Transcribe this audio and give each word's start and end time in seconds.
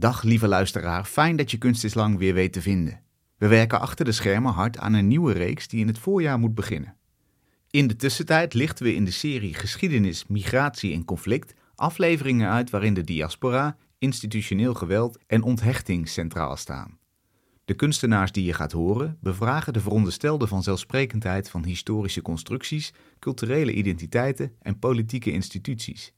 Dag 0.00 0.22
lieve 0.22 0.48
luisteraar, 0.48 1.04
fijn 1.04 1.36
dat 1.36 1.50
je 1.50 1.58
Kunst 1.58 1.84
is 1.84 1.94
Lang 1.94 2.18
weer 2.18 2.34
weet 2.34 2.52
te 2.52 2.62
vinden. 2.62 3.00
We 3.36 3.46
werken 3.46 3.80
achter 3.80 4.04
de 4.04 4.12
schermen 4.12 4.52
hard 4.52 4.78
aan 4.78 4.92
een 4.92 5.08
nieuwe 5.08 5.32
reeks 5.32 5.68
die 5.68 5.80
in 5.80 5.86
het 5.86 5.98
voorjaar 5.98 6.38
moet 6.38 6.54
beginnen. 6.54 6.96
In 7.70 7.86
de 7.86 7.96
tussentijd 7.96 8.54
lichten 8.54 8.84
we 8.84 8.94
in 8.94 9.04
de 9.04 9.10
serie 9.10 9.54
Geschiedenis, 9.54 10.26
Migratie 10.26 10.94
en 10.94 11.04
Conflict 11.04 11.54
afleveringen 11.74 12.50
uit 12.50 12.70
waarin 12.70 12.94
de 12.94 13.04
diaspora, 13.04 13.76
institutioneel 13.98 14.74
geweld 14.74 15.18
en 15.26 15.42
onthechting 15.42 16.08
centraal 16.08 16.56
staan. 16.56 16.98
De 17.64 17.74
kunstenaars 17.74 18.32
die 18.32 18.44
je 18.44 18.54
gaat 18.54 18.72
horen 18.72 19.18
bevragen 19.20 19.72
de 19.72 19.80
veronderstelde 19.80 20.46
vanzelfsprekendheid 20.46 21.50
van 21.50 21.64
historische 21.64 22.22
constructies, 22.22 22.92
culturele 23.18 23.72
identiteiten 23.72 24.52
en 24.60 24.78
politieke 24.78 25.32
instituties. 25.32 26.12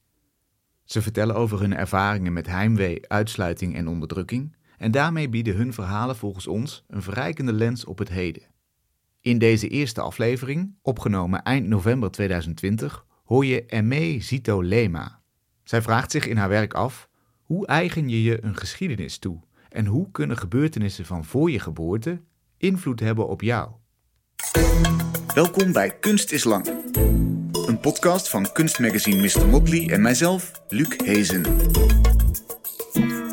Ze 0.91 1.03
vertellen 1.03 1.35
over 1.35 1.61
hun 1.61 1.77
ervaringen 1.77 2.33
met 2.33 2.47
heimwee, 2.47 3.09
uitsluiting 3.09 3.75
en 3.75 3.89
onderdrukking 3.89 4.57
en 4.79 4.91
daarmee 4.91 5.29
bieden 5.29 5.57
hun 5.57 5.73
verhalen 5.73 6.17
volgens 6.17 6.47
ons 6.47 6.85
een 6.89 7.03
verrijkende 7.03 7.53
lens 7.53 7.85
op 7.85 7.99
het 7.99 8.09
heden. 8.09 8.43
In 9.21 9.39
deze 9.39 9.69
eerste 9.69 10.01
aflevering, 10.01 10.75
opgenomen 10.83 11.43
eind 11.43 11.67
november 11.67 12.11
2020, 12.11 13.07
hoor 13.25 13.45
je 13.45 13.67
Emme 13.67 14.21
Zito 14.21 14.63
Lema. 14.63 15.21
Zij 15.65 15.83
vraagt 15.83 16.11
zich 16.11 16.27
in 16.27 16.37
haar 16.37 16.49
werk 16.49 16.75
af: 16.75 17.09
hoe 17.43 17.67
eigen 17.67 18.09
je 18.09 18.23
je 18.23 18.45
een 18.45 18.57
geschiedenis 18.57 19.19
toe 19.19 19.41
en 19.69 19.87
hoe 19.87 20.11
kunnen 20.11 20.39
gebeurtenissen 20.39 21.07
van 21.07 21.25
voor 21.25 21.51
je 21.51 21.59
geboorte 21.59 22.21
invloed 22.57 23.01
hebben 23.01 23.29
op 23.29 23.41
jou? 23.41 23.71
Welkom 25.35 25.73
bij 25.73 25.99
Kunst 25.99 26.33
is 26.33 26.45
Lang, 26.45 26.67
een 27.67 27.81
podcast 27.81 28.29
van 28.29 28.53
kunstmagazine 28.53 29.23
Mr. 29.23 29.47
Motley 29.47 29.89
en 29.89 30.03
mijzelf, 30.03 30.51
Luc 30.69 30.89
Hezen. 31.05 31.43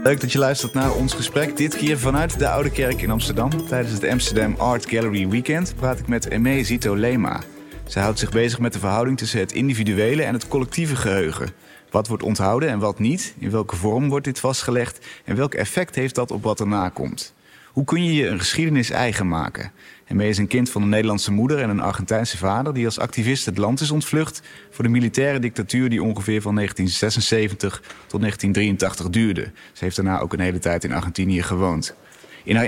Leuk 0.03 0.21
dat 0.21 0.31
je 0.31 0.37
luistert 0.37 0.73
naar 0.73 0.95
ons 0.95 1.13
gesprek. 1.13 1.57
Dit 1.57 1.75
keer 1.75 1.99
vanuit 1.99 2.39
de 2.39 2.49
Oude 2.49 2.71
Kerk 2.71 3.01
in 3.01 3.11
Amsterdam. 3.11 3.67
Tijdens 3.67 3.93
het 3.93 4.03
Amsterdam 4.03 4.55
Art 4.57 4.89
Gallery 4.89 5.27
Weekend 5.27 5.75
praat 5.75 5.99
ik 5.99 6.07
met 6.07 6.27
Emme 6.27 6.63
Zito 6.63 6.95
Lema. 6.95 7.41
Zij 7.85 8.01
houdt 8.01 8.19
zich 8.19 8.31
bezig 8.31 8.59
met 8.59 8.73
de 8.73 8.79
verhouding 8.79 9.17
tussen 9.17 9.39
het 9.39 9.51
individuele 9.51 10.23
en 10.23 10.33
het 10.33 10.47
collectieve 10.47 10.95
geheugen. 10.95 11.49
Wat 11.91 12.07
wordt 12.07 12.23
onthouden 12.23 12.69
en 12.69 12.79
wat 12.79 12.99
niet? 12.99 13.33
In 13.39 13.51
welke 13.51 13.75
vorm 13.75 14.09
wordt 14.09 14.25
dit 14.25 14.39
vastgelegd? 14.39 15.05
En 15.25 15.35
welk 15.35 15.53
effect 15.53 15.95
heeft 15.95 16.15
dat 16.15 16.31
op 16.31 16.43
wat 16.43 16.59
erna 16.59 16.89
komt? 16.89 17.33
Hoe 17.71 17.85
kun 17.85 18.03
je 18.03 18.13
je 18.13 18.27
een 18.27 18.39
geschiedenis 18.39 18.89
eigen 18.89 19.27
maken? 19.27 19.71
Emme 20.07 20.27
is 20.27 20.37
een 20.37 20.47
kind 20.47 20.69
van 20.69 20.81
een 20.81 20.89
Nederlandse 20.89 21.31
moeder 21.31 21.61
en 21.61 21.69
een 21.69 21.79
Argentijnse 21.79 22.37
vader... 22.37 22.73
die 22.73 22.85
als 22.85 22.99
activist 22.99 23.45
het 23.45 23.57
land 23.57 23.79
is 23.79 23.91
ontvlucht 23.91 24.41
voor 24.69 24.83
de 24.83 24.89
militaire 24.89 25.39
dictatuur... 25.39 25.89
die 25.89 26.03
ongeveer 26.03 26.41
van 26.41 26.55
1976 26.55 27.81
tot 28.07 28.19
1983 28.19 29.09
duurde. 29.09 29.51
Ze 29.73 29.83
heeft 29.83 29.95
daarna 29.95 30.19
ook 30.19 30.33
een 30.33 30.39
hele 30.39 30.59
tijd 30.59 30.83
in 30.83 30.91
Argentinië 30.91 31.41
gewoond. 31.41 31.95
In 32.43 32.55
haar 32.55 32.67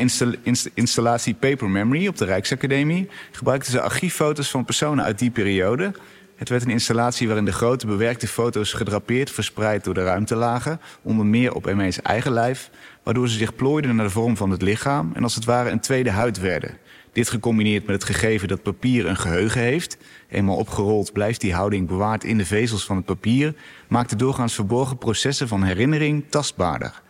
installatie 0.74 1.34
Paper 1.34 1.70
Memory 1.70 2.08
op 2.08 2.18
de 2.18 2.26
Rijksacademie... 2.26 3.10
gebruikte 3.32 3.72
ze 3.72 3.82
archieffoto's 3.82 4.50
van 4.50 4.66
personen 4.66 5.04
uit 5.04 5.20
die 5.20 5.32
periode... 5.32 5.92
Het 6.40 6.50
werd 6.50 6.64
een 6.64 6.70
installatie 6.70 7.28
waarin 7.28 7.46
de 7.46 7.52
grote 7.52 7.88
bewerkte 7.88 8.28
foto's 8.28 8.74
gedrapeerd 8.74 9.32
verspreid 9.32 9.84
door 9.84 9.94
de 9.94 10.04
ruimte 10.04 10.36
lagen, 10.36 10.82
onder 11.02 11.26
meer 11.26 11.54
op 11.54 11.68
Emme's 11.68 12.02
eigen 12.02 12.32
lijf, 12.32 12.70
waardoor 13.04 13.30
ze 13.30 13.38
zich 13.38 13.56
plooiden 13.56 13.96
naar 13.96 14.06
de 14.06 14.12
vorm 14.12 14.38
van 14.38 14.50
het 14.50 14.62
lichaam 14.62 15.12
en 15.14 15.24
als 15.24 15.36
het 15.36 15.46
ware 15.46 15.70
een 15.70 15.80
tweede 15.80 16.10
huid 16.10 16.40
werden. 16.40 16.78
Dit 17.12 17.30
gecombineerd 17.30 17.86
met 17.86 17.96
het 17.96 18.04
gegeven 18.04 18.48
dat 18.48 18.64
papier 18.64 19.06
een 19.06 19.18
geheugen 19.18 19.62
heeft, 19.62 19.98
eenmaal 20.30 20.56
opgerold 20.56 21.14
blijft 21.14 21.42
die 21.42 21.54
houding 21.54 21.88
bewaard 21.88 22.24
in 22.24 22.38
de 22.38 22.46
vezels 22.46 22.86
van 22.86 22.96
het 22.96 23.06
papier, 23.06 23.54
maakte 23.88 24.16
doorgaans 24.16 24.54
verborgen 24.54 24.98
processen 24.98 25.48
van 25.48 25.64
herinnering 25.64 26.24
tastbaarder. 26.30 27.02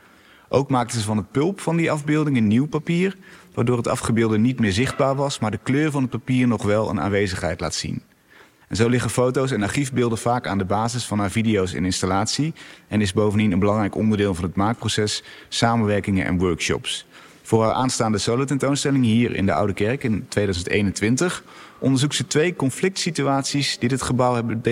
Ook 0.50 0.70
maakten 0.70 1.00
ze 1.00 1.06
van 1.06 1.18
het 1.18 1.32
pulp 1.32 1.60
van 1.60 1.76
die 1.76 1.92
afbeelding 1.92 2.38
een 2.38 2.48
nieuw 2.48 2.68
papier, 2.68 3.16
waardoor 3.54 3.78
het 3.78 3.88
afgebeelde 3.88 4.38
niet 4.38 4.60
meer 4.60 4.72
zichtbaar 4.72 5.16
was, 5.16 5.40
maar 5.40 5.52
de 5.52 5.60
kleur 5.64 5.92
van 5.92 6.02
het 6.02 6.12
papier 6.12 6.48
nog 6.48 6.64
wel 6.64 6.90
een 6.90 7.02
aanwezigheid 7.02 7.60
laat 7.60 7.74
zien. 7.74 8.02
En 8.68 8.76
zo 8.76 8.90
liggen 8.90 9.10
foto's 9.10 9.52
en 9.52 9.64
archiefbeelden 9.64 10.18
vaak 10.18 10.48
aan 10.48 10.58
de 10.58 10.66
basis 10.66 11.06
van 11.06 11.20
haar 11.20 11.32
video's 11.32 11.74
en 11.74 11.86
installatie 11.86 12.54
en 12.88 13.02
is 13.02 13.14
bovendien 13.14 13.52
een 13.52 13.60
belangrijk 13.60 13.96
onderdeel 13.96 14.34
van 14.34 14.44
het 14.44 14.56
maakproces, 14.56 15.24
samenwerkingen 15.48 16.26
en 16.26 16.38
workshops. 16.38 17.06
Voor 17.50 17.64
haar 17.64 17.74
aanstaande 17.74 18.18
solo-tentoonstelling 18.18 19.04
hier 19.04 19.36
in 19.36 19.46
de 19.46 19.54
Oude 19.54 19.74
Kerk 19.74 20.04
in 20.04 20.26
2021 20.28 21.44
onderzoekt 21.80 22.16
ze 22.16 22.28
twee 22.28 22.56
conflict-situaties 22.56 23.80
die 23.80 23.90
dit 23.90 24.02
gebouw 24.02 24.34
hebben 24.34 24.64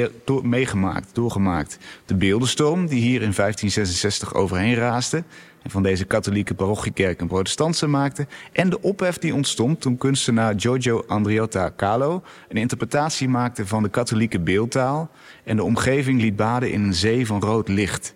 meegemaakt, 0.44 1.10
doorgemaakt. 1.16 1.78
De 2.06 2.16
beeldenstorm, 2.16 2.88
die 2.88 3.02
hier 3.02 3.22
in 3.22 3.34
1566 3.36 4.34
overheen 4.34 4.76
raasde 4.76 5.24
en 5.64 5.70
van 5.70 5.84
deze 5.84 6.06
katholieke 6.06 6.54
parochiekerk 6.54 7.22
een 7.22 7.28
protestantse 7.28 7.88
maakte, 7.88 8.28
en 8.52 8.70
de 8.70 8.82
ophef 8.82 9.18
die 9.18 9.34
ontstond 9.34 9.82
toen 9.82 9.98
kunstenaar 9.98 10.54
Giorgio 10.58 11.04
Andriotta 11.08 11.74
Calo 11.78 12.24
een 12.50 12.58
interpretatie 12.58 13.30
maakte 13.30 13.68
van 13.68 13.84
de 13.84 13.90
katholieke 13.90 14.40
beeldtaal 14.40 15.10
en 15.44 15.56
de 15.56 15.64
omgeving 15.64 16.22
liet 16.22 16.36
baden 16.36 16.72
in 16.72 16.84
een 16.84 16.94
zee 16.94 17.26
van 17.26 17.42
rood 17.42 17.68
licht. 17.68 18.16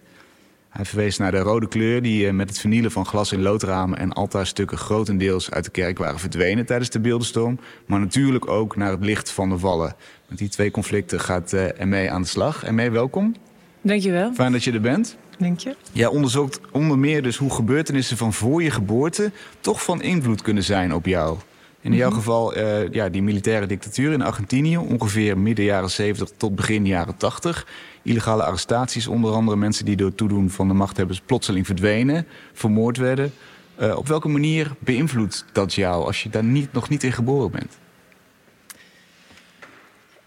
Hij 0.71 0.85
verwees 0.85 1.17
naar 1.17 1.31
de 1.31 1.37
rode 1.37 1.67
kleur 1.67 2.01
die 2.01 2.27
eh, 2.27 2.33
met 2.33 2.49
het 2.49 2.59
vernielen 2.59 2.91
van 2.91 3.05
glas- 3.05 3.31
in 3.31 3.41
loodramen 3.41 3.97
en 3.97 4.13
altaarstukken 4.13 4.77
grotendeels 4.77 5.51
uit 5.51 5.63
de 5.63 5.71
kerk 5.71 5.97
waren 5.97 6.19
verdwenen 6.19 6.65
tijdens 6.65 6.89
de 6.89 6.99
beeldenstorm. 6.99 7.59
Maar 7.85 7.99
natuurlijk 7.99 8.49
ook 8.49 8.75
naar 8.75 8.91
het 8.91 9.05
licht 9.05 9.31
van 9.31 9.49
de 9.49 9.57
vallen. 9.57 9.95
Met 10.27 10.37
die 10.37 10.49
twee 10.49 10.71
conflicten 10.71 11.19
gaat 11.19 11.53
uh, 11.53 11.65
mee 11.83 12.11
aan 12.11 12.21
de 12.21 12.27
slag. 12.27 12.63
En 12.63 12.75
mee 12.75 12.89
welkom. 12.89 13.35
Dankjewel. 13.81 14.33
Fijn 14.33 14.51
dat 14.51 14.63
je 14.63 14.71
er 14.71 14.81
bent. 14.81 15.17
Dank 15.37 15.59
je. 15.59 15.75
Jij 15.91 16.07
onderzoekt 16.07 16.59
onder 16.71 16.97
meer 16.99 17.23
dus 17.23 17.37
hoe 17.37 17.53
gebeurtenissen 17.53 18.17
van 18.17 18.33
voor 18.33 18.63
je 18.63 18.71
geboorte 18.71 19.31
toch 19.59 19.83
van 19.83 20.01
invloed 20.01 20.41
kunnen 20.41 20.63
zijn 20.63 20.93
op 20.93 21.05
jou. 21.05 21.37
In 21.81 21.93
jouw 21.93 22.09
mhm. 22.09 22.17
geval 22.17 22.57
uh, 22.57 22.89
ja, 22.91 23.09
die 23.09 23.21
militaire 23.21 23.65
dictatuur 23.65 24.11
in 24.11 24.21
Argentinië, 24.21 24.77
ongeveer 24.77 25.37
midden 25.37 25.65
jaren 25.65 25.89
70 25.89 26.29
tot 26.37 26.55
begin 26.55 26.85
jaren 26.85 27.17
80 27.17 27.67
illegale 28.03 28.43
arrestaties, 28.43 29.07
onder 29.07 29.33
andere 29.33 29.57
mensen 29.57 29.85
die 29.85 29.95
door 29.95 30.15
toedoen 30.15 30.49
van 30.49 30.67
de 30.67 30.73
machthebbers 30.73 31.21
plotseling 31.21 31.65
verdwenen, 31.65 32.27
vermoord 32.53 32.97
werden. 32.97 33.33
Uh, 33.79 33.97
op 33.97 34.07
welke 34.07 34.27
manier 34.27 34.71
beïnvloedt 34.79 35.45
dat 35.51 35.73
jou 35.73 36.05
als 36.05 36.23
je 36.23 36.29
daar 36.29 36.43
niet, 36.43 36.73
nog 36.73 36.89
niet 36.89 37.03
in 37.03 37.11
geboren 37.11 37.51
bent? 37.51 37.79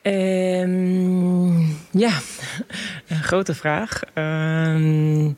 Um, 0.07 1.57
ja, 1.91 2.19
een 3.09 3.23
grote 3.23 3.55
vraag. 3.55 4.03
Um, 4.15 5.37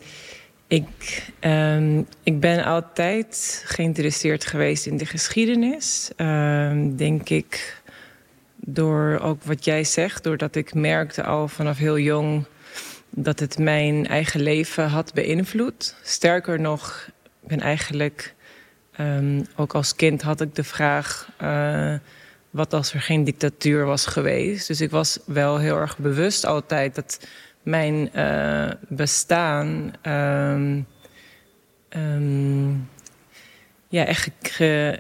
ik, 0.66 1.22
um, 1.40 2.06
ik 2.22 2.40
ben 2.40 2.64
altijd 2.64 3.62
geïnteresseerd 3.66 4.44
geweest 4.46 4.86
in 4.86 4.96
de 4.96 5.06
geschiedenis. 5.06 6.10
denk 6.96 7.28
ik 7.28 7.82
door 8.56 9.18
ook 9.22 9.42
wat 9.42 9.64
jij 9.64 9.84
zegt, 9.84 10.24
doordat 10.24 10.54
ik 10.54 10.74
merkte 10.74 11.22
al 11.22 11.48
vanaf 11.48 11.78
heel 11.78 11.98
jong 11.98 12.44
dat 13.10 13.40
het 13.40 13.58
mijn 13.58 14.06
eigen 14.06 14.40
leven 14.40 14.88
had 14.88 15.14
beïnvloed. 15.14 15.96
Sterker 16.02 16.60
nog, 16.60 17.10
ik 17.42 17.48
ben 17.48 17.60
eigenlijk 17.60 18.34
um, 19.00 19.46
ook 19.56 19.74
als 19.74 19.96
kind 19.96 20.22
had 20.22 20.40
ik 20.40 20.54
de 20.54 20.64
vraag: 20.64 21.30
uh, 21.42 21.94
wat 22.50 22.72
als 22.72 22.92
er 22.92 23.00
geen 23.00 23.24
dictatuur 23.24 23.84
was 23.84 24.06
geweest? 24.06 24.66
Dus 24.66 24.80
ik 24.80 24.90
was 24.90 25.18
wel 25.24 25.58
heel 25.58 25.76
erg 25.76 25.98
bewust 25.98 26.46
altijd 26.46 26.94
dat 26.94 27.26
mijn 27.62 28.10
uh, 28.14 28.70
bestaan. 28.88 29.92
Um, 30.02 30.86
um, 31.96 32.88
ja, 33.88 34.04
echt 34.04 34.30
eh, 34.58 34.92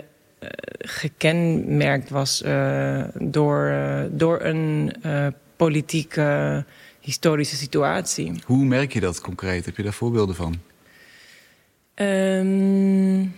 gekenmerkt 0.78 2.10
was 2.10 2.42
uh, 2.42 3.04
door, 3.14 3.68
uh, 3.68 4.02
door 4.10 4.40
een 4.40 4.92
uh, 5.06 5.26
politieke 5.56 6.64
historische 7.00 7.56
situatie. 7.56 8.32
Hoe 8.44 8.64
merk 8.64 8.92
je 8.92 9.00
dat 9.00 9.20
concreet? 9.20 9.64
Heb 9.64 9.76
je 9.76 9.82
daar 9.82 9.92
voorbeelden 9.92 10.34
van? 10.34 10.54
Um, 11.94 13.34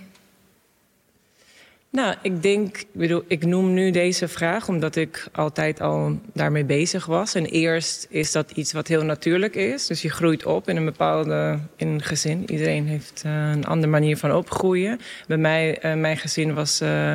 nou, 1.90 2.14
ik 2.22 2.42
denk, 2.42 2.76
ik 2.76 2.86
bedoel, 2.92 3.24
ik 3.26 3.44
noem 3.44 3.74
nu 3.74 3.90
deze 3.90 4.28
vraag 4.28 4.68
omdat 4.68 4.96
ik 4.96 5.28
altijd 5.32 5.80
al 5.80 6.18
daarmee 6.32 6.64
bezig 6.64 7.06
was. 7.06 7.34
En 7.34 7.46
eerst 7.46 8.06
is 8.10 8.32
dat 8.32 8.50
iets 8.50 8.72
wat 8.72 8.88
heel 8.88 9.02
natuurlijk 9.02 9.54
is. 9.54 9.86
Dus 9.86 10.02
je 10.02 10.10
groeit 10.10 10.44
op 10.44 10.68
in 10.68 10.76
een 10.76 10.84
bepaalde 10.84 11.58
in 11.76 11.88
een 11.88 12.02
gezin. 12.02 12.50
Iedereen 12.50 12.86
heeft 12.86 13.22
uh, 13.26 13.32
een 13.32 13.66
andere 13.66 13.90
manier 13.90 14.16
van 14.16 14.32
opgroeien. 14.32 15.00
Bij 15.26 15.36
mij, 15.36 15.84
uh, 15.84 15.94
mijn 15.94 16.16
gezin 16.16 16.54
was 16.54 16.82
uh, 16.82 17.14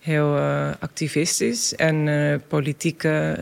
heel 0.00 0.36
activistisch 0.78 1.74
en 1.74 2.42
politieke 2.48 3.36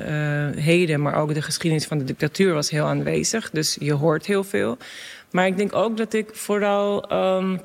heden, 0.57 1.03
maar 1.03 1.15
ook 1.15 1.35
de 1.35 1.43
geschiedenis 1.43 1.87
van 1.87 1.99
de 1.99 2.05
dictatuur 2.05 2.55
was 2.55 2.71
heel 2.71 2.85
aanwezig. 2.85 3.51
Dus 3.51 3.77
je 3.81 3.93
hoort 3.93 4.27
heel 4.27 4.45
veel. 4.45 4.79
Maar 5.31 5.47
ik 5.47 5.57
denk 5.57 5.75
ook 5.75 5.97
dat 5.97 6.13
ik 6.13 6.29
vooral 6.33 7.13
um, 7.13 7.61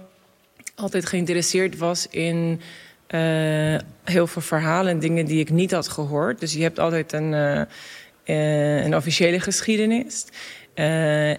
altijd 0.75 1.05
geïnteresseerd 1.05 1.77
was 1.77 2.07
in 2.09 2.61
uh, 3.15 3.79
heel 4.03 4.27
veel 4.27 4.41
verhalen 4.41 4.91
en 4.91 4.99
dingen 4.99 5.25
die 5.25 5.39
ik 5.39 5.49
niet 5.49 5.71
had 5.71 5.87
gehoord. 5.87 6.39
Dus 6.39 6.53
je 6.53 6.61
hebt 6.61 6.79
altijd 6.79 7.13
een, 7.13 7.31
uh, 8.25 8.83
een 8.83 8.95
officiële 8.95 9.39
geschiedenis. 9.39 10.25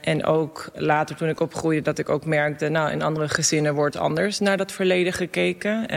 En 0.00 0.24
ook 0.24 0.70
later 0.74 1.16
toen 1.16 1.28
ik 1.28 1.40
opgroeide 1.40 1.82
dat 1.82 1.98
ik 1.98 2.08
ook 2.08 2.24
merkte... 2.24 2.68
nou, 2.68 2.90
in 2.90 3.02
andere 3.02 3.28
gezinnen 3.28 3.74
wordt 3.74 3.96
anders 3.96 4.38
naar 4.38 4.56
dat 4.56 4.72
verleden 4.72 5.12
gekeken. 5.12 5.88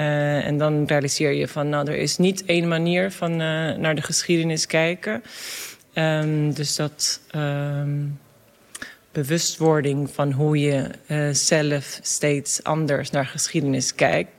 En 0.43 0.57
dan 0.57 0.85
realiseer 0.85 1.31
je 1.31 1.47
van, 1.47 1.69
nou, 1.69 1.87
er 1.87 1.95
is 1.97 2.17
niet 2.17 2.45
één 2.45 2.67
manier 2.67 3.11
van 3.11 3.35
naar 3.81 3.95
de 3.95 4.01
geschiedenis 4.01 4.65
kijken. 4.65 5.23
Um, 5.93 6.53
dus 6.53 6.75
dat 6.75 7.21
um, 7.35 8.19
bewustwording 9.11 10.09
van 10.09 10.31
hoe 10.31 10.59
je 10.59 10.89
zelf 11.31 11.99
steeds 12.01 12.63
anders 12.63 13.09
naar 13.09 13.25
geschiedenis 13.25 13.95
kijkt... 13.95 14.31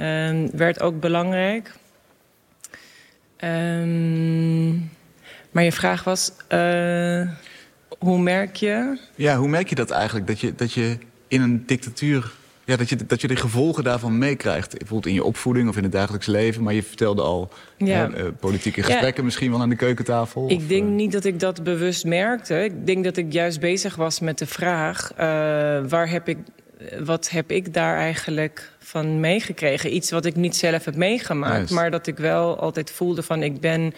um, 0.00 0.50
werd 0.52 0.80
ook 0.80 1.00
belangrijk. 1.00 1.72
maar 5.50 5.64
je 5.64 5.72
vraag 5.72 6.04
was 6.04 6.32
hoe 8.00 8.18
merk 8.18 8.56
je? 8.56 8.98
Ja, 9.14 9.36
hoe 9.36 9.48
merk 9.48 9.68
je 9.68 9.74
dat 9.74 9.90
eigenlijk? 9.90 10.26
Dat 10.26 10.40
je, 10.40 10.54
dat 10.54 10.72
je 10.72 10.98
in 11.28 11.40
een 11.40 11.62
dictatuur... 11.66 12.32
Ja, 12.64 12.76
dat, 12.76 12.88
je, 12.88 13.06
dat 13.06 13.20
je 13.20 13.28
de 13.28 13.36
gevolgen 13.36 13.84
daarvan 13.84 14.18
meekrijgt. 14.18 14.70
Bijvoorbeeld 14.70 15.06
in 15.06 15.14
je 15.14 15.24
opvoeding 15.24 15.68
of 15.68 15.76
in 15.76 15.82
het 15.82 15.92
dagelijks 15.92 16.26
leven. 16.26 16.62
Maar 16.62 16.74
je 16.74 16.82
vertelde 16.82 17.22
al 17.22 17.50
ja. 17.76 18.08
uh, 18.08 18.24
politieke 18.40 18.82
gesprekken 18.82 19.16
ja. 19.16 19.22
misschien 19.22 19.50
wel 19.50 19.60
aan 19.60 19.68
de 19.68 19.76
keukentafel. 19.76 20.50
Ik 20.50 20.56
of, 20.56 20.66
denk 20.66 20.88
uh... 20.88 20.94
niet 20.94 21.12
dat 21.12 21.24
ik 21.24 21.40
dat 21.40 21.62
bewust 21.62 22.04
merkte. 22.04 22.64
Ik 22.64 22.86
denk 22.86 23.04
dat 23.04 23.16
ik 23.16 23.32
juist 23.32 23.60
bezig 23.60 23.96
was 23.96 24.20
met 24.20 24.38
de 24.38 24.46
vraag... 24.46 25.12
Uh, 25.12 25.18
waar 25.88 26.10
heb 26.10 26.28
ik, 26.28 26.38
wat 27.04 27.30
heb 27.30 27.50
ik 27.50 27.74
daar 27.74 27.96
eigenlijk 27.96 28.72
van 28.78 29.20
meegekregen? 29.20 29.94
Iets 29.94 30.10
wat 30.10 30.24
ik 30.24 30.36
niet 30.36 30.56
zelf 30.56 30.84
heb 30.84 30.96
meegemaakt. 30.96 31.70
Maar 31.70 31.90
dat 31.90 32.06
ik 32.06 32.16
wel 32.16 32.58
altijd 32.58 32.90
voelde 32.90 33.22
van 33.22 33.42
ik 33.42 33.60
ben 33.60 33.94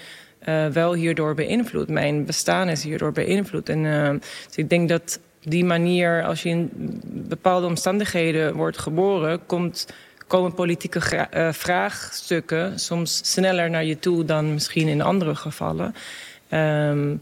uh, 0.48 0.66
wel 0.66 0.94
hierdoor 0.94 1.34
beïnvloed. 1.34 1.88
Mijn 1.88 2.24
bestaan 2.24 2.68
is 2.68 2.84
hierdoor 2.84 3.12
beïnvloed. 3.12 3.68
En 3.68 3.84
uh, 3.84 4.10
dus 4.46 4.56
ik 4.56 4.68
denk 4.68 4.88
dat 4.88 5.20
die 5.40 5.64
manier, 5.64 6.24
als 6.24 6.42
je 6.42 6.48
in 6.48 6.70
bepaalde 7.04 7.66
omstandigheden 7.66 8.54
wordt 8.54 8.78
geboren, 8.78 9.46
komt, 9.46 9.86
komen 10.26 10.54
politieke 10.54 11.28
uh, 11.34 11.52
vraagstukken 11.52 12.78
soms 12.78 13.20
sneller 13.32 13.70
naar 13.70 13.84
je 13.84 13.98
toe 13.98 14.24
dan 14.24 14.52
misschien 14.52 14.88
in 14.88 15.02
andere 15.02 15.34
gevallen. 15.34 15.94
Um, 16.50 17.20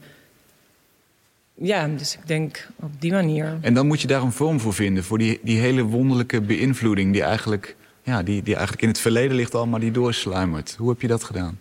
ja, 1.63 1.89
dus 1.89 2.15
ik 2.15 2.27
denk 2.27 2.69
op 2.77 3.01
die 3.01 3.13
manier. 3.13 3.59
En 3.61 3.75
dan 3.75 3.87
moet 3.87 4.01
je 4.01 4.07
daar 4.07 4.23
een 4.23 4.33
vorm 4.33 4.61
voor 4.61 4.75
vinden, 4.75 5.05
voor 5.05 5.19
die, 5.19 5.41
die 5.43 5.59
hele 5.59 5.83
wonderlijke 5.83 6.41
beïnvloeding 6.41 7.13
die 7.13 7.23
eigenlijk, 7.23 7.77
ja, 8.03 8.23
die, 8.23 8.43
die 8.43 8.55
eigenlijk 8.55 8.83
in 8.83 8.89
het 8.89 8.99
verleden 8.99 9.37
ligt 9.37 9.55
al, 9.55 9.67
maar 9.67 9.81
die 9.81 9.91
doorsluimert. 9.91 10.75
Hoe 10.79 10.89
heb 10.89 11.01
je 11.01 11.07
dat 11.07 11.25
gedaan? 11.25 11.61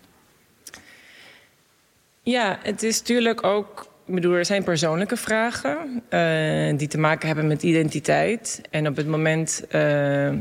Ja, 2.22 2.58
het 2.62 2.82
is 2.82 2.98
natuurlijk 2.98 3.44
ook. 3.44 3.88
Ik 4.06 4.14
bedoel, 4.14 4.34
er 4.34 4.44
zijn 4.44 4.64
persoonlijke 4.64 5.16
vragen 5.16 6.02
uh, 6.10 6.78
die 6.78 6.88
te 6.88 6.98
maken 6.98 7.26
hebben 7.26 7.46
met 7.46 7.62
identiteit. 7.62 8.60
En 8.70 8.86
op 8.86 8.96
het 8.96 9.06
moment 9.06 9.64
uh, 9.74 10.32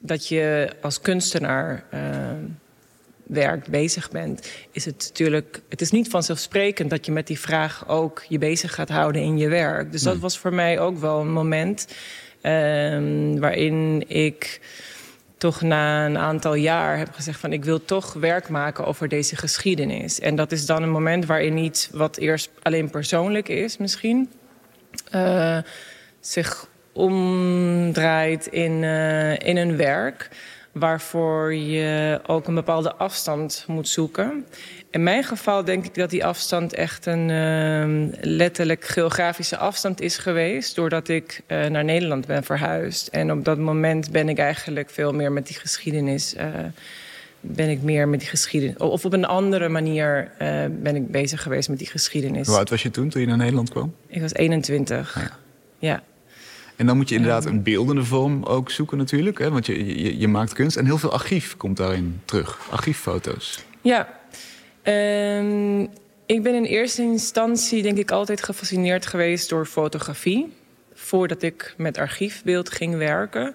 dat 0.00 0.28
je 0.28 0.72
als 0.80 1.00
kunstenaar 1.00 1.84
uh, 1.94 2.00
werkt, 3.26 3.68
bezig 3.68 4.10
bent, 4.10 4.48
is 4.70 4.84
het 4.84 5.04
natuurlijk. 5.08 5.60
Het 5.68 5.80
is 5.80 5.90
niet 5.90 6.08
vanzelfsprekend 6.08 6.90
dat 6.90 7.06
je 7.06 7.12
met 7.12 7.26
die 7.26 7.38
vraag 7.38 7.88
ook 7.88 8.24
je 8.28 8.38
bezig 8.38 8.74
gaat 8.74 8.88
houden 8.88 9.22
in 9.22 9.38
je 9.38 9.48
werk. 9.48 9.92
Dus 9.92 10.02
nee. 10.02 10.12
dat 10.12 10.22
was 10.22 10.38
voor 10.38 10.54
mij 10.54 10.78
ook 10.78 10.98
wel 10.98 11.20
een 11.20 11.32
moment 11.32 11.86
waarin 13.40 14.04
ik 14.08 14.60
toch 15.38 15.60
na 15.60 16.06
een 16.06 16.18
aantal 16.18 16.54
jaar 16.54 16.98
heb 16.98 17.12
gezegd 17.12 17.40
van 17.40 17.52
ik 17.52 17.64
wil 17.64 17.84
toch 17.84 18.12
werk 18.12 18.48
maken 18.48 18.84
over 18.86 19.08
deze 19.08 19.36
geschiedenis. 19.36 20.20
En 20.20 20.36
dat 20.36 20.52
is 20.52 20.66
dan 20.66 20.82
een 20.82 20.90
moment 20.90 21.26
waarin 21.26 21.56
iets 21.56 21.88
wat 21.92 22.16
eerst 22.16 22.50
alleen 22.62 22.90
persoonlijk 22.90 23.48
is 23.48 23.76
misschien... 23.76 24.30
Uh, 25.14 25.58
zich 26.20 26.68
omdraait 26.92 28.46
in, 28.46 28.82
uh, 28.82 29.38
in 29.38 29.56
een 29.56 29.76
werk 29.76 30.28
waarvoor 30.74 31.54
je 31.54 32.20
ook 32.26 32.46
een 32.46 32.54
bepaalde 32.54 32.94
afstand 32.94 33.64
moet 33.66 33.88
zoeken. 33.88 34.46
In 34.90 35.02
mijn 35.02 35.24
geval 35.24 35.64
denk 35.64 35.84
ik 35.84 35.94
dat 35.94 36.10
die 36.10 36.24
afstand 36.24 36.72
echt 36.72 37.06
een 37.06 37.28
uh, 37.28 38.08
letterlijk 38.20 38.84
geografische 38.84 39.56
afstand 39.56 40.00
is 40.00 40.18
geweest. 40.18 40.74
Doordat 40.74 41.08
ik 41.08 41.40
uh, 41.48 41.66
naar 41.66 41.84
Nederland 41.84 42.26
ben 42.26 42.44
verhuisd. 42.44 43.08
En 43.08 43.32
op 43.32 43.44
dat 43.44 43.58
moment 43.58 44.10
ben 44.10 44.28
ik 44.28 44.38
eigenlijk 44.38 44.90
veel 44.90 45.12
meer 45.12 45.32
met 45.32 45.46
die 45.46 45.56
geschiedenis. 45.56 46.34
Uh, 46.34 46.44
ben 47.40 47.68
ik 47.68 47.82
meer 47.82 48.08
met 48.08 48.20
die 48.20 48.28
geschiedenis. 48.28 48.76
Of 48.76 49.04
op 49.04 49.12
een 49.12 49.24
andere 49.24 49.68
manier 49.68 50.30
uh, 50.42 50.64
ben 50.70 50.96
ik 50.96 51.10
bezig 51.10 51.42
geweest 51.42 51.68
met 51.68 51.78
die 51.78 51.88
geschiedenis. 51.88 52.46
Hoe 52.46 52.56
oud 52.56 52.70
was 52.70 52.82
je 52.82 52.90
toen, 52.90 53.08
toen 53.08 53.20
je 53.20 53.26
naar 53.26 53.36
Nederland 53.36 53.70
kwam? 53.70 53.94
Ik 54.06 54.20
was 54.20 54.34
21. 54.34 55.14
Ja. 55.14 55.30
ja. 55.78 56.02
En 56.76 56.86
dan 56.86 56.96
moet 56.96 57.08
je 57.08 57.14
inderdaad 57.14 57.44
een 57.44 57.62
beeldende 57.62 58.04
vorm 58.04 58.44
ook 58.44 58.70
zoeken 58.70 58.98
natuurlijk. 58.98 59.38
Hè? 59.38 59.50
Want 59.50 59.66
je, 59.66 60.02
je, 60.02 60.18
je 60.18 60.28
maakt 60.28 60.52
kunst 60.52 60.76
en 60.76 60.84
heel 60.84 60.98
veel 60.98 61.12
archief 61.12 61.56
komt 61.56 61.76
daarin 61.76 62.20
terug. 62.24 62.58
Archieffoto's. 62.70 63.64
Ja, 63.80 64.22
Um, 64.88 65.88
ik 66.26 66.42
ben 66.42 66.54
in 66.54 66.64
eerste 66.64 67.02
instantie 67.02 67.82
denk 67.82 67.98
ik 67.98 68.10
altijd 68.10 68.42
gefascineerd 68.42 69.06
geweest 69.06 69.48
door 69.48 69.66
fotografie. 69.66 70.52
Voordat 70.94 71.42
ik 71.42 71.74
met 71.76 71.98
archiefbeeld 71.98 72.70
ging 72.70 72.96
werken. 72.96 73.54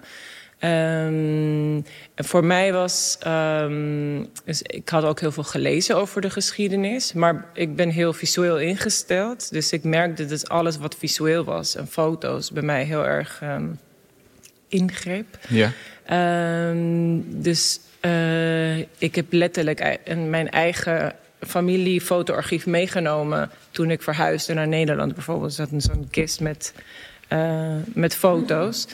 Um, 0.64 1.84
voor 2.16 2.44
mij 2.44 2.72
was... 2.72 3.18
Um, 3.26 4.28
dus 4.44 4.62
ik 4.62 4.88
had 4.88 5.04
ook 5.04 5.20
heel 5.20 5.32
veel 5.32 5.44
gelezen 5.44 5.96
over 5.96 6.20
de 6.20 6.30
geschiedenis. 6.30 7.12
Maar 7.12 7.46
ik 7.54 7.76
ben 7.76 7.88
heel 7.88 8.12
visueel 8.12 8.58
ingesteld. 8.58 9.50
Dus 9.50 9.72
ik 9.72 9.84
merkte 9.84 10.26
dat 10.26 10.48
alles 10.48 10.76
wat 10.76 10.96
visueel 10.98 11.44
was 11.44 11.76
en 11.76 11.86
foto's... 11.86 12.50
bij 12.50 12.62
mij 12.62 12.84
heel 12.84 13.06
erg 13.06 13.40
um, 13.42 13.78
ingreep. 14.68 15.38
Ja. 15.48 15.72
dus 17.24 17.80
uh, 18.00 18.78
ik 18.78 19.14
heb 19.14 19.32
letterlijk 19.32 19.98
mijn 20.28 20.50
eigen 20.50 21.14
familiefotoarchief 21.40 22.66
meegenomen 22.66 23.50
toen 23.70 23.90
ik 23.90 24.02
verhuisde 24.02 24.54
naar 24.54 24.68
Nederland. 24.68 25.14
Bijvoorbeeld 25.14 25.52
zat 25.52 25.68
zo'n 25.76 26.08
kist 26.10 26.40
met, 26.40 26.74
uh, 27.28 27.76
met 27.94 28.14
foto's. 28.14 28.86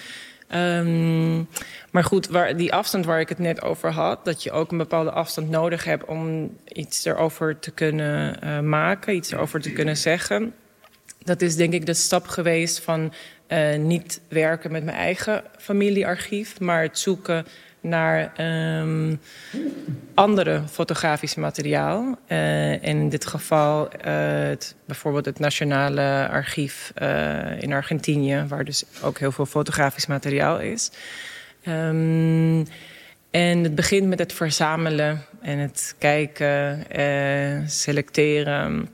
Um, 0.54 1.48
maar 1.90 2.04
goed, 2.04 2.28
waar, 2.28 2.56
die 2.56 2.72
afstand 2.72 3.04
waar 3.04 3.20
ik 3.20 3.28
het 3.28 3.38
net 3.38 3.62
over 3.62 3.90
had... 3.90 4.24
dat 4.24 4.42
je 4.42 4.50
ook 4.50 4.70
een 4.70 4.78
bepaalde 4.78 5.10
afstand 5.10 5.50
nodig 5.50 5.84
hebt 5.84 6.04
om 6.04 6.56
iets 6.72 7.04
erover 7.04 7.58
te 7.58 7.70
kunnen 7.70 8.38
uh, 8.44 8.60
maken... 8.60 9.14
iets 9.14 9.32
erover 9.32 9.60
te 9.60 9.72
kunnen 9.72 9.96
zeggen. 9.96 10.54
Dat 11.18 11.42
is 11.42 11.56
denk 11.56 11.72
ik 11.72 11.86
de 11.86 11.94
stap 11.94 12.26
geweest 12.26 12.80
van 12.80 13.12
uh, 13.48 13.76
niet 13.76 14.20
werken 14.28 14.72
met 14.72 14.84
mijn 14.84 14.96
eigen 14.96 15.42
familiearchief... 15.58 16.60
maar 16.60 16.82
het 16.82 16.98
zoeken 16.98 17.46
naar 17.88 18.32
um, 18.80 19.20
andere 20.14 20.62
fotografisch 20.70 21.34
materiaal. 21.34 22.18
En 22.26 22.82
in 22.82 23.08
dit 23.08 23.26
geval 23.26 23.84
uh, 23.84 23.92
het, 24.48 24.74
bijvoorbeeld 24.84 25.24
het 25.24 25.38
Nationale 25.38 26.28
Archief 26.30 26.92
uh, 27.02 27.62
in 27.62 27.72
Argentinië... 27.72 28.44
waar 28.48 28.64
dus 28.64 28.84
ook 29.02 29.18
heel 29.18 29.32
veel 29.32 29.46
fotografisch 29.46 30.06
materiaal 30.06 30.60
is. 30.60 30.90
Um, 31.68 32.66
en 33.30 33.62
het 33.62 33.74
begint 33.74 34.08
met 34.08 34.18
het 34.18 34.32
verzamelen 34.32 35.24
en 35.40 35.58
het 35.58 35.94
kijken, 35.98 36.86
selecteren... 37.70 38.88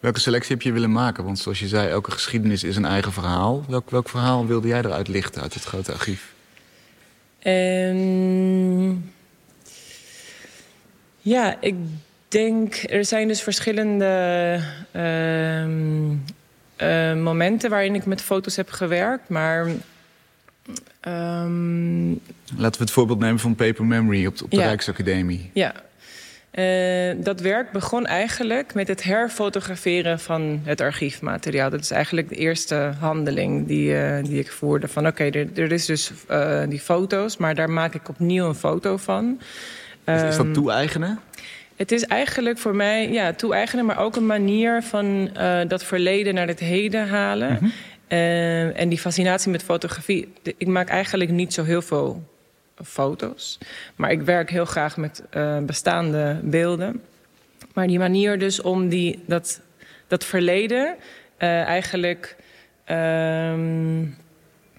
Welke 0.00 0.20
selectie 0.20 0.54
heb 0.54 0.62
je 0.62 0.72
willen 0.72 0.92
maken? 0.92 1.24
Want 1.24 1.38
zoals 1.38 1.58
je 1.58 1.68
zei, 1.68 1.88
elke 1.88 2.10
geschiedenis 2.10 2.64
is 2.64 2.76
een 2.76 2.84
eigen 2.84 3.12
verhaal. 3.12 3.64
Welk, 3.68 3.90
welk 3.90 4.08
verhaal 4.08 4.46
wilde 4.46 4.68
jij 4.68 4.78
eruit 4.78 5.08
lichten 5.08 5.42
uit 5.42 5.54
het 5.54 5.64
grote 5.64 5.92
archief? 5.92 6.31
Um, 7.46 9.12
ja, 11.18 11.56
ik 11.60 11.74
denk, 12.28 12.74
er 12.88 13.04
zijn 13.04 13.28
dus 13.28 13.42
verschillende 13.42 14.60
um, 14.96 16.24
uh, 16.76 17.14
momenten 17.14 17.70
waarin 17.70 17.94
ik 17.94 18.04
met 18.04 18.22
foto's 18.22 18.56
heb 18.56 18.70
gewerkt, 18.70 19.28
maar. 19.28 19.66
Um, 21.08 22.20
Laten 22.56 22.78
we 22.78 22.84
het 22.84 22.90
voorbeeld 22.90 23.18
nemen 23.18 23.38
van 23.38 23.54
Paper 23.54 23.84
Memory 23.84 24.26
op 24.26 24.38
de, 24.38 24.44
op 24.44 24.50
de 24.50 24.56
ja. 24.56 24.66
Rijksacademie. 24.66 25.50
Ja, 25.52 25.74
Uh, 26.58 27.24
dat 27.24 27.40
werk 27.40 27.70
begon 27.70 28.06
eigenlijk 28.06 28.74
met 28.74 28.88
het 28.88 29.02
herfotograferen 29.02 30.20
van 30.20 30.60
het 30.64 30.80
archiefmateriaal. 30.80 31.70
Dat 31.70 31.80
is 31.80 31.90
eigenlijk 31.90 32.28
de 32.28 32.34
eerste 32.34 32.92
handeling 33.00 33.66
die, 33.66 33.92
uh, 33.92 34.24
die 34.24 34.38
ik 34.38 34.50
voerde. 34.50 34.88
Van 34.88 35.06
oké, 35.06 35.24
okay, 35.26 35.40
er, 35.40 35.62
er, 35.62 35.72
is 35.72 35.86
dus 35.86 36.12
uh, 36.30 36.62
die 36.68 36.80
foto's, 36.80 37.36
maar 37.36 37.54
daar 37.54 37.70
maak 37.70 37.94
ik 37.94 38.08
opnieuw 38.08 38.46
een 38.46 38.54
foto 38.54 38.96
van. 38.96 39.40
Is, 40.04 40.22
is 40.22 40.36
dat 40.36 40.44
ehm, 40.44 40.52
toe-eigenen? 40.52 41.18
Het 41.76 41.92
is 41.92 42.04
eigenlijk 42.04 42.58
voor 42.58 42.76
mij 42.76 43.10
ja, 43.10 43.32
toe-eigenen, 43.32 43.84
maar 43.84 43.98
ook 43.98 44.16
een 44.16 44.26
manier 44.26 44.82
van 44.82 45.30
dat 45.68 45.84
verleden 45.84 46.34
naar 46.34 46.46
het 46.46 46.60
heden 46.60 47.08
halen. 47.08 47.50
Mm 47.50 47.58
-hmm. 47.58 48.70
en 48.70 48.88
die 48.88 48.98
fascinatie 48.98 49.50
met 49.50 49.62
fotografie. 49.62 50.32
Ik 50.56 50.66
maak 50.66 50.88
eigenlijk 50.88 51.30
niet 51.30 51.52
zo 51.52 51.64
heel 51.64 51.82
veel 51.82 52.22
foto's. 52.84 53.58
Maar 53.96 54.10
ik 54.10 54.22
werk 54.22 54.50
heel 54.50 54.64
graag 54.64 54.96
met 54.96 55.22
uh, 55.36 55.58
bestaande 55.58 56.40
beelden. 56.42 57.02
Maar 57.74 57.86
die 57.86 57.98
manier 57.98 58.38
dus 58.38 58.60
om 58.60 58.88
die, 58.88 59.22
dat, 59.26 59.60
dat 60.06 60.24
verleden 60.24 60.96
eigenlijk 61.38 62.36
ehm, 62.84 64.04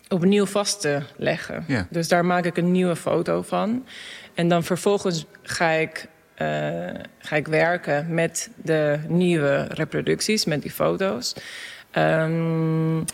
opnieuw 0.09 0.45
vast 0.45 0.81
te 0.81 1.01
leggen. 1.17 1.65
Dus 1.89 2.07
daar 2.07 2.25
maak 2.25 2.45
ik 2.45 2.57
een 2.57 2.71
nieuwe 2.71 2.95
foto 2.95 3.41
van. 3.41 3.85
En 4.33 4.47
dan 4.47 4.63
vervolgens 4.63 5.25
ga 5.41 5.69
ik, 5.69 6.07
ga 7.19 7.35
ik 7.35 7.47
werken 7.47 8.13
met 8.13 8.49
de 8.55 8.99
nieuwe 9.07 9.67
reproducties, 9.69 10.45
met 10.45 10.61
die 10.61 10.71
foto's. 10.71 11.33
Um, 11.97 13.05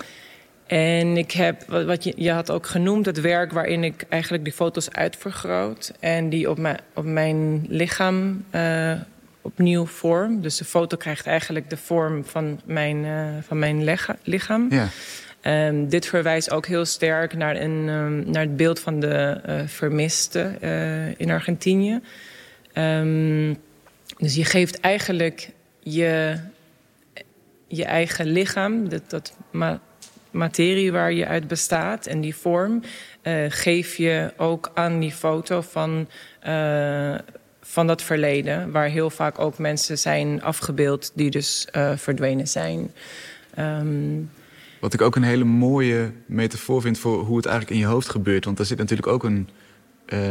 en 0.69 1.17
ik 1.17 1.31
heb, 1.31 1.63
wat 1.67 2.03
je, 2.03 2.13
je 2.15 2.31
had 2.31 2.51
ook 2.51 2.65
genoemd, 2.65 3.05
het 3.05 3.21
werk 3.21 3.51
waarin 3.51 3.83
ik 3.83 4.05
eigenlijk 4.09 4.43
die 4.43 4.53
foto's 4.53 4.91
uitvergroot. 4.91 5.93
En 5.99 6.29
die 6.29 6.49
op, 6.49 6.57
mijn 6.57 6.79
op 6.93 7.05
mijn 7.05 7.65
lichaam 7.67 8.45
uh, 8.55 8.93
opnieuw 9.41 9.85
vorm. 9.85 10.41
Dus 10.41 10.57
de 10.57 10.65
foto 10.65 10.97
krijgt 10.97 11.25
eigenlijk 11.25 11.69
de 11.69 11.77
vorm 11.77 12.25
van 12.25 12.59
mijn, 12.65 13.03
uh, 13.03 13.27
van 13.41 13.59
mijn 13.59 13.97
lichaam. 14.23 14.67
Ja. 14.69 14.87
Um, 15.67 15.89
dit 15.89 16.05
verwijst 16.05 16.51
ook 16.51 16.65
heel 16.65 16.85
sterk 16.85 17.33
naar, 17.33 17.55
een, 17.55 17.87
um, 17.87 18.31
naar 18.31 18.41
het 18.41 18.57
beeld 18.57 18.79
van 18.79 18.99
de 18.99 19.41
uh, 19.47 19.61
vermiste 19.65 20.57
in 21.17 21.31
Argentinië. 21.31 21.99
Um, 22.73 23.57
dus 24.17 24.35
je 24.35 24.45
geeft 24.45 24.79
eigenlijk 24.79 25.49
je, 25.79 26.39
je 27.67 27.85
eigen 27.85 28.25
lichaam, 28.25 28.89
dat, 28.89 29.01
dat 29.07 29.33
materie 30.31 30.91
waar 30.91 31.13
je 31.13 31.25
uit 31.25 31.47
bestaat 31.47 32.05
en 32.05 32.21
die 32.21 32.35
vorm, 32.35 32.81
uh, 33.23 33.45
geef 33.49 33.95
je 33.95 34.33
ook 34.37 34.71
aan 34.73 34.99
die 34.99 35.11
foto 35.11 35.61
van, 35.61 36.07
uh, 36.47 37.15
van 37.61 37.87
dat 37.87 38.01
verleden. 38.01 38.71
Waar 38.71 38.87
heel 38.87 39.09
vaak 39.09 39.39
ook 39.39 39.57
mensen 39.57 39.97
zijn 39.97 40.41
afgebeeld 40.43 41.11
die 41.15 41.29
dus 41.29 41.67
uh, 41.75 41.91
verdwenen 41.95 42.47
zijn. 42.47 42.91
Um... 43.59 44.29
Wat 44.79 44.93
ik 44.93 45.01
ook 45.01 45.15
een 45.15 45.23
hele 45.23 45.43
mooie 45.43 46.11
metafoor 46.25 46.81
vind 46.81 46.99
voor 46.99 47.19
hoe 47.19 47.37
het 47.37 47.45
eigenlijk 47.45 47.75
in 47.75 47.87
je 47.87 47.91
hoofd 47.91 48.09
gebeurt. 48.09 48.45
Want 48.45 48.57
daar 48.57 48.65
zit 48.65 48.77
natuurlijk 48.77 49.07
ook 49.07 49.23
een, 49.23 49.49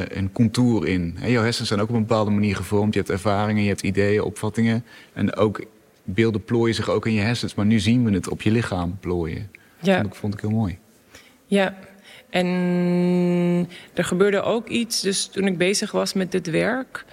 een 0.09 0.33
contour 0.33 0.87
in. 0.87 1.19
Jouw 1.25 1.43
hersens 1.43 1.69
zijn 1.69 1.81
ook 1.81 1.89
op 1.89 1.95
een 1.95 2.07
bepaalde 2.07 2.31
manier 2.31 2.57
gevormd. 2.57 2.95
Je 2.95 3.01
hebt 3.01 3.13
ervaringen, 3.13 3.63
je 3.63 3.69
hebt 3.69 3.83
ideeën, 3.83 4.23
opvattingen. 4.23 4.85
En 5.13 5.35
ook 5.37 5.65
beelden 6.05 6.45
plooien 6.45 6.75
zich 6.75 6.89
ook 6.89 7.07
in 7.07 7.13
je 7.13 7.21
hersens. 7.21 7.55
Maar 7.55 7.67
nu 7.67 7.79
zien 7.79 8.05
we 8.05 8.11
het 8.11 8.29
op 8.29 8.43
je 8.43 8.51
lichaam 8.51 8.99
plooien. 9.01 9.51
Ja. 9.81 10.03
Dat 10.03 10.17
vond 10.17 10.35
ik 10.35 10.41
heel 10.41 10.51
mooi. 10.51 10.79
Ja, 11.47 11.75
en 12.31 13.69
er 13.95 14.05
gebeurde 14.05 14.43
ook 14.43 14.69
iets, 14.69 15.01
dus 15.01 15.27
toen 15.27 15.47
ik 15.47 15.59
bezig 15.59 15.93
was 15.93 16.13
met 16.13 16.33
dit 16.33 16.51
werk... 16.51 17.05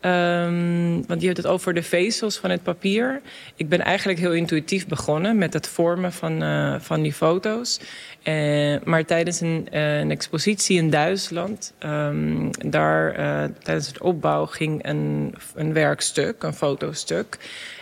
Um, 0.00 1.06
want 1.06 1.20
je 1.20 1.26
hebt 1.26 1.36
het 1.36 1.46
over 1.46 1.74
de 1.74 1.82
vezels 1.82 2.38
van 2.38 2.50
het 2.50 2.62
papier. 2.62 3.20
Ik 3.56 3.68
ben 3.68 3.80
eigenlijk 3.80 4.18
heel 4.18 4.32
intuïtief 4.32 4.86
begonnen 4.86 5.38
met 5.38 5.52
het 5.52 5.68
vormen 5.68 6.12
van, 6.12 6.42
uh, 6.42 6.74
van 6.78 7.02
die 7.02 7.12
foto's. 7.12 7.80
Uh, 8.24 8.76
maar 8.84 9.04
tijdens 9.04 9.40
een, 9.40 9.68
uh, 9.72 9.98
een, 9.98 10.10
expositie 10.10 10.76
in 10.76 10.90
Duitsland, 10.90 11.72
um, 11.84 12.50
daar 12.70 13.14
tijdens 13.62 13.86
het 13.86 14.00
opbouw 14.00 14.46
ging 14.46 14.86
een, 14.86 15.34
een 15.54 15.72
werkstuk, 15.72 16.42
een 16.42 16.54
fotostuk. 16.54 17.38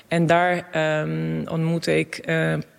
En 0.09 0.26
daar 0.26 0.69
um, 1.00 1.49
ontmoette 1.49 1.99
ik 1.99 2.21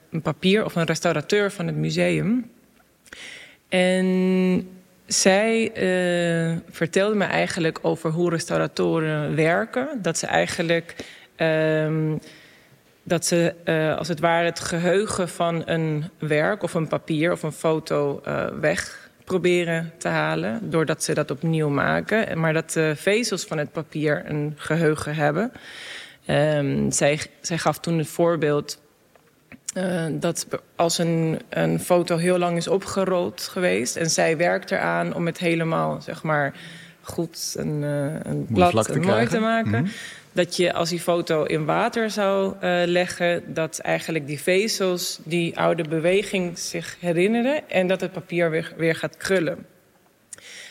een 0.10 0.22
papier 0.22 0.66
of 0.66 0.76
een 0.76 0.86
restaurateur 0.86 1.52
van 1.52 1.68
het 1.68 1.76
museum. 1.76 2.52
En 3.70 4.70
zij 5.06 5.62
uh, 5.64 6.58
vertelde 6.70 7.16
me 7.16 7.24
eigenlijk 7.24 7.80
over 7.82 8.10
hoe 8.10 8.30
restauratoren 8.30 9.36
werken. 9.36 9.88
Dat 10.02 10.18
ze 10.18 10.28
eigenlijk 10.28 10.96
uh, 11.38 12.14
dat 13.04 13.26
ze 13.26 13.54
uh, 13.66 13.98
als 13.98 14.08
het 14.08 14.20
ware 14.20 14.46
het 14.46 14.60
geheugen 14.60 15.30
van 15.30 15.62
een 15.66 16.10
werk 16.20 16.64
of 16.64 16.74
een 16.74 16.88
papier 16.88 17.32
of 17.32 17.44
een 17.44 17.52
foto 17.52 18.22
uh, 18.28 18.48
weg 18.60 19.10
proberen 19.24 19.94
te 19.98 20.08
halen. 20.08 20.70
Doordat 20.70 21.04
ze 21.04 21.14
dat 21.14 21.32
opnieuw 21.32 21.70
maken. 21.70 22.40
Maar 22.40 22.54
dat 22.54 22.72
de 22.72 22.94
vezels 22.96 23.46
van 23.46 23.58
het 23.58 23.72
papier 23.72 24.24
een 24.26 24.54
geheugen 24.56 25.16
hebben. 25.16 25.52
Um, 26.30 26.92
zij, 26.92 27.20
zij 27.42 27.58
gaf 27.58 27.80
toen 27.80 27.98
het 27.98 28.08
voorbeeld 28.08 28.82
uh, 29.78 30.06
dat 30.12 30.48
als 30.76 30.98
een, 30.98 31.40
een 31.50 31.80
foto 31.80 32.18
heel 32.18 32.38
lang 32.38 32.58
is 32.58 32.68
opgerold 32.68 33.42
geweest... 33.42 33.96
en 33.96 34.10
zij 34.10 34.38
werkt 34.38 34.72
eraan 34.72 35.14
om 35.14 35.26
het 35.26 35.38
helemaal, 35.38 36.02
zeg 36.02 36.24
maar, 36.24 36.54
goed 37.02 37.56
en, 37.58 37.82
uh, 37.82 38.26
en 38.26 38.48
plat 38.54 38.90
en 38.90 39.02
mooi 39.02 39.28
te 39.28 39.40
maken... 39.40 39.80
Mm 39.80 39.86
-hmm. 39.86 39.92
dat 40.32 40.56
je 40.56 40.74
als 40.74 40.90
die 40.90 41.00
foto 41.00 41.44
in 41.44 41.66
water 41.66 42.10
zou 42.10 42.54
uh, 42.54 42.82
leggen... 42.86 43.54
dat 43.54 43.80
eigenlijk 43.80 44.28
die 44.28 44.40
vezels 44.40 45.20
die 45.24 45.58
oude 45.60 45.84
beweging 45.84 46.58
zich 46.60 46.98
herinneren... 47.00 47.70
en 47.70 47.88
dat 47.88 48.02
het 48.02 48.12
papier 48.12 48.50
weer, 48.50 48.74
weer 48.78 48.96
gaat 48.96 49.18
krullen. 49.18 49.66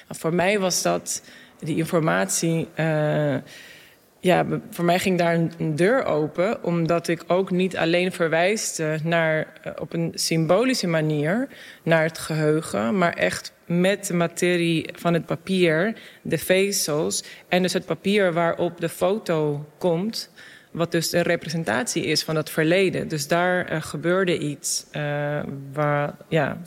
voor 0.09 0.35
mij 0.35 0.59
was 0.59 0.83
dat 0.83 1.23
die 1.59 1.77
informatie 1.77 2.69
ja, 4.21 4.47
voor 4.71 4.85
mij 4.85 4.99
ging 4.99 5.19
daar 5.19 5.35
een 5.35 5.77
deur 5.77 6.05
open, 6.05 6.65
omdat 6.65 7.09
ik 7.09 7.25
ook 7.27 7.51
niet 7.51 7.77
alleen 7.77 8.13
verwijste 8.13 8.99
naar 9.03 9.47
eh, 9.63 9.73
op 9.79 9.93
een 9.93 10.13
symbolische 10.15 10.87
manier 10.87 11.49
naar 11.83 12.03
het 12.03 12.19
geheugen, 12.19 12.99
maar 12.99 13.13
echt 13.13 13.53
met 13.67 14.07
de 14.07 14.15
materie 14.15 14.91
van 14.95 15.15
het 15.15 15.27
papier, 15.27 15.99
de 16.23 16.39
vezels 16.39 17.25
en 17.49 17.63
dus 17.63 17.73
het 17.73 17.87
papier 17.87 18.33
waarop 18.33 18.81
de 18.81 18.89
foto 18.89 19.67
komt, 19.79 20.31
wat 20.71 20.93
dus 20.93 21.13
een 21.13 21.23
representatie 21.23 22.05
is 22.05 22.25
van 22.25 22.37
het 22.37 22.51
verleden. 22.51 23.09
Dus 23.09 23.29
daar 23.29 23.73
uh, 23.73 23.83
gebeurde 23.83 24.39
iets 24.39 24.87
uh, 24.93 25.03
waar, 25.73 26.15
ja, 26.29 26.59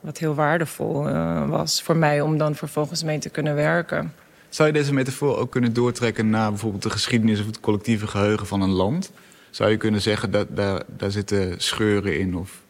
wat 0.00 0.18
heel 0.18 0.34
waardevol 0.34 1.02
was 1.48 1.82
voor 1.82 1.96
mij 1.96 2.20
om 2.20 2.38
dan 2.38 2.54
vervolgens 2.54 3.02
mee 3.02 3.18
te 3.18 3.30
kunnen 3.30 3.54
werken. 3.54 4.12
Zou 4.54 4.68
je 4.68 4.74
deze 4.74 4.92
metafoor 4.92 5.36
ook 5.36 5.50
kunnen 5.50 5.72
doortrekken 5.72 6.30
naar 6.30 6.50
bijvoorbeeld 6.50 6.82
de 6.82 6.90
geschiedenis 6.90 7.40
of 7.40 7.46
het 7.46 7.60
collectieve 7.60 8.06
geheugen 8.06 8.46
van 8.46 8.60
een 8.60 8.70
land? 8.70 9.12
Zou 9.50 9.70
je 9.70 9.76
kunnen 9.76 10.02
zeggen 10.02 10.30
dat 10.30 10.56
daar, 10.56 10.82
daar 10.86 11.10
zitten 11.10 11.60
scheuren 11.60 12.18
in 12.18 12.36
of 12.36 12.62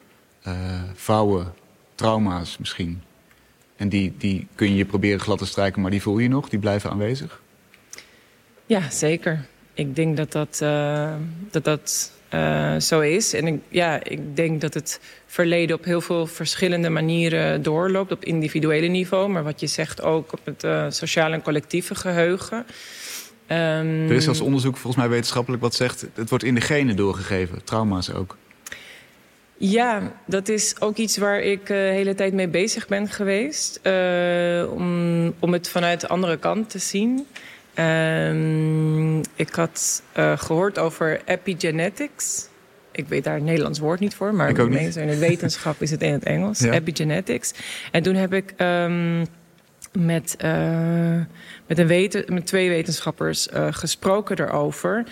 uh, 0.46 0.82
vouwen, 0.94 1.54
trauma's 1.94 2.58
misschien? 2.58 3.02
En 3.76 3.88
die, 3.88 4.14
die 4.18 4.46
kun 4.54 4.74
je 4.74 4.84
proberen 4.84 5.20
glad 5.20 5.38
te 5.38 5.46
strijken, 5.46 5.82
maar 5.82 5.90
die 5.90 6.02
voel 6.02 6.18
je 6.18 6.28
nog, 6.28 6.48
die 6.48 6.58
blijven 6.58 6.90
aanwezig? 6.90 7.40
Ja, 8.66 8.90
zeker. 8.90 9.46
Ik 9.74 9.96
denk 9.96 10.16
dat 10.16 10.32
dat, 10.32 10.60
uh, 10.62 11.14
dat, 11.50 11.64
dat 11.64 12.12
uh, 12.34 12.80
zo 12.80 13.00
is. 13.00 13.32
En 13.32 13.46
ik, 13.46 13.60
ja, 13.68 14.04
ik 14.04 14.36
denk 14.36 14.60
dat 14.60 14.74
het 14.74 15.00
verleden 15.26 15.76
op 15.76 15.84
heel 15.84 16.00
veel 16.00 16.26
verschillende 16.26 16.90
manieren 16.90 17.62
doorloopt. 17.62 18.12
Op 18.12 18.24
individuele 18.24 18.86
niveau, 18.86 19.28
maar 19.28 19.44
wat 19.44 19.60
je 19.60 19.66
zegt 19.66 20.02
ook 20.02 20.32
op 20.32 20.40
het 20.44 20.64
uh, 20.64 20.86
sociale 20.88 21.34
en 21.34 21.42
collectieve 21.42 21.94
geheugen. 21.94 22.58
Um, 23.48 24.08
er 24.08 24.12
is 24.12 24.24
zelfs 24.24 24.40
onderzoek, 24.40 24.76
volgens 24.76 25.02
mij 25.02 25.12
wetenschappelijk, 25.12 25.62
wat 25.62 25.74
zegt... 25.74 26.06
het 26.14 26.28
wordt 26.28 26.44
in 26.44 26.54
de 26.54 26.60
genen 26.60 26.96
doorgegeven, 26.96 27.64
trauma's 27.64 28.12
ook. 28.12 28.36
Ja, 29.56 30.12
dat 30.26 30.48
is 30.48 30.80
ook 30.80 30.96
iets 30.96 31.16
waar 31.16 31.40
ik 31.40 31.60
uh, 31.60 31.66
de 31.66 31.74
hele 31.74 32.14
tijd 32.14 32.32
mee 32.32 32.48
bezig 32.48 32.86
ben 32.88 33.08
geweest. 33.08 33.80
Om, 34.70 35.34
om 35.38 35.52
het 35.52 35.68
vanuit 35.68 36.00
de 36.00 36.08
andere 36.08 36.36
kant 36.36 36.70
te 36.70 36.78
zien. 36.78 37.26
Um, 37.78 39.20
ik 39.34 39.54
had 39.54 40.02
uh, 40.16 40.38
gehoord 40.38 40.78
over 40.78 41.20
epigenetics. 41.24 42.48
Ik 42.92 43.08
weet 43.08 43.24
daar 43.24 43.34
het 43.34 43.42
Nederlands 43.42 43.78
woord 43.78 44.00
niet 44.00 44.14
voor, 44.14 44.34
maar 44.34 44.48
in 44.58 44.90
de 45.06 45.18
wetenschap 45.18 45.82
is 45.82 45.90
het 45.90 46.02
in 46.02 46.12
het 46.12 46.24
Engels. 46.24 46.58
Ja. 46.58 46.72
Epigenetics. 46.72 47.54
En 47.90 48.02
toen 48.02 48.14
heb 48.14 48.32
ik 48.32 48.54
um, 48.58 49.26
met, 49.92 50.36
uh, 50.44 51.20
met, 51.66 51.78
een 51.78 51.86
weten, 51.86 52.24
met 52.34 52.46
twee 52.46 52.68
wetenschappers 52.68 53.48
uh, 53.48 53.66
gesproken 53.70 54.38
erover. 54.38 55.04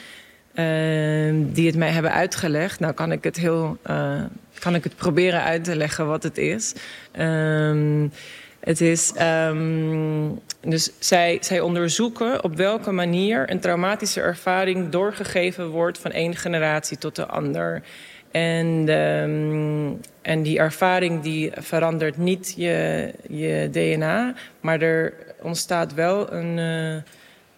die 1.55 1.67
het 1.67 1.77
mij 1.77 1.91
hebben 1.91 2.13
uitgelegd. 2.13 2.81
Nou 2.81 2.93
kan 2.93 3.13
ik 3.13 3.25
het 3.25 3.37
heel 3.37 3.79
kan 4.59 4.75
ik 4.75 4.85
het 4.85 4.97
proberen 4.97 5.43
uit 5.43 5.65
te 5.65 5.77
leggen 5.77 6.07
wat 6.07 6.23
het 6.23 6.39
is. 6.39 6.75
Um, 7.19 8.13
het 8.61 8.81
is, 8.81 9.13
um, 9.21 10.41
dus 10.65 10.91
zij, 10.99 11.39
zij 11.41 11.61
onderzoeken 11.61 12.45
op 12.45 12.57
welke 12.57 12.93
manier 12.93 13.51
een 13.51 13.61
traumatische 13.61 14.21
ervaring 14.21 14.89
doorgegeven 14.89 15.69
wordt 15.69 15.99
van 15.99 16.11
één 16.11 16.37
generatie 16.37 16.99
tot 16.99 17.17
de 17.17 17.27
ander. 17.27 17.83
En, 18.31 18.89
um, 18.89 20.01
en 20.23 20.43
die 20.43 20.59
ervaring 20.59 21.23
die 21.23 21.51
verandert 21.55 22.17
niet 22.17 22.55
je, 22.57 23.11
je 23.29 23.69
DNA, 23.71 24.35
maar 24.61 24.81
er 24.81 25.15
ontstaat 25.41 25.95
wel 25.95 26.33
een, 26.33 26.59
uh, 26.59 27.03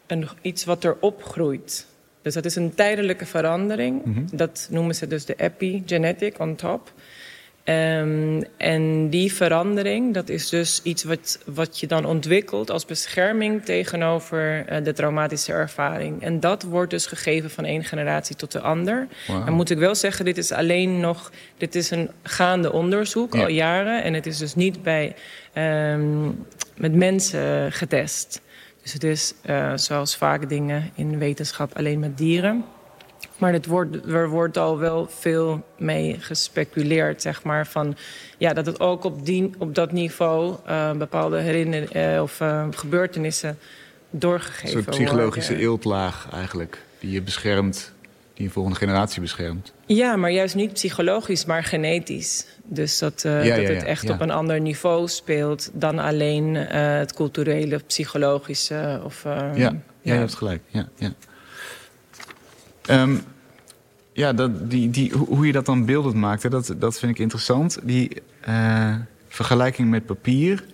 een, 0.06 0.28
iets 0.40 0.64
wat 0.64 0.84
erop 0.84 1.22
groeit. 1.22 1.86
Dus 2.22 2.34
dat 2.34 2.44
is 2.44 2.56
een 2.56 2.74
tijdelijke 2.74 3.26
verandering. 3.26 4.04
Mm 4.04 4.14
-hmm. 4.14 4.26
Dat 4.32 4.68
noemen 4.70 4.94
ze 4.94 5.06
dus 5.06 5.24
de 5.24 5.34
epigenetic 5.36 6.38
on 6.38 6.54
top. 6.54 6.92
Ehm, 7.64 8.42
en 8.56 9.08
die 9.08 9.32
verandering, 9.32 10.14
dat 10.14 10.28
is 10.28 10.48
dus 10.48 10.80
iets 10.82 11.04
wat, 11.04 11.38
wat 11.46 11.80
je 11.80 11.86
dan 11.86 12.04
ontwikkelt 12.04 12.70
als 12.70 12.84
bescherming 12.84 13.64
tegenover 13.64 14.72
uh, 14.72 14.84
de 14.84 14.92
traumatische 14.92 15.52
ervaring. 15.52 16.22
En 16.22 16.40
dat 16.40 16.62
wordt 16.62 16.90
dus 16.90 17.06
gegeven 17.06 17.50
van 17.50 17.64
één 17.64 17.84
generatie 17.84 18.36
tot 18.36 18.52
de 18.52 18.60
ander. 18.60 19.08
Wow. 19.26 19.44
Dan 19.44 19.54
moet 19.54 19.70
ik 19.70 19.78
wel 19.78 19.94
zeggen, 19.94 20.24
dit 20.24 20.38
is 20.38 20.52
alleen 20.52 21.00
nog, 21.00 21.32
dit 21.56 21.74
is 21.74 21.90
een 21.90 22.10
gaande 22.22 22.72
onderzoek 22.72 23.34
ja. 23.34 23.42
al 23.42 23.48
jaren. 23.48 24.02
En 24.02 24.14
het 24.14 24.26
is 24.26 24.38
dus 24.38 24.54
niet 24.54 24.82
bij, 24.82 25.14
um, 25.54 26.46
met 26.76 26.94
mensen 26.94 27.72
getest. 27.72 28.40
Dus 28.82 28.92
het 28.92 29.04
is 29.04 29.34
uh, 29.46 29.72
zoals 29.74 30.16
vaak 30.16 30.48
dingen 30.48 30.90
in 30.94 31.18
wetenschap 31.18 31.76
alleen 31.76 31.98
met 31.98 32.18
dieren. 32.18 32.64
Maar 33.38 33.52
het 33.52 33.66
wordt, 33.66 34.06
er 34.06 34.28
wordt 34.28 34.58
al 34.58 34.78
wel 34.78 35.06
veel 35.10 35.64
mee 35.78 36.16
gespeculeerd, 36.20 37.22
zeg 37.22 37.42
maar. 37.42 37.66
Van, 37.66 37.96
ja, 38.38 38.52
dat 38.52 38.66
het 38.66 38.80
ook 38.80 39.04
op, 39.04 39.26
die, 39.26 39.50
op 39.58 39.74
dat 39.74 39.92
niveau 39.92 40.56
uh, 40.68 40.92
bepaalde 40.92 41.38
herinneringen 41.38 42.14
uh, 42.14 42.22
of 42.22 42.40
uh, 42.40 42.66
gebeurtenissen 42.70 43.58
doorgegeven 44.10 44.62
worden. 44.62 44.76
Een 44.76 44.84
soort 44.84 44.96
psychologische 44.96 45.50
worden. 45.50 45.68
eeltlaag 45.68 46.28
eigenlijk, 46.32 46.82
die 46.98 47.10
je 47.10 47.22
beschermt, 47.22 47.92
die 48.34 48.46
een 48.46 48.52
volgende 48.52 48.78
generatie 48.78 49.20
beschermt. 49.20 49.72
Ja, 49.86 50.16
maar 50.16 50.30
juist 50.30 50.54
niet 50.54 50.72
psychologisch, 50.72 51.44
maar 51.44 51.64
genetisch. 51.64 52.46
Dus 52.64 52.98
dat, 52.98 53.22
ja, 53.22 53.38
dat 53.38 53.46
ja, 53.46 53.54
het 53.54 53.82
echt 53.82 54.10
op 54.10 54.20
een 54.20 54.30
ander 54.30 54.60
niveau 54.60 55.08
speelt 55.08 55.70
dan 55.72 55.98
alleen 55.98 56.54
het 56.54 57.14
culturele, 57.14 57.78
psychologische. 57.86 59.00
Of, 59.04 59.22
ja, 59.24 59.54
ja, 59.54 59.74
je 60.02 60.12
hebt 60.12 60.34
gelijk. 60.34 60.62
Ja, 60.66 60.88
ja. 60.96 61.12
Um, 62.90 63.22
ja, 64.12 64.32
dat, 64.32 64.70
die, 64.70 64.90
die, 64.90 65.12
hoe 65.12 65.46
je 65.46 65.52
dat 65.52 65.66
dan 65.66 65.84
beeldend 65.84 66.14
maakt, 66.14 66.42
hè, 66.42 66.48
dat, 66.48 66.74
dat 66.78 66.98
vind 66.98 67.12
ik 67.12 67.18
interessant. 67.18 67.78
Die 67.82 68.22
uh, 68.48 68.94
vergelijking 69.28 69.90
met 69.90 70.06
papier, 70.06 70.64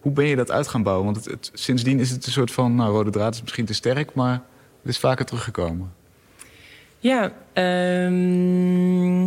hoe 0.00 0.12
ben 0.12 0.26
je 0.26 0.36
dat 0.36 0.50
uit 0.50 0.68
gaan 0.68 0.82
bouwen? 0.82 1.04
Want 1.04 1.24
het, 1.24 1.50
sindsdien 1.52 2.00
is 2.00 2.10
het 2.10 2.26
een 2.26 2.32
soort 2.32 2.52
van, 2.52 2.74
nou, 2.74 2.92
rode 2.92 3.10
draad 3.10 3.34
is 3.34 3.42
misschien 3.42 3.64
te 3.64 3.74
sterk, 3.74 4.14
maar 4.14 4.32
het 4.82 4.90
is 4.90 4.98
vaker 4.98 5.24
teruggekomen. 5.24 5.92
Ja, 6.98 7.32
um, 8.06 9.26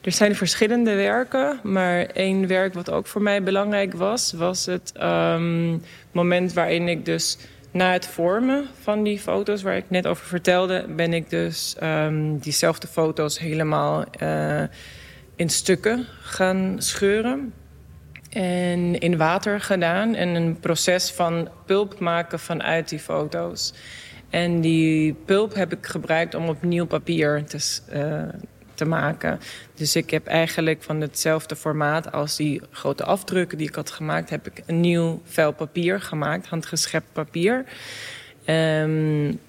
er 0.00 0.12
zijn 0.12 0.36
verschillende 0.36 0.94
werken, 0.94 1.60
maar 1.62 2.00
één 2.00 2.46
werk 2.46 2.74
wat 2.74 2.90
ook 2.90 3.06
voor 3.06 3.22
mij 3.22 3.42
belangrijk 3.42 3.94
was, 3.94 4.32
was 4.32 4.66
het 4.66 4.92
um, 5.02 5.82
moment 6.12 6.52
waarin 6.52 6.88
ik 6.88 7.04
dus 7.04 7.38
na 7.70 7.92
het 7.92 8.06
vormen 8.06 8.66
van 8.80 9.02
die 9.02 9.18
foto's 9.18 9.62
waar 9.62 9.76
ik 9.76 9.90
net 9.90 10.06
over 10.06 10.26
vertelde, 10.26 10.86
ben 10.88 11.12
ik 11.12 11.30
dus 11.30 11.76
um, 11.82 12.38
diezelfde 12.38 12.86
foto's 12.86 13.38
helemaal 13.38 14.04
uh, 14.22 14.62
in 15.36 15.48
stukken 15.48 16.06
gaan 16.20 16.76
scheuren. 16.78 17.52
En 18.30 18.98
in 18.98 19.16
water 19.16 19.60
gedaan 19.60 20.14
en 20.14 20.28
een 20.28 20.60
proces 20.60 21.10
van 21.10 21.48
pulp 21.66 21.98
maken 21.98 22.38
vanuit 22.38 22.88
die 22.88 22.98
foto's. 22.98 23.72
En 24.30 24.60
die 24.60 25.12
pulp 25.12 25.54
heb 25.54 25.72
ik 25.72 25.86
gebruikt 25.86 26.34
om 26.34 26.48
op 26.48 26.62
nieuw 26.62 26.86
papier 26.86 27.44
te, 27.44 27.80
uh, 27.92 28.40
maken. 28.84 29.40
Dus 29.74 29.96
ik 29.96 30.10
heb 30.10 30.26
eigenlijk 30.26 30.82
van 30.82 31.00
hetzelfde 31.00 31.56
formaat 31.56 32.12
als 32.12 32.36
die 32.36 32.60
grote 32.70 33.04
afdrukken 33.04 33.58
die 33.58 33.68
ik 33.68 33.74
had 33.74 33.90
gemaakt, 33.90 34.30
heb 34.30 34.46
ik 34.46 34.62
een 34.66 34.80
nieuw 34.80 35.20
vel 35.24 35.52
papier 35.52 36.00
gemaakt, 36.00 36.46
handgeschept 36.46 37.12
papier. 37.12 37.64
Um, 38.46 39.40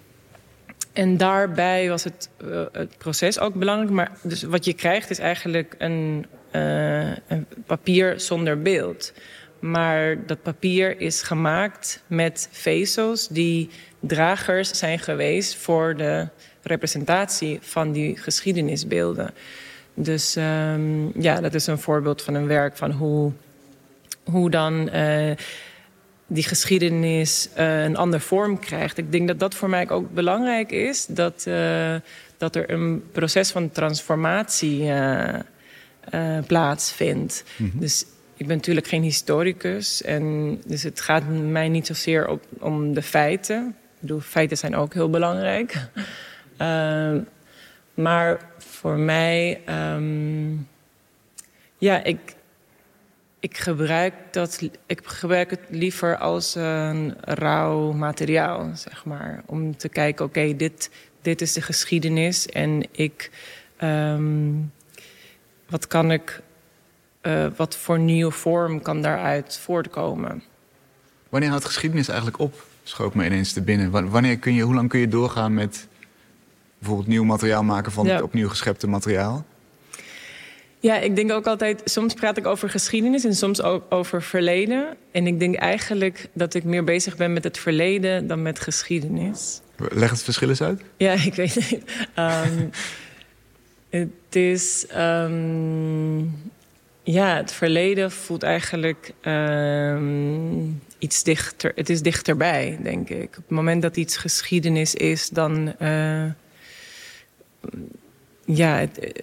en 0.93 1.17
daarbij 1.17 1.89
was 1.89 2.03
het, 2.03 2.29
uh, 2.43 2.65
het, 2.71 2.97
proces 2.97 3.39
ook 3.39 3.53
belangrijk. 3.53 3.91
Maar 3.91 4.11
dus 4.21 4.43
wat 4.43 4.65
je 4.65 4.73
krijgt 4.73 5.09
is 5.09 5.19
eigenlijk 5.19 5.75
een, 5.77 6.25
uh, 6.51 7.15
een 7.27 7.45
papier 7.65 8.19
zonder 8.19 8.61
beeld. 8.61 9.13
Maar 9.61 10.25
dat 10.25 10.41
papier 10.41 10.99
is 10.99 11.21
gemaakt 11.21 12.03
met 12.07 12.49
vezels 12.51 13.27
die 13.27 13.69
dragers 13.99 14.69
zijn 14.69 14.99
geweest 14.99 15.55
voor 15.55 15.95
de 15.97 16.27
representatie 16.61 17.59
van 17.61 17.91
die 17.91 18.17
geschiedenisbeelden. 18.17 19.33
Dus 19.93 20.35
um, 20.35 21.11
ja, 21.21 21.41
dat 21.41 21.53
is 21.53 21.67
een 21.67 21.79
voorbeeld 21.79 22.21
van 22.21 22.33
een 22.33 22.47
werk 22.47 22.77
van 22.77 22.91
hoe, 22.91 23.31
hoe 24.23 24.49
dan 24.49 24.89
uh, 24.95 25.31
die 26.27 26.43
geschiedenis 26.43 27.49
uh, 27.57 27.83
een 27.83 27.97
andere 27.97 28.23
vorm 28.23 28.59
krijgt. 28.59 28.97
Ik 28.97 29.11
denk 29.11 29.27
dat 29.27 29.39
dat 29.39 29.55
voor 29.55 29.69
mij 29.69 29.89
ook 29.89 30.13
belangrijk 30.13 30.71
is. 30.71 31.05
Dat, 31.05 31.45
uh, 31.47 31.95
dat 32.37 32.55
er 32.55 32.69
een 32.69 33.03
proces 33.11 33.51
van 33.51 33.71
transformatie 33.71 34.91
plaatsvindt. 36.47 37.43
Mm 37.57 37.69
-hmm. 37.71 37.79
Dus 37.79 38.05
ik 38.41 38.47
ben 38.47 38.55
natuurlijk 38.55 38.87
geen 38.87 39.01
historicus. 39.01 40.01
En 40.01 40.57
dus 40.65 40.83
het 40.83 41.01
gaat 41.01 41.23
mij 41.27 41.69
niet 41.69 41.87
zozeer 41.87 42.27
op, 42.27 42.43
om 42.59 42.93
de 42.93 43.01
feiten. 43.01 43.67
Ik 43.67 43.99
bedoel, 43.99 44.19
feiten 44.19 44.57
zijn 44.57 44.75
ook 44.75 44.93
heel 44.93 45.09
belangrijk. 45.09 45.87
Uh, 46.57 47.15
maar 48.05 48.39
voor 48.57 48.97
mij, 48.97 49.61
um, 49.93 50.67
ja, 51.77 52.03
ik, 52.03 52.35
ik, 53.39 53.57
gebruik 53.57 54.13
dat, 54.31 54.69
ik 54.85 55.01
gebruik 55.03 55.49
het 55.49 55.61
liever 55.69 56.17
als 56.17 56.55
een 56.55 57.15
rauw 57.21 57.91
materiaal, 57.91 58.71
zeg 58.75 59.05
maar. 59.05 59.43
Om 59.45 59.77
te 59.77 59.89
kijken, 59.89 60.25
oké, 60.25 60.55
dit, 60.55 60.89
dit 61.21 61.41
is 61.41 61.53
de 61.53 61.61
geschiedenis 61.61 62.47
en 62.47 62.83
ik, 62.91 63.31
um, 63.83 64.71
wat 65.69 65.87
kan 65.87 66.11
ik, 66.11 66.41
uh, 67.21 67.45
wat 67.55 67.75
voor 67.75 67.99
nieuwe 67.99 68.31
vorm 68.31 68.81
kan 68.81 69.01
daaruit 69.01 69.57
voortkomen? 69.57 70.43
Wanneer 71.29 71.49
houdt 71.49 71.65
geschiedenis 71.65 72.07
eigenlijk 72.07 72.39
op? 72.39 72.65
Schoot 72.83 73.13
me 73.13 73.25
ineens 73.25 73.53
te 73.53 73.61
binnen. 73.61 74.09
Wanneer 74.09 74.37
kun 74.37 74.53
je, 74.53 74.63
hoe 74.63 74.73
lang 74.73 74.89
kun 74.89 74.99
je 74.99 75.07
doorgaan 75.07 75.53
met 75.53 75.87
bijvoorbeeld 76.77 77.07
nieuw 77.07 77.23
materiaal 77.23 77.63
maken 77.63 77.91
van 77.91 78.05
ja. 78.05 78.21
opnieuw 78.21 78.49
geschepte 78.49 78.87
materiaal? 78.87 79.45
Ja, 80.79 80.97
ik 80.97 81.15
denk 81.15 81.31
ook 81.31 81.47
altijd, 81.47 81.81
soms 81.85 82.13
praat 82.13 82.37
ik 82.37 82.45
over 82.45 82.69
geschiedenis 82.69 83.25
en 83.25 83.35
soms 83.35 83.61
ook 83.61 83.83
over 83.89 84.21
verleden. 84.21 84.97
En 85.11 85.27
ik 85.27 85.39
denk 85.39 85.55
eigenlijk 85.55 86.29
dat 86.33 86.53
ik 86.53 86.63
meer 86.63 86.83
bezig 86.83 87.17
ben 87.17 87.33
met 87.33 87.43
het 87.43 87.57
verleden 87.57 88.27
dan 88.27 88.41
met 88.41 88.59
geschiedenis. 88.59 89.61
Leg 89.89 90.09
het 90.09 90.23
verschil 90.23 90.49
eens 90.49 90.61
uit. 90.61 90.81
Ja, 90.97 91.11
ik 91.29 91.33
weet 91.33 91.53
het. 91.53 91.83
Um, 92.15 92.69
het 93.89 94.35
is. 94.35 94.85
Um, 94.97 96.33
ja, 97.03 97.35
het 97.35 97.51
verleden 97.51 98.11
voelt 98.11 98.43
eigenlijk 98.43 99.13
um, 99.21 100.81
iets 100.97 101.23
dichter. 101.23 101.71
Het 101.75 101.89
is 101.89 102.01
dichterbij, 102.01 102.79
denk 102.81 103.09
ik. 103.09 103.27
Op 103.27 103.35
het 103.35 103.49
moment 103.49 103.81
dat 103.81 103.97
iets 103.97 104.17
geschiedenis 104.17 104.95
is, 104.95 105.29
dan. 105.29 105.73
Uh, 105.81 106.25
ja, 108.45 108.77
het, 108.77 109.13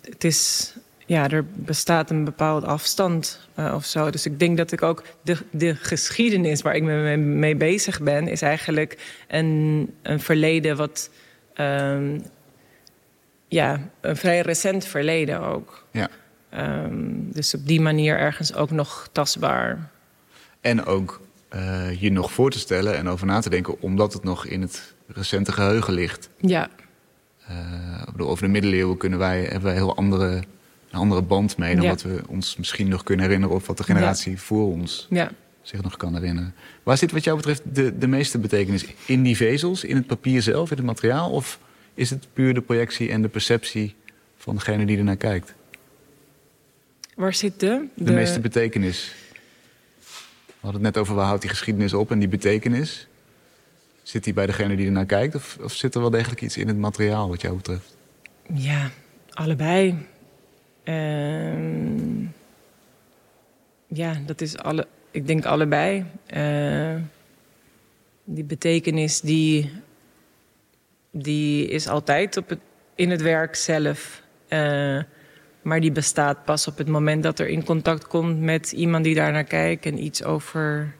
het, 0.00 0.24
is, 0.24 0.74
ja, 1.06 1.30
er 1.30 1.44
bestaat 1.44 2.10
een 2.10 2.24
bepaalde 2.24 2.66
afstand 2.66 3.48
uh, 3.58 3.72
of 3.74 3.84
zo. 3.84 4.10
Dus 4.10 4.26
ik 4.26 4.38
denk 4.38 4.56
dat 4.56 4.72
ik 4.72 4.82
ook 4.82 5.02
de, 5.22 5.36
de 5.50 5.74
geschiedenis 5.74 6.62
waar 6.62 6.76
ik 6.76 6.82
mee, 6.82 7.16
mee 7.16 7.56
bezig 7.56 8.00
ben, 8.00 8.28
is 8.28 8.42
eigenlijk 8.42 8.98
een, 9.28 9.94
een 10.02 10.20
verleden 10.20 10.76
wat. 10.76 11.10
Um, 11.56 12.22
ja, 13.48 13.80
een 14.00 14.16
vrij 14.16 14.40
recent 14.40 14.84
verleden 14.84 15.40
ook. 15.40 15.86
Ja. 15.90 16.08
Um, 16.56 17.32
dus 17.32 17.54
op 17.54 17.66
die 17.66 17.80
manier 17.80 18.18
ergens 18.18 18.54
ook 18.54 18.70
nog 18.70 19.08
tastbaar. 19.12 19.90
En 20.60 20.84
ook 20.84 21.20
uh, 21.54 22.00
je 22.00 22.12
nog 22.12 22.32
voor 22.32 22.50
te 22.50 22.58
stellen 22.58 22.96
en 22.96 23.08
over 23.08 23.26
na 23.26 23.40
te 23.40 23.50
denken, 23.50 23.80
omdat 23.80 24.12
het 24.12 24.24
nog 24.24 24.46
in 24.46 24.60
het 24.60 24.94
recente 25.06 25.52
geheugen 25.52 25.94
ligt. 25.94 26.28
Ja. 26.40 26.68
Uh, 27.50 28.28
over 28.28 28.44
de 28.44 28.50
middeleeuwen 28.50 28.96
kunnen 28.96 29.18
wij, 29.18 29.40
hebben 29.40 29.62
wij 29.62 29.72
een 29.72 29.78
heel 29.78 29.96
andere, 29.96 30.30
een 30.90 30.98
andere 30.98 31.22
band 31.22 31.56
mee... 31.56 31.74
dan 31.74 31.84
ja. 31.84 31.90
wat 31.90 32.02
we 32.02 32.22
ons 32.28 32.56
misschien 32.56 32.88
nog 32.88 33.02
kunnen 33.02 33.24
herinneren... 33.24 33.56
of 33.56 33.66
wat 33.66 33.76
de 33.76 33.84
generatie 33.84 34.32
ja. 34.32 34.38
voor 34.38 34.72
ons 34.72 35.06
ja. 35.10 35.30
zich 35.62 35.82
nog 35.82 35.96
kan 35.96 36.14
herinneren. 36.14 36.54
Waar 36.82 36.98
zit 36.98 37.12
wat 37.12 37.24
jou 37.24 37.36
betreft 37.36 37.62
de, 37.72 37.98
de 37.98 38.06
meeste 38.06 38.38
betekenis? 38.38 38.86
In 39.06 39.22
die 39.22 39.36
vezels, 39.36 39.84
in 39.84 39.96
het 39.96 40.06
papier 40.06 40.42
zelf, 40.42 40.70
in 40.70 40.76
het 40.76 40.86
materiaal... 40.86 41.30
of 41.30 41.58
is 41.94 42.10
het 42.10 42.28
puur 42.32 42.54
de 42.54 42.60
projectie 42.60 43.10
en 43.10 43.22
de 43.22 43.28
perceptie 43.28 43.94
van 44.36 44.54
degene 44.54 44.86
die 44.86 44.98
ernaar 44.98 45.16
kijkt? 45.16 45.54
Waar 47.14 47.34
zit 47.34 47.60
de? 47.60 47.86
De, 47.94 48.04
de 48.04 48.12
meeste 48.12 48.40
betekenis. 48.40 49.14
We 50.46 50.70
hadden 50.70 50.84
het 50.84 50.94
net 50.94 51.02
over 51.02 51.14
waar 51.14 51.26
houdt 51.26 51.40
die 51.40 51.50
geschiedenis 51.50 51.94
op 51.94 52.10
en 52.10 52.18
die 52.18 52.28
betekenis... 52.28 53.08
Zit 54.04 54.24
die 54.24 54.32
bij 54.32 54.46
degene 54.46 54.76
die 54.76 54.86
ernaar 54.86 55.06
kijkt? 55.06 55.34
Of, 55.34 55.58
of 55.62 55.72
zit 55.72 55.94
er 55.94 56.00
wel 56.00 56.10
degelijk 56.10 56.40
iets 56.40 56.56
in 56.56 56.68
het 56.68 56.76
materiaal 56.76 57.28
wat 57.28 57.40
jou 57.40 57.56
betreft? 57.56 57.96
Ja, 58.52 58.90
allebei. 59.30 60.06
Uh, 60.84 62.28
ja, 63.86 64.20
dat 64.26 64.40
is 64.40 64.58
alle. 64.58 64.86
Ik 65.10 65.26
denk 65.26 65.44
allebei. 65.44 66.04
Uh, 66.36 66.94
die 68.24 68.44
betekenis 68.44 69.20
die, 69.20 69.72
die 71.10 71.66
is 71.66 71.88
altijd 71.88 72.36
op 72.36 72.48
het, 72.48 72.60
in 72.94 73.10
het 73.10 73.22
werk 73.22 73.54
zelf. 73.54 74.22
Uh, 74.48 75.02
Maar 75.64 75.80
die 75.80 75.92
bestaat 75.92 76.44
pas 76.44 76.66
op 76.66 76.78
het 76.78 76.88
moment 76.88 77.22
dat 77.22 77.38
er 77.38 77.48
in 77.48 77.64
contact 77.64 78.06
komt 78.06 78.40
met 78.40 78.72
iemand 78.72 79.04
die 79.04 79.14
daar 79.14 79.32
naar 79.32 79.44
kijkt 79.44 79.86
en 79.86 80.04
iets 80.04 80.24
over 80.24 80.94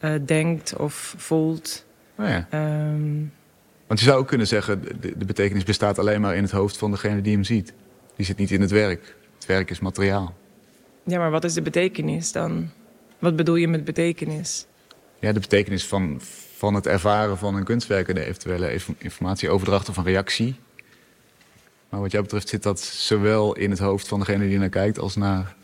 uh, 0.00 0.12
denkt 0.26 0.76
of 0.76 1.14
voelt. 1.16 1.84
Oh 2.18 2.26
ja. 2.26 2.48
Um, 2.54 3.32
Want 3.86 4.00
je 4.00 4.06
zou 4.06 4.18
ook 4.18 4.28
kunnen 4.28 4.46
zeggen, 4.46 4.82
de, 5.00 5.18
de, 5.18 5.24
betekenis 5.24 5.64
bestaat 5.64 5.98
alleen 5.98 6.20
maar 6.20 6.36
in 6.36 6.42
het 6.42 6.52
hoofd 6.52 6.76
van 6.76 6.90
degene 6.90 7.20
die 7.20 7.32
hem 7.32 7.44
ziet. 7.44 7.72
Die 8.16 8.26
zit 8.26 8.36
niet 8.36 8.50
in 8.50 8.60
het 8.60 8.70
werk. 8.70 9.16
Het 9.34 9.46
werk 9.46 9.70
is 9.70 9.80
materiaal. 9.80 10.34
Ja, 11.04 11.18
maar 11.18 11.30
wat 11.30 11.44
is 11.44 11.54
de 11.54 11.62
betekenis 11.62 12.32
dan? 12.32 12.70
Wat 13.18 13.36
bedoel 13.36 13.56
je 13.56 13.68
met 13.68 13.84
betekenis? 13.84 14.66
Ja, 15.18 15.32
de 15.32 15.40
betekenis 15.40 15.86
van, 15.86 16.20
van 16.56 16.74
het 16.74 16.86
ervaren 16.86 17.38
van 17.38 17.54
een 17.54 17.64
kunstwerk 17.64 18.08
en 18.08 18.14
de 18.14 18.24
eventuele 18.24 18.78
informatieoverdracht 18.98 19.88
of 19.88 19.96
een 19.96 20.04
reactie. 20.04 20.56
Maar 21.90 22.00
wat 22.00 22.10
jou 22.10 22.22
betreft 22.22 22.48
zit 22.48 22.62
dat 22.62 22.80
zowel 22.80 23.56
in 23.56 23.70
het 23.70 23.78
hoofd 23.78 24.08
van 24.08 24.18
degene 24.18 24.48
die 24.48 24.58
naar 24.58 24.68
kijkt 24.68 24.98
als 24.98 25.16
naar 25.16 25.54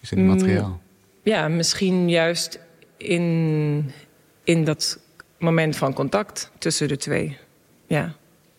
is 0.00 0.12
in 0.12 0.18
het 0.18 0.26
mm, 0.26 0.34
materiaal. 0.34 0.82
Ja, 1.22 1.48
misschien 1.48 2.08
juist 2.08 2.58
in, 2.96 3.90
in 4.44 4.64
dat 4.64 4.98
moment 5.38 5.76
van 5.76 5.92
contact 5.92 6.50
tussen 6.58 6.88
de 6.88 6.96
twee. 6.96 7.38
Ja, 7.86 8.14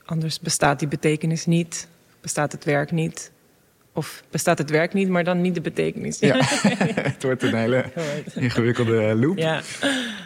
anders 0.06 0.40
bestaat 0.40 0.80
die 0.80 0.88
betekenis 0.88 1.46
niet, 1.46 1.88
bestaat 2.22 2.52
het 2.52 2.64
werk 2.64 2.92
niet. 2.92 3.32
Of 3.98 4.24
bestaat 4.30 4.58
het 4.58 4.70
werk 4.70 4.94
niet, 4.94 5.10
maar 5.10 5.24
dan 5.24 5.42
niet 5.42 5.56
de 5.56 5.62
betekenis. 5.62 6.20
Ja, 6.20 6.36
het 7.12 7.24
wordt 7.24 7.44
een 7.44 7.56
hele 7.56 7.86
ingewikkelde 8.34 9.16
loop. 9.16 9.38
Ja. 9.38 9.62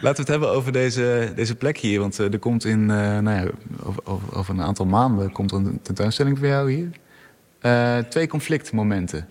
we 0.00 0.08
het 0.20 0.28
hebben 0.28 0.50
over 0.50 0.72
deze, 0.72 1.32
deze 1.34 1.54
plek 1.54 1.78
hier. 1.78 2.00
Want 2.00 2.18
eh, 2.18 2.32
er 2.32 2.38
komt 2.38 2.64
in, 2.64 2.80
uh, 2.80 3.18
nou 3.18 3.30
ja, 3.30 3.50
over, 3.82 4.02
over, 4.36 4.54
een 4.54 4.62
aantal 4.62 4.86
maanden 4.86 5.32
komt 5.32 5.50
er 5.50 5.56
een 5.56 5.78
tentoonstelling 5.82 6.38
voor 6.38 6.46
jou 6.46 6.72
hier. 6.72 6.88
Uh, 7.62 7.98
twee 7.98 8.26
conflictmomenten. 8.26 9.28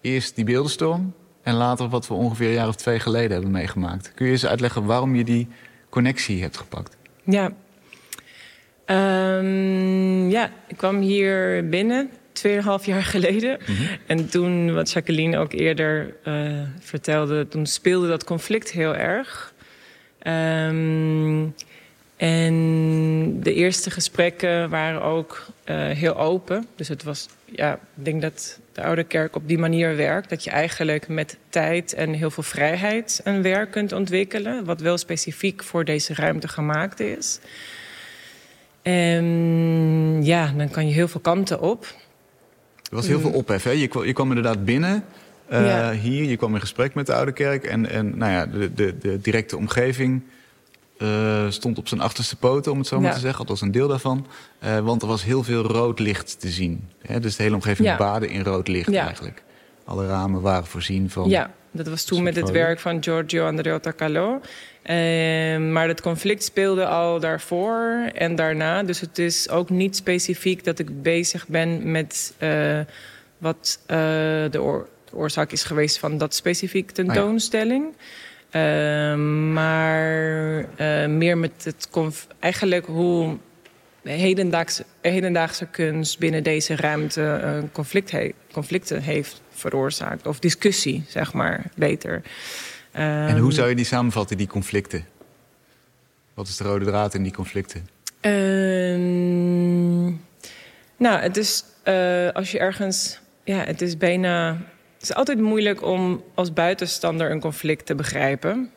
Eerst 0.00 0.34
die 0.36 0.44
beeldenstorm 0.44 1.14
en 1.42 1.54
later 1.54 1.88
wat 1.88 2.08
we 2.08 2.14
ongeveer 2.14 2.48
een 2.48 2.54
jaar 2.54 2.68
of 2.68 2.76
twee 2.76 3.00
geleden 3.00 3.32
hebben 3.32 3.50
meegemaakt. 3.50 4.12
Kun 4.14 4.26
je 4.26 4.32
eens 4.32 4.46
uitleggen 4.46 4.84
waarom 4.84 5.14
je 5.14 5.24
die 5.24 5.48
connectie 5.88 6.42
hebt 6.42 6.56
gepakt? 6.56 6.96
Ja, 7.24 7.52
um, 8.86 10.30
ja 10.30 10.50
ik 10.68 10.76
kwam 10.76 11.00
hier 11.00 11.68
binnen 11.68 12.10
tweeënhalf 12.34 12.86
jaar 12.86 13.02
geleden. 13.02 13.58
Mhm. 13.60 13.82
En 14.06 14.28
toen, 14.28 14.74
wat 14.74 14.90
Jacqueline 14.90 15.38
ook 15.38 15.52
eerder 15.52 16.14
uh, 16.24 16.62
vertelde, 16.80 17.48
toen 17.48 17.66
speelde 17.66 18.08
dat 18.08 18.24
conflict 18.24 18.70
heel 18.70 18.96
erg. 18.96 19.52
Um, 20.26 21.54
en 22.16 23.40
de 23.40 23.54
eerste 23.54 23.90
gesprekken 23.90 24.70
waren 24.70 25.02
ook 25.02 25.46
uh, 25.64 25.88
heel 25.88 26.16
open. 26.16 26.66
Dus 26.76 26.88
het 26.88 27.02
was, 27.02 27.28
ja, 27.44 27.74
ik 27.74 28.04
denk 28.04 28.22
dat 28.22 28.58
de 28.72 28.82
Oude 28.82 29.04
Kerk 29.04 29.36
op 29.36 29.48
die 29.48 29.58
manier 29.58 29.96
werkt. 29.96 30.28
Dat 30.28 30.44
je 30.44 30.50
eigenlijk 30.50 31.08
met 31.08 31.36
tijd 31.48 31.94
en 31.94 32.12
heel 32.12 32.30
veel 32.30 32.42
vrijheid 32.42 33.20
een 33.24 33.42
werk 33.42 33.70
kunt 33.70 33.92
ontwikkelen. 33.92 34.64
Wat 34.64 34.80
wel 34.80 34.98
specifiek 34.98 35.62
voor 35.62 35.84
deze 35.84 36.14
ruimte 36.14 36.48
gemaakt 36.48 37.00
is. 37.00 37.40
En 38.82 40.20
ja, 40.22 40.52
dan 40.56 40.70
kan 40.70 40.88
je 40.88 40.94
heel 40.94 41.08
veel 41.08 41.20
kanten 41.20 41.60
op. 41.60 41.86
Er 42.94 43.00
was 43.00 43.08
heel 43.08 43.20
veel 43.20 43.30
mm. 43.30 43.36
ophef. 43.36 43.62
Hè? 43.62 43.70
Je, 43.70 43.86
kwam, 43.86 44.04
je 44.04 44.12
kwam 44.12 44.28
inderdaad 44.28 44.64
binnen 44.64 45.04
uh, 45.52 45.90
hier. 45.90 46.24
Je 46.24 46.36
kwam 46.36 46.54
in 46.54 46.60
gesprek 46.60 46.94
met 46.94 47.06
de 47.06 47.14
Oude 47.14 47.32
Kerk. 47.32 47.64
En, 47.64 47.90
en 47.90 48.18
nou 48.18 48.32
ja, 48.32 48.46
de, 48.46 48.74
de, 48.74 48.98
de 48.98 49.20
directe 49.20 49.56
omgeving 49.56 50.22
uh, 50.98 51.44
stond 51.48 51.78
op 51.78 51.88
zijn 51.88 52.00
achterste 52.00 52.36
poten, 52.36 52.72
om 52.72 52.78
het 52.78 52.86
zo 52.86 53.00
maar 53.00 53.12
te 53.12 53.18
zeggen. 53.18 53.38
Althans 53.38 53.60
een 53.60 53.70
deel 53.70 53.88
daarvan. 53.88 54.26
Uh, 54.64 54.78
want 54.78 55.02
er 55.02 55.08
was 55.08 55.24
heel 55.24 55.42
veel 55.42 55.62
rood 55.62 55.98
licht 55.98 56.40
te 56.40 56.48
zien. 56.48 56.88
Hè? 57.02 57.20
Dus 57.20 57.36
de 57.36 57.42
hele 57.42 57.54
omgeving 57.54 57.88
ja. 57.88 57.96
baden 57.96 58.28
in 58.28 58.42
rood 58.42 58.68
licht 58.68 58.94
eigenlijk. 58.94 59.42
Alle 59.84 60.06
ramen 60.06 60.40
waren 60.40 60.66
voorzien 60.66 61.10
van... 61.10 61.28
Dat 61.74 61.88
was 61.88 62.04
toen 62.04 62.22
met 62.22 62.36
het 62.36 62.50
werk 62.50 62.80
van 62.80 63.02
Giorgio 63.02 63.46
Andreotta 63.46 63.92
Calò. 63.92 64.40
Uh, 64.90 65.72
maar 65.72 65.88
het 65.88 66.00
conflict 66.00 66.42
speelde 66.42 66.86
al 66.86 67.20
daarvoor 67.20 68.10
en 68.14 68.34
daarna. 68.34 68.82
Dus 68.82 69.00
het 69.00 69.18
is 69.18 69.48
ook 69.48 69.70
niet 69.70 69.96
specifiek 69.96 70.64
dat 70.64 70.78
ik 70.78 71.02
bezig 71.02 71.48
ben 71.48 71.90
met 71.90 72.34
uh, 72.38 72.80
wat 73.38 73.78
uh, 73.82 73.96
de, 74.50 74.62
oor 74.62 74.88
de, 75.10 75.16
oorzaak 75.16 75.52
is 75.52 75.64
geweest 75.64 75.98
van 75.98 76.18
dat 76.18 76.34
specifiek 76.34 76.90
tentoonstelling. 76.90 77.84
Ah, 78.50 78.60
ja. 78.60 79.16
maar 79.16 80.64
meer 81.08 81.38
met 81.38 81.64
het 81.64 81.88
eigenlijk 82.38 82.86
hoe 82.86 83.36
hedendaagse, 84.02 84.84
hedendaagse 85.00 85.66
kunst 85.66 86.18
binnen 86.18 86.42
deze 86.42 86.76
ruimte 86.76 87.62
conflict 87.72 88.10
he 88.10 88.30
conflicten 88.52 89.02
heeft 89.02 89.42
veroorzaakt. 89.54 90.26
Of 90.26 90.38
discussie, 90.38 91.04
zeg 91.08 91.32
maar, 91.32 91.64
beter. 91.76 92.22
en 92.92 93.38
hoe 93.38 93.48
ehm, 93.48 93.50
zou 93.50 93.68
je 93.68 93.74
die 93.74 93.84
samenvatten, 93.84 94.36
die 94.36 94.46
conflicten? 94.46 95.06
Wat 96.34 96.48
is 96.48 96.56
de 96.56 96.64
rode 96.64 96.84
draad 96.84 97.14
in 97.14 97.22
die 97.22 97.32
conflicten? 97.32 97.88
Um, 98.20 100.04
nou, 100.96 101.20
het 101.20 101.36
is 101.36 101.64
uh, 101.84 102.30
als 102.30 102.50
je 102.50 102.58
ergens... 102.58 103.20
Ja, 103.44 103.64
het 103.64 103.80
is 103.80 103.96
bijna... 103.96 104.58
Het 104.94 105.02
is 105.02 105.14
altijd 105.14 105.40
moeilijk 105.40 105.82
om 105.82 106.22
als 106.34 106.52
buitenstander 106.52 107.30
een 107.30 107.40
conflict 107.40 107.86
te 107.86 107.94
begrijpen. 107.94 108.70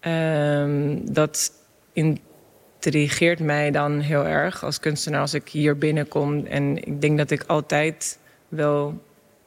Um, 0.00 1.12
dat 1.12 1.52
intrigeert 1.92 3.40
mij 3.40 3.70
dan 3.70 4.00
heel 4.00 4.26
erg 4.26 4.64
als 4.64 4.80
kunstenaar 4.80 5.20
als 5.20 5.34
ik 5.34 5.48
hier 5.48 5.78
binnenkom. 5.78 6.46
En 6.46 6.76
ik 6.76 7.00
denk 7.00 7.18
dat 7.18 7.30
ik 7.30 7.44
altijd 7.46 8.18
wel 8.48 9.02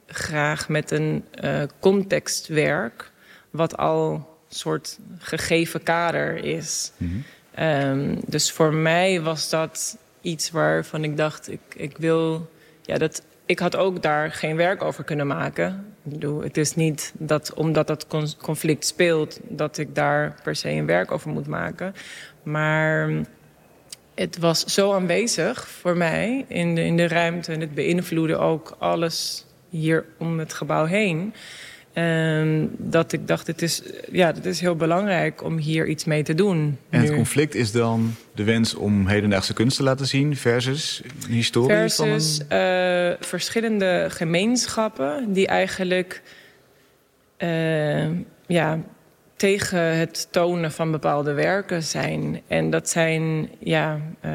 graag 0.07 0.69
met 0.69 0.91
een 0.91 1.25
uh, 1.43 1.63
context 1.79 2.47
werk... 2.47 3.11
wat 3.49 3.77
al 3.77 4.13
een 4.13 4.55
soort 4.55 4.99
gegeven 5.17 5.83
kader 5.83 6.43
is. 6.43 6.91
Mm 6.97 7.23
-hmm. 7.55 7.65
um, 7.65 8.19
dus 8.25 8.51
voor 8.51 8.73
mij 8.73 9.21
was 9.21 9.49
dat 9.49 9.97
iets 10.21 10.51
waarvan 10.51 11.03
ik 11.03 11.17
dacht... 11.17 11.51
ik, 11.51 11.59
ik 11.75 11.97
wil... 11.97 12.49
Ja, 12.81 12.97
dat, 12.97 13.23
ik 13.45 13.59
had 13.59 13.75
ook 13.75 14.01
daar 14.01 14.31
geen 14.31 14.55
werk 14.55 14.83
over 14.83 15.03
kunnen 15.03 15.27
maken. 15.27 15.85
Ik 16.03 16.11
bedoel, 16.11 16.41
het 16.41 16.57
is 16.57 16.75
niet 16.75 17.13
dat 17.17 17.53
omdat 17.53 17.87
dat 17.87 18.07
conflict 18.37 18.85
speelt... 18.85 19.39
dat 19.43 19.77
ik 19.77 19.95
daar 19.95 20.35
per 20.43 20.55
se 20.55 20.69
een 20.69 20.85
werk 20.85 21.11
over 21.11 21.29
moet 21.29 21.47
maken. 21.47 21.93
Maar 22.43 23.09
het 24.15 24.37
was 24.37 24.63
zo 24.63 24.93
aanwezig 24.93 25.67
voor 25.67 25.97
mij 25.97 26.45
in 26.47 26.75
de, 26.75 26.83
in 26.83 26.97
de 26.97 27.07
ruimte... 27.07 27.51
en 27.51 27.59
het 27.59 27.73
beïnvloedde 27.73 28.37
ook 28.37 28.75
alles 28.79 29.46
hier 29.69 30.05
om 30.17 30.39
het 30.39 30.53
gebouw 30.53 30.85
heen. 30.85 31.33
Um, 31.93 32.69
dat 32.77 33.11
ik 33.11 33.27
dacht, 33.27 33.47
het 33.47 33.61
is, 33.61 33.81
ja, 34.11 34.27
het 34.27 34.45
is 34.45 34.59
heel 34.59 34.75
belangrijk 34.75 35.43
om 35.43 35.57
hier 35.57 35.87
iets 35.87 36.05
mee 36.05 36.23
te 36.23 36.35
doen. 36.35 36.77
En 36.89 37.01
het 37.01 37.13
conflict 37.13 37.55
is 37.55 37.71
dan 37.71 38.15
de 38.35 38.43
wens 38.43 38.75
om 38.75 39.07
hedendaagse 39.07 39.53
kunst 39.53 39.77
te 39.77 39.83
laten 39.83 40.07
zien... 40.07 40.35
versus 40.35 41.01
historie 41.29 41.75
versus, 41.75 42.41
van 42.47 42.57
een... 42.57 43.09
uh, 43.09 43.15
verschillende 43.19 44.05
gemeenschappen 44.09 45.33
die 45.33 45.47
eigenlijk... 45.47 46.21
Uh, 47.37 48.07
ja, 48.47 48.79
tegen 49.35 49.97
het 49.97 50.27
tonen 50.31 50.71
van 50.71 50.91
bepaalde 50.91 51.33
werken 51.33 51.83
zijn. 51.83 52.41
En 52.47 52.69
dat 52.69 52.89
zijn 52.89 53.49
ja, 53.59 53.99
uh, 54.25 54.31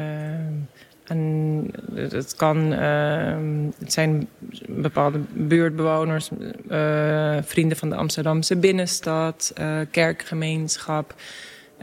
en 1.13 1.71
het, 1.93 2.35
kan, 2.35 2.73
uh, 2.73 3.69
het 3.79 3.93
zijn 3.93 4.27
bepaalde 4.67 5.19
buurtbewoners, 5.33 6.29
uh, 6.69 7.37
vrienden 7.41 7.77
van 7.77 7.89
de 7.89 7.95
Amsterdamse 7.95 8.55
binnenstad, 8.55 9.53
uh, 9.59 9.79
kerkgemeenschap. 9.91 11.15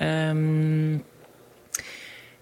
Um, 0.03 1.03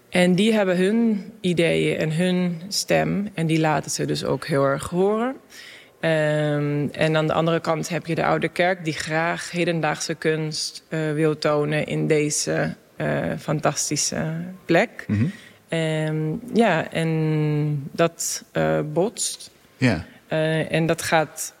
en 0.09 0.35
die 0.35 0.53
hebben 0.53 0.77
hun 0.77 1.31
ideeën 1.41 1.97
en 1.97 2.11
hun 2.11 2.61
stem 2.67 3.29
en 3.33 3.47
die 3.47 3.59
laten 3.59 3.91
ze 3.91 4.05
dus 4.05 4.25
ook 4.25 4.45
heel 4.45 4.63
erg 4.63 4.89
horen. 4.89 5.35
Um, 6.01 6.89
en 6.91 7.15
aan 7.15 7.27
de 7.27 7.33
andere 7.33 7.59
kant 7.59 7.89
heb 7.89 8.05
je 8.05 8.15
de 8.15 8.25
Oude 8.25 8.47
Kerk 8.47 8.83
die 8.85 8.93
graag 8.93 9.51
hedendaagse 9.51 10.15
kunst 10.15 10.83
wil 11.13 11.37
tonen 11.37 11.85
in 11.85 12.07
deze 12.07 12.75
fantastische 13.37 14.23
plek. 14.65 15.05
Mm. 15.07 15.31
Um, 15.69 16.41
ja, 16.53 16.91
en 16.91 17.89
dat 17.91 18.43
uh, 18.53 18.79
botst. 18.93 19.51
Ja. 19.77 20.05
Uh, 20.29 20.71
en 20.71 20.85
dat 20.85 21.01
gaat 21.01 21.53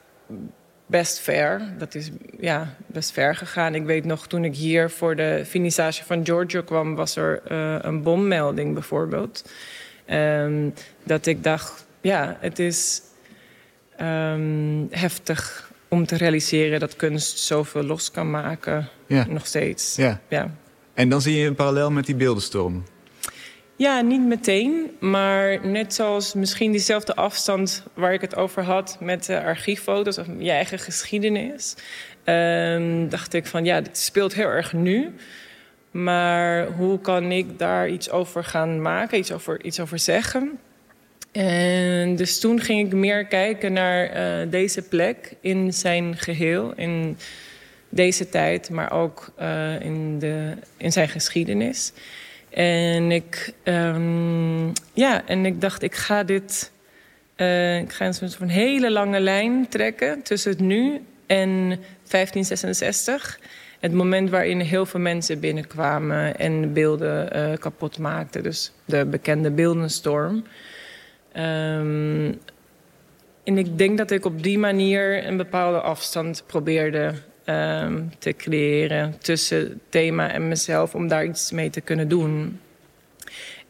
best 0.85 1.19
ver. 1.19 1.61
Dat 1.77 1.95
is 1.95 2.09
ja, 2.39 2.75
best 2.87 3.11
ver 3.11 3.35
gegaan. 3.35 3.75
Ik 3.75 3.85
weet 3.85 4.05
nog, 4.05 4.27
toen 4.27 4.43
ik 4.43 4.55
hier 4.55 4.89
voor 4.89 5.15
de 5.15 5.43
finissage 5.47 6.03
van 6.03 6.25
Giorgio 6.25 6.61
kwam... 6.61 6.95
was 6.95 7.15
er 7.15 7.41
uh, 7.51 7.75
een 7.81 8.03
bommelding 8.03 8.73
bijvoorbeeld. 8.73 9.49
Um, 10.11 10.73
dat 11.03 11.25
ik 11.25 11.43
dacht, 11.43 11.85
ja, 12.01 12.37
het 12.39 12.59
is 12.59 13.01
um, 14.01 14.87
heftig 14.91 15.71
om 15.87 16.05
te 16.05 16.17
realiseren... 16.17 16.79
dat 16.79 16.95
kunst 16.95 17.39
zoveel 17.39 17.83
los 17.83 18.11
kan 18.11 18.29
maken, 18.29 18.87
ja. 19.07 19.25
nog 19.27 19.47
steeds. 19.47 19.95
Ja. 19.95 20.21
ja. 20.27 20.51
En 20.93 21.09
dan 21.09 21.21
zie 21.21 21.37
je 21.37 21.47
een 21.47 21.55
parallel 21.55 21.91
met 21.91 22.05
die 22.05 22.15
beeldenstorm. 22.15 22.83
Ja, 23.79 24.01
niet 24.01 24.25
meteen, 24.25 24.91
maar 24.99 25.67
net 25.67 25.93
zoals 25.93 26.33
misschien 26.33 26.71
diezelfde 26.71 27.15
afstand 27.15 27.83
waar 27.93 28.13
ik 28.13 28.21
het 28.21 28.35
over 28.35 28.63
had 28.63 28.97
met 28.99 29.25
de 29.25 29.41
archieffoto's 29.41 30.17
of 30.17 30.25
je 30.37 30.51
eigen 30.51 30.79
geschiedenis, 30.79 31.75
um, 32.25 33.09
dacht 33.09 33.33
ik 33.33 33.45
van 33.45 33.65
ja, 33.65 33.81
dit 33.81 33.97
speelt 33.97 34.33
heel 34.33 34.47
erg 34.47 34.73
nu. 34.73 35.13
Maar 35.91 36.67
hoe 36.67 36.99
kan 36.99 37.31
ik 37.31 37.59
daar 37.59 37.89
iets 37.89 38.09
over 38.09 38.43
gaan 38.43 38.81
maken, 38.81 39.17
iets 39.17 39.31
over, 39.31 39.63
iets 39.63 39.79
over 39.79 39.99
zeggen? 39.99 40.59
En 41.31 42.15
dus 42.15 42.39
toen 42.39 42.59
ging 42.59 42.87
ik 42.87 42.93
meer 42.93 43.25
kijken 43.25 43.73
naar 43.73 44.15
uh, 44.41 44.51
deze 44.51 44.81
plek 44.81 45.35
in 45.41 45.73
zijn 45.73 46.17
geheel, 46.17 46.73
in 46.75 47.17
deze 47.89 48.29
tijd, 48.29 48.69
maar 48.69 48.91
ook 48.91 49.33
uh, 49.41 49.81
in, 49.81 50.19
de, 50.19 50.53
in 50.77 50.91
zijn 50.91 51.09
geschiedenis. 51.09 51.91
En 52.59 53.11
ik, 53.11 53.53
um, 53.63 54.71
ja, 54.93 55.25
en 55.25 55.45
ik 55.45 55.61
dacht, 55.61 55.81
ik 55.81 55.95
ga 55.95 56.23
dit. 56.23 56.71
Uh, 57.37 57.79
ik 57.79 57.91
ga 57.91 58.05
een 58.05 58.13
soort 58.13 58.51
hele 58.51 58.91
lange 58.91 59.19
lijn 59.19 59.67
trekken 59.69 60.21
tussen 60.21 60.51
het 60.51 60.59
nu 60.59 61.01
en 61.25 61.49
1566. 62.07 63.39
Het 63.79 63.93
moment 63.93 64.29
waarin 64.29 64.59
heel 64.59 64.85
veel 64.85 64.99
mensen 64.99 65.39
binnenkwamen 65.39 66.37
en 66.37 66.73
beelden 66.73 67.37
uh, 67.37 67.57
kapot 67.57 67.97
maakten. 67.97 68.43
Dus 68.43 68.71
de 68.85 69.05
bekende 69.05 69.51
beeldenstorm. 69.51 70.43
Um, 71.37 72.39
en 73.43 73.57
ik 73.57 73.77
denk 73.77 73.97
dat 73.97 74.11
ik 74.11 74.25
op 74.25 74.43
die 74.43 74.57
manier 74.57 75.27
een 75.27 75.37
bepaalde 75.37 75.79
afstand 75.79 76.43
probeerde 76.47 77.13
um, 77.45 78.11
te 78.17 78.33
creëren 78.33 79.17
tussen 79.17 79.81
thema 79.89 80.31
en 80.31 80.47
mezelf 80.47 80.95
om 80.95 81.07
daar 81.07 81.25
iets 81.25 81.51
mee 81.51 81.69
te 81.69 81.81
kunnen 81.81 82.07
doen. 82.07 82.59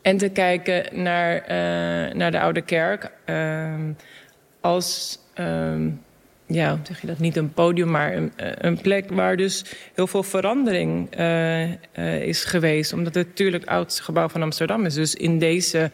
En 0.01 0.17
te 0.17 0.29
kijken 0.29 1.01
naar, 1.03 1.35
uh, 1.41 2.13
naar 2.13 2.31
de 2.31 2.39
Oude 2.39 2.61
Kerk 2.61 3.11
um, 3.25 3.95
als, 4.61 5.19
um, 5.39 6.01
ja, 6.45 6.79
zeg 6.83 7.01
je 7.01 7.07
dat, 7.07 7.19
niet 7.19 7.35
een 7.35 7.53
podium, 7.53 7.91
maar 7.91 8.13
een, 8.13 8.31
een 8.35 8.81
plek 8.81 9.09
waar 9.09 9.37
dus 9.37 9.65
heel 9.93 10.07
veel 10.07 10.23
verandering 10.23 11.19
uh, 11.19 11.71
is 12.27 12.43
geweest. 12.43 12.93
Omdat 12.93 13.15
het 13.15 13.27
natuurlijk 13.27 13.63
het 13.63 13.73
oudste 13.73 14.03
gebouw 14.03 14.29
van 14.29 14.41
Amsterdam 14.41 14.85
is. 14.85 14.93
Dus 14.93 15.15
in 15.15 15.39
deze, 15.39 15.91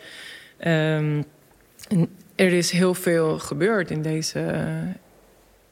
er 2.35 2.53
is 2.53 2.71
heel 2.71 2.93
veel 2.93 3.39
gebeurd 3.39 3.91
in 3.91 4.01
deze, 4.01 4.45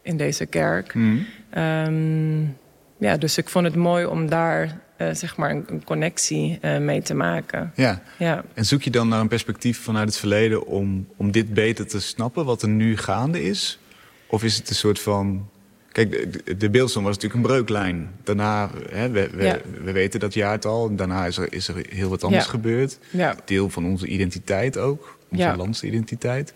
in 0.02 0.18
deze 0.18 0.46
kerk. 0.46 0.94
Mm. 0.94 1.26
Um, 1.58 2.58
ja, 2.98 3.18
dus 3.18 3.38
ik 3.38 3.50
vond 3.50 3.66
het 3.66 3.76
mooi 3.76 4.06
om 4.06 4.30
daar 4.30 4.82
uh, 4.98 5.14
zeg 5.14 5.38
maar 5.38 5.52
een, 5.52 5.64
een 5.68 5.84
connectie 5.84 6.60
uh, 6.62 6.78
mee 6.78 7.02
te 7.02 7.14
maken. 7.14 7.72
Ja. 7.76 8.02
ja. 8.18 8.44
En 8.54 8.66
zoek 8.66 8.82
je 8.82 8.90
dan 8.90 9.08
naar 9.08 9.20
een 9.20 9.28
perspectief 9.28 9.80
vanuit 9.80 10.08
het 10.08 10.18
verleden 10.18 10.66
om, 10.66 11.08
om 11.18 11.32
dit 11.32 11.54
beter 11.54 11.88
te 11.88 12.00
snappen, 12.00 12.46
wat 12.46 12.62
er 12.62 12.68
nu 12.68 12.98
gaande 12.98 13.44
is? 13.44 13.80
Of 14.28 14.44
is 14.44 14.58
het 14.58 14.70
een 14.70 14.76
soort 14.76 15.00
van. 15.00 15.48
Kijk, 15.92 16.34
de, 16.46 16.58
de 16.58 16.70
beeldstorm 16.70 17.06
was 17.06 17.16
natuurlijk 17.16 17.44
een 17.44 17.50
breuklijn. 17.50 18.10
Daarna, 18.24 18.70
hè, 18.90 19.10
we, 19.10 19.30
we, 19.30 19.44
ja. 19.44 19.58
we, 19.84 19.92
weten 19.92 20.20
dat 20.20 20.34
jaartal. 20.34 20.96
Daarna 20.96 21.26
is 21.26 21.38
er, 21.38 21.54
is 21.54 21.68
er 21.68 21.86
heel 21.90 22.10
wat 22.10 22.24
anders 22.24 22.44
ja. 22.44 22.50
gebeurd. 22.50 23.00
Ja. 23.10 23.36
Deel 23.46 23.70
van 23.70 23.86
onze 23.86 24.08
identiteit 24.08 24.78
ook, 24.78 25.18
onze 25.30 25.44
ja. 25.44 25.56
landsidentiteit. 25.56 26.54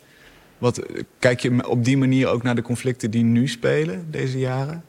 Wat, 0.58 0.82
kijk 1.20 1.40
je 1.40 1.68
op 1.68 1.86
die 1.86 1.98
manier 1.98 2.28
ook 2.28 2.44
naar 2.44 2.56
de 2.56 2.62
conflicten 2.62 3.12
die 3.12 3.24
nu 3.24 3.48
spelen, 3.48 4.08
deze 4.12 4.40
jaren? 4.40 4.84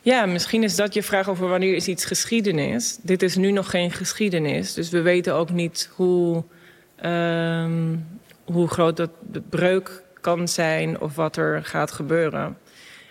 Ja, 0.00 0.26
misschien 0.26 0.62
is 0.62 0.76
dat 0.76 0.94
je 0.94 1.02
vraag 1.02 1.28
over 1.28 1.48
wanneer 1.48 1.74
is 1.74 1.88
iets 1.88 2.04
geschiedenis. 2.04 2.98
Dit 3.02 3.22
is 3.22 3.36
nu 3.36 3.50
nog 3.50 3.70
geen 3.70 3.90
geschiedenis. 3.90 4.74
Dus 4.74 4.90
we 4.90 5.00
weten 5.00 5.34
ook 5.34 5.50
niet 5.50 5.90
hoe, 5.94 6.44
um, 7.04 8.06
hoe 8.44 8.68
groot 8.68 8.96
dat 8.96 9.10
de 9.32 9.40
breuk 9.40 10.02
kan 10.20 10.48
zijn 10.48 11.00
of 11.00 11.14
wat 11.14 11.36
er 11.36 11.64
gaat 11.64 11.90
gebeuren. 11.90 12.56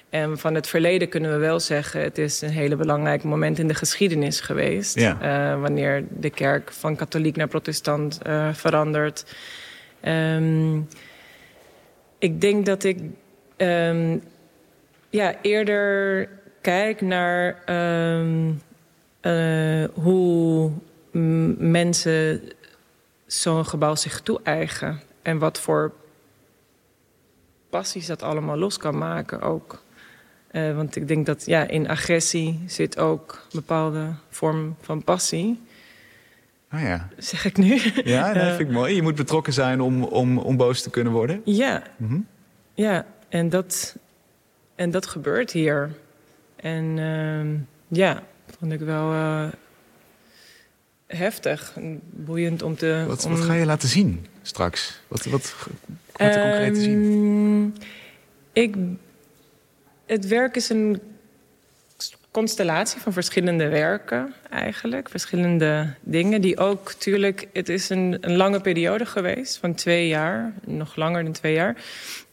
En 0.09 0.37
van 0.37 0.55
het 0.55 0.67
verleden 0.67 1.09
kunnen 1.09 1.31
we 1.31 1.37
wel 1.37 1.59
zeggen... 1.59 2.01
het 2.01 2.17
is 2.17 2.41
een 2.41 2.49
hele 2.49 2.75
belangrijk 2.75 3.23
moment 3.23 3.59
in 3.59 3.67
de 3.67 3.73
geschiedenis 3.73 4.39
geweest. 4.39 4.99
Ja. 4.99 5.17
Uh, 5.53 5.61
wanneer 5.61 6.03
de 6.19 6.29
kerk 6.29 6.71
van 6.71 6.95
katholiek 6.95 7.35
naar 7.35 7.47
protestant 7.47 8.19
uh, 8.27 8.53
verandert. 8.53 9.25
Um, 10.07 10.87
ik 12.23 12.41
denk 12.41 12.65
dat 12.65 12.83
ik 12.83 12.99
um, 13.57 14.23
ja, 15.09 15.41
eerder 15.41 16.29
kijk 16.61 17.01
naar 17.01 17.63
um, 18.19 18.61
uh, 19.21 19.87
hoe 19.93 20.71
mensen 21.57 22.41
zo'n 23.25 23.65
gebouw 23.65 23.95
zich 23.95 24.21
toe-eigen. 24.21 25.01
En 25.21 25.37
wat 25.37 25.59
voor 25.59 25.93
passies 27.69 28.05
dat 28.05 28.21
allemaal 28.21 28.57
los 28.57 28.77
kan 28.77 28.97
maken 28.97 29.41
ook. 29.41 29.83
Uh, 30.51 30.75
want 30.75 30.95
ik 30.95 31.07
denk 31.07 31.25
dat 31.25 31.45
ja, 31.45 31.67
in 31.67 31.89
agressie 31.89 32.63
zit 32.67 32.97
ook 32.97 33.31
een 33.31 33.59
bepaalde 33.59 34.13
vorm 34.29 34.75
van 34.81 35.03
passie. 35.03 35.61
Ah 36.73 36.81
ja. 36.81 37.07
Zeg 37.17 37.45
ik 37.45 37.57
nu. 37.57 37.81
Ja, 38.03 38.33
dat 38.33 38.47
vind 38.47 38.59
ik 38.59 38.69
mooi. 38.69 38.95
Je 38.95 39.01
moet 39.01 39.15
betrokken 39.15 39.53
zijn 39.53 39.81
om, 39.81 40.03
om, 40.03 40.37
om 40.37 40.57
boos 40.57 40.81
te 40.81 40.89
kunnen 40.89 41.13
worden. 41.13 41.41
Ja, 41.45 41.83
mm 41.97 42.07
-hmm. 42.07 42.27
ja 42.73 43.05
en, 43.29 43.49
dat, 43.49 43.95
en 44.75 44.91
dat 44.91 45.07
gebeurt 45.07 45.51
hier. 45.51 45.91
En 46.55 46.97
uh, 46.97 47.59
ja, 47.87 48.23
vond 48.59 48.71
ik 48.71 48.79
wel 48.79 49.13
uh, 49.13 49.47
heftig 51.07 51.71
en 51.75 51.99
boeiend 52.09 52.61
om 52.61 52.75
te... 52.75 53.03
Wat, 53.07 53.25
om... 53.25 53.31
wat 53.31 53.41
ga 53.41 53.53
je 53.53 53.65
laten 53.65 53.89
zien 53.89 54.25
straks? 54.41 55.01
Wat, 55.07 55.25
wat 55.25 55.55
gaat 56.13 56.35
er 56.35 56.45
um, 56.45 56.49
concreet 56.49 56.73
te 56.73 56.81
zien? 56.81 57.73
Ehm, 57.73 58.63
ik, 58.63 58.75
het 60.05 60.27
werk 60.27 60.55
is 60.55 60.69
een 60.69 61.01
constellatie 62.33 63.01
van 63.01 63.13
verschillende 63.13 63.67
werken 63.67 64.33
eigenlijk. 64.49 65.09
Verschillende 65.09 65.93
dingen 66.01 66.41
die 66.41 66.57
ook, 66.57 66.93
tuurlijk, 66.93 67.47
het 67.53 67.69
is 67.69 67.89
een, 67.89 68.17
een 68.21 68.35
lange 68.35 68.61
periode 68.61 69.05
geweest 69.05 69.57
van 69.57 69.73
twee 69.73 70.07
jaar. 70.07 70.53
Nog 70.65 70.95
langer 70.95 71.23
dan 71.23 71.31
twee 71.31 71.53
jaar. 71.53 71.75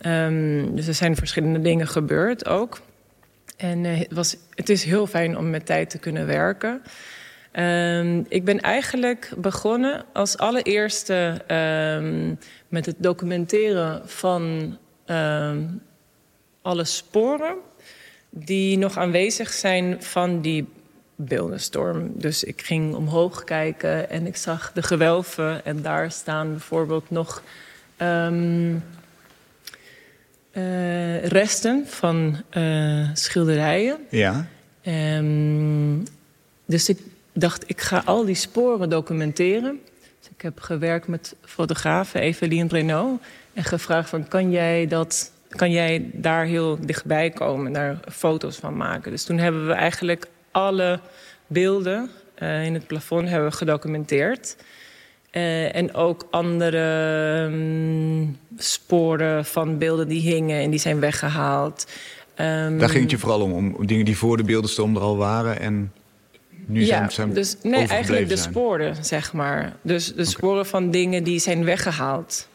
Um, 0.07 0.75
dus 0.77 0.87
er 0.87 0.95
zijn 0.95 1.17
verschillende 1.17 1.61
dingen 1.61 1.89
gebeurd 1.89 2.47
ook. 2.49 2.81
En 3.57 3.85
uh, 3.85 3.99
het, 3.99 4.13
was, 4.13 4.37
het 4.55 4.69
is 4.69 4.85
heel 4.85 5.07
fijn 5.07 5.39
om 5.39 5.51
met 5.51 5.67
tijd 5.67 5.91
te 5.91 5.99
kunnen 5.99 6.27
werken. 6.27 6.83
Um, 7.53 8.27
ik 8.29 8.45
ben 8.45 8.61
eigenlijk 8.61 9.33
begonnen 9.37 10.05
als 10.13 10.39
allereerste 10.39 11.41
um, 11.49 12.39
met 12.69 12.87
het 12.87 12.97
documenteren 12.99 14.09
van 14.09 14.77
alle 16.63 16.85
sporen 16.85 17.57
die 18.31 18.79
nog 18.79 18.97
aanwezig 18.97 19.53
zijn 19.53 20.03
van 20.03 20.41
die 20.41 20.67
beeldenstorm. 21.15 22.13
Dus 22.15 22.45
ik 22.45 22.63
ging 22.63 22.95
omhoog 22.95 23.45
kijken 23.45 24.11
en 24.11 24.27
ik 24.27 24.37
zag 24.37 24.73
de 24.73 24.83
gewelven. 24.83 25.65
En 25.65 25.83
daar 25.83 26.11
staan 26.11 26.51
bijvoorbeeld 26.51 27.11
nog 27.11 27.43
um, 27.99 28.85
uh, 30.53 31.25
resten 31.25 31.85
van 31.87 32.43
uh, 32.57 33.09
schilderijen. 33.13 33.99
Ja. 34.11 34.47
Um, 35.17 36.03
dus 36.65 36.89
ik 36.89 36.99
dacht, 37.33 37.65
ik 37.67 37.81
ga 37.81 38.03
al 38.05 38.25
die 38.25 38.35
sporen 38.35 38.89
documenteren. 38.89 39.81
Dus 40.19 40.31
ik 40.35 40.43
heb 40.43 40.61
gewerkt 40.61 41.07
met 41.07 41.35
fotografe 41.45 42.21
Eveline 42.21 42.69
Renault 42.69 43.21
en 43.53 43.65
gevraagd 43.65 44.09
van, 44.09 44.29
kan 44.29 44.51
jij 44.51 44.87
dat 44.87 45.33
kan 45.57 45.71
jij 45.71 46.11
daar 46.13 46.45
heel 46.45 46.79
dichtbij 46.81 47.31
komen 47.31 47.67
en 47.67 47.73
daar 47.73 47.99
foto's 48.13 48.57
van 48.57 48.77
maken. 48.77 49.11
Dus 49.11 49.25
toen 49.25 49.39
hebben 49.39 49.67
we 49.67 49.73
eigenlijk 49.73 50.27
alle 50.51 51.01
beelden 51.47 52.11
uh, 52.39 52.65
in 52.65 52.75
het 52.75 52.87
plafond 52.87 53.29
hebben 53.29 53.51
we 53.51 53.57
gedocumenteerd. 53.57 54.57
Uh, 55.33 55.77
en 55.77 55.95
ook 55.95 56.27
andere 56.31 57.49
um, 57.51 58.39
sporen 58.57 59.45
van 59.45 59.79
beelden 59.79 60.09
die 60.09 60.21
hingen 60.21 60.61
en 60.61 60.71
die 60.71 60.81
zijn 60.81 61.01
weggehaald. 61.01 61.87
Um, 62.37 62.79
Daar 62.79 62.89
ging 62.89 63.03
het 63.03 63.11
je 63.11 63.19
vooral 63.19 63.41
om, 63.41 63.75
om 63.75 63.87
dingen 63.87 64.05
die 64.05 64.17
voor 64.17 64.37
de 64.37 64.45
beeldenstorm 64.45 64.97
er 64.97 65.03
al 65.03 65.17
waren 65.17 65.61
en 65.61 65.93
nu 66.67 66.81
ja, 66.81 66.87
zijn, 66.87 67.11
zijn 67.11 67.33
dus 67.33 67.57
nee, 67.63 67.87
eigenlijk 67.87 68.29
de 68.29 68.37
sporen, 68.37 69.05
zeg 69.05 69.33
maar. 69.33 69.77
Dus 69.83 70.15
de 70.15 70.25
sporen 70.25 70.67
van 70.67 70.91
dingen 70.91 71.25
die 71.25 71.39
zijn 71.39 71.65
weggehaald. 71.65 72.49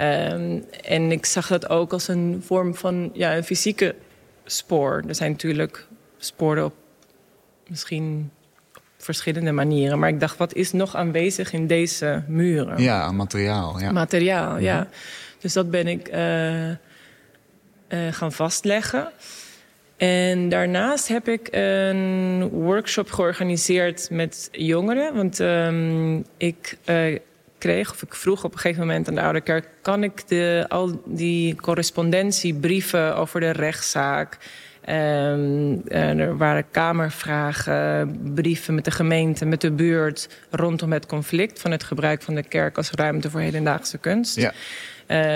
Um, 0.00 0.64
en 0.84 1.12
ik 1.12 1.26
zag 1.26 1.46
dat 1.46 1.68
ook 1.68 1.92
als 1.92 2.08
een 2.08 2.42
vorm 2.44 2.74
van 2.74 3.10
ja, 3.12 3.36
een 3.36 3.44
fysieke 3.44 3.94
spoor. 4.44 5.02
Er 5.08 5.14
zijn 5.14 5.30
natuurlijk 5.30 5.86
sporen 6.18 6.64
op 6.64 6.74
misschien 7.66 8.30
op 8.74 8.82
verschillende 8.96 9.52
manieren. 9.52 9.98
Maar 9.98 10.08
ik 10.08 10.20
dacht, 10.20 10.36
wat 10.36 10.54
is 10.54 10.72
nog 10.72 10.96
aanwezig 10.96 11.52
in 11.52 11.66
deze 11.66 12.22
muren? 12.26 12.82
Ja, 12.82 13.12
materiaal. 13.12 13.80
Ja. 13.80 13.92
Materiaal, 13.92 14.58
ja. 14.58 14.76
ja. 14.76 14.88
Dus 15.38 15.52
dat 15.52 15.70
ben 15.70 15.86
ik 15.86 16.08
uh, 16.14 16.68
uh, 16.68 16.74
gaan 18.10 18.32
vastleggen. 18.32 19.08
En 19.96 20.48
daarnaast 20.48 21.08
heb 21.08 21.28
ik 21.28 21.48
een 21.50 22.48
workshop 22.48 23.10
georganiseerd 23.10 24.10
met 24.10 24.48
jongeren. 24.52 25.14
Want 25.14 25.38
um, 25.38 26.24
ik 26.36 26.78
uh, 26.84 27.18
kreeg, 27.62 27.90
of 27.90 28.02
ik 28.02 28.14
vroeg 28.14 28.44
op 28.44 28.52
een 28.52 28.58
gegeven 28.58 28.86
moment 28.86 29.08
aan 29.08 29.14
de 29.14 29.22
Oude 29.22 29.40
Kerk: 29.40 29.68
kan 29.82 30.02
ik 30.02 30.28
de, 30.28 30.64
al 30.68 31.02
die 31.06 31.54
correspondentiebrieven 31.54 33.16
over 33.16 33.40
de 33.40 33.50
rechtszaak. 33.50 34.38
Um, 34.88 35.88
er 35.88 36.36
waren 36.36 36.64
kamervragen, 36.70 38.18
brieven 38.34 38.74
met 38.74 38.84
de 38.84 38.90
gemeente, 38.90 39.44
met 39.44 39.60
de 39.60 39.70
buurt 39.70 40.28
rondom 40.50 40.92
het 40.92 41.06
conflict 41.06 41.60
van 41.60 41.70
het 41.70 41.84
gebruik 41.84 42.22
van 42.22 42.34
de 42.34 42.42
kerk 42.42 42.76
als 42.76 42.90
ruimte 42.90 43.30
voor 43.30 43.40
hedendaagse 43.40 43.98
kunst. 43.98 44.36
Ja. 44.36 44.52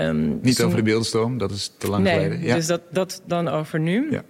Um, 0.06 0.28
Niet 0.28 0.56
dus 0.56 0.60
over 0.60 0.76
de 0.76 0.82
beeldenstorm, 0.82 1.38
dat 1.38 1.50
is 1.50 1.72
te 1.78 1.88
lang 1.88 2.04
nee, 2.04 2.14
geleden. 2.14 2.42
Ja. 2.42 2.54
Dus 2.54 2.66
dat, 2.66 2.80
dat 2.90 3.22
dan 3.26 3.48
over 3.48 3.80
nu. 3.80 4.06
Ja. 4.10 4.22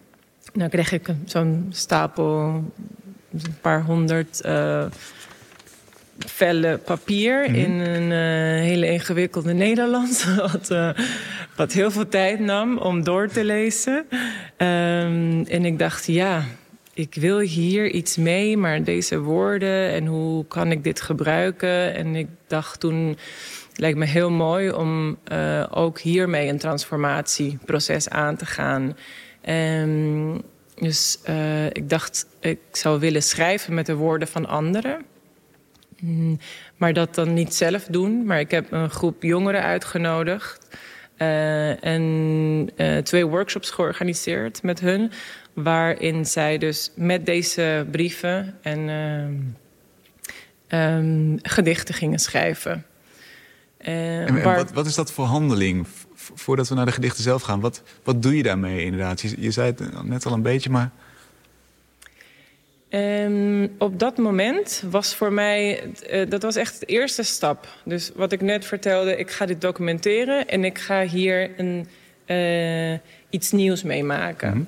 Nou 0.53 0.71
kreeg 0.71 0.93
ik 0.93 1.09
zo'n 1.25 1.67
stapel, 1.71 2.65
een 3.33 3.57
paar 3.61 3.83
honderd 3.83 4.43
uh, 4.47 4.85
vellen 6.19 6.83
papier 6.83 7.49
mm 7.49 7.55
-hmm. 7.55 7.65
in 7.65 7.71
een 7.71 8.11
uh, 8.11 8.63
hele 8.69 8.87
ingewikkelde 8.87 9.53
Nederlands. 9.53 10.25
Wat, 10.53 10.71
uh, 10.71 10.91
wat 11.57 11.73
heel 11.73 11.91
veel 11.91 12.09
tijd 12.09 12.41
nam 12.41 12.79
om 12.79 13.05
door 13.05 13.29
te 13.29 13.45
lezen. 13.45 14.07
Um, 14.57 15.45
en 15.45 15.65
ik 15.65 15.79
dacht, 15.79 16.07
ja, 16.07 16.45
ik 16.95 17.15
wil 17.15 17.39
hier 17.39 17.91
iets 17.91 18.17
mee, 18.17 18.57
maar 18.57 18.85
deze 18.85 19.19
woorden 19.19 19.91
en 19.91 20.07
hoe 20.07 20.47
kan 20.47 20.71
ik 20.71 20.85
dit 20.85 21.01
gebruiken? 21.01 21.95
En 21.95 22.17
ik 22.17 22.29
dacht 22.47 22.81
toen, 22.81 23.19
lijkt 23.77 23.99
me 23.99 24.05
heel 24.05 24.31
mooi 24.31 24.71
om 24.71 25.19
uh, 25.33 25.67
ook 25.71 25.99
hiermee 25.99 26.49
een 26.49 26.59
transformatieproces 26.59 28.09
aan 28.09 28.37
te 28.37 28.47
gaan. 28.47 28.97
Um, 29.49 30.43
dus 30.75 31.19
ik 31.73 31.91
dacht, 31.91 32.27
ik 32.41 32.59
zou 32.73 33.01
willen 33.01 33.23
schrijven 33.23 33.75
met 33.75 33.87
de 33.87 33.95
woorden 33.95 34.29
van 34.29 34.47
anderen. 34.47 35.05
Mm, 36.01 36.39
maar 36.77 36.93
dat 36.93 37.15
dan 37.15 37.35
niet 37.35 37.55
zelf 37.55 37.85
doen. 37.85 38.25
Maar 38.25 38.41
ik 38.41 38.51
heb 38.51 38.73
een 38.73 38.91
groep 38.91 39.23
jongeren 39.23 39.63
uitgenodigd. 39.63 40.69
Uh, 41.19 41.85
en 41.85 42.03
uh, 42.77 42.99
twee 42.99 43.27
workshops 43.27 43.71
georganiseerd 43.71 44.63
met 44.63 44.81
hun. 44.81 45.11
Waarin 45.53 46.27
zij 46.27 46.59
dus 46.59 46.93
met 46.95 47.27
deze 47.27 47.87
brieven 47.91 48.55
en 48.63 48.89
um, 50.69 51.39
gedichten 51.43 51.95
gingen 51.95 52.19
schrijven. 52.19 52.85
en, 53.79 54.27
en 54.27 54.43
waar... 54.43 54.57
wat, 54.57 54.73
wat, 54.73 54.87
is 54.87 54.95
dat 54.95 55.13
voor 55.13 55.25
handeling? 55.25 55.87
Voordat 56.15 56.69
we 56.69 56.75
naar 56.75 56.87
de 56.87 56.93
gedichten 56.93 57.23
zelf 57.23 57.43
gaan, 57.43 57.61
wat, 57.61 57.83
wat 58.05 58.23
doe 58.23 58.37
je 58.37 58.43
daarmee 58.43 58.85
inderdaad? 58.85 59.21
Je, 59.21 59.35
je 59.39 59.51
zei 59.51 59.67
het 59.67 60.05
net 60.05 60.27
al 60.27 60.33
een 60.33 60.43
beetje, 60.43 60.71
maar. 60.71 60.91
Um, 62.91 63.75
op 63.79 63.99
dat 63.99 64.17
moment 64.17 64.83
was 64.91 65.15
voor 65.15 65.33
mij, 65.33 65.83
uh, 66.13 66.31
dat 66.31 66.43
was 66.43 66.57
echt 66.57 66.81
de 66.81 66.87
eerste 66.87 67.23
stap. 67.23 67.69
Dus 67.85 68.11
wat 68.15 68.33
ik 68.33 68.41
net 68.41 68.65
vertelde, 68.65 69.17
ik 69.17 69.31
ga 69.31 69.47
dit 69.47 69.61
documenteren 69.61 70.49
en 70.49 70.65
ik 70.65 70.79
ga 70.79 71.03
hier 71.03 71.51
een, 71.57 71.89
uh, 72.27 72.99
iets 73.31 73.51
nieuws 73.51 73.83
meemaken. 73.83 74.49
Mm 74.49 74.55
-hmm. 74.55 74.67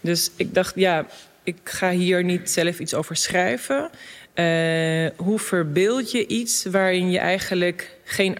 Dus 0.00 0.30
ik 0.36 0.54
dacht, 0.54 0.72
ja, 0.74 1.06
ik 1.42 1.56
ga 1.64 1.90
hier 1.90 2.24
niet 2.24 2.50
zelf 2.50 2.78
iets 2.78 2.94
over 2.94 3.16
schrijven. 3.16 3.90
Uh, 4.34 5.10
hoe 5.16 5.38
verbeeld 5.38 6.10
je 6.10 6.26
iets 6.26 6.64
waarin 6.64 7.10
je 7.10 7.18
eigenlijk 7.18 7.96
geen. 8.04 8.38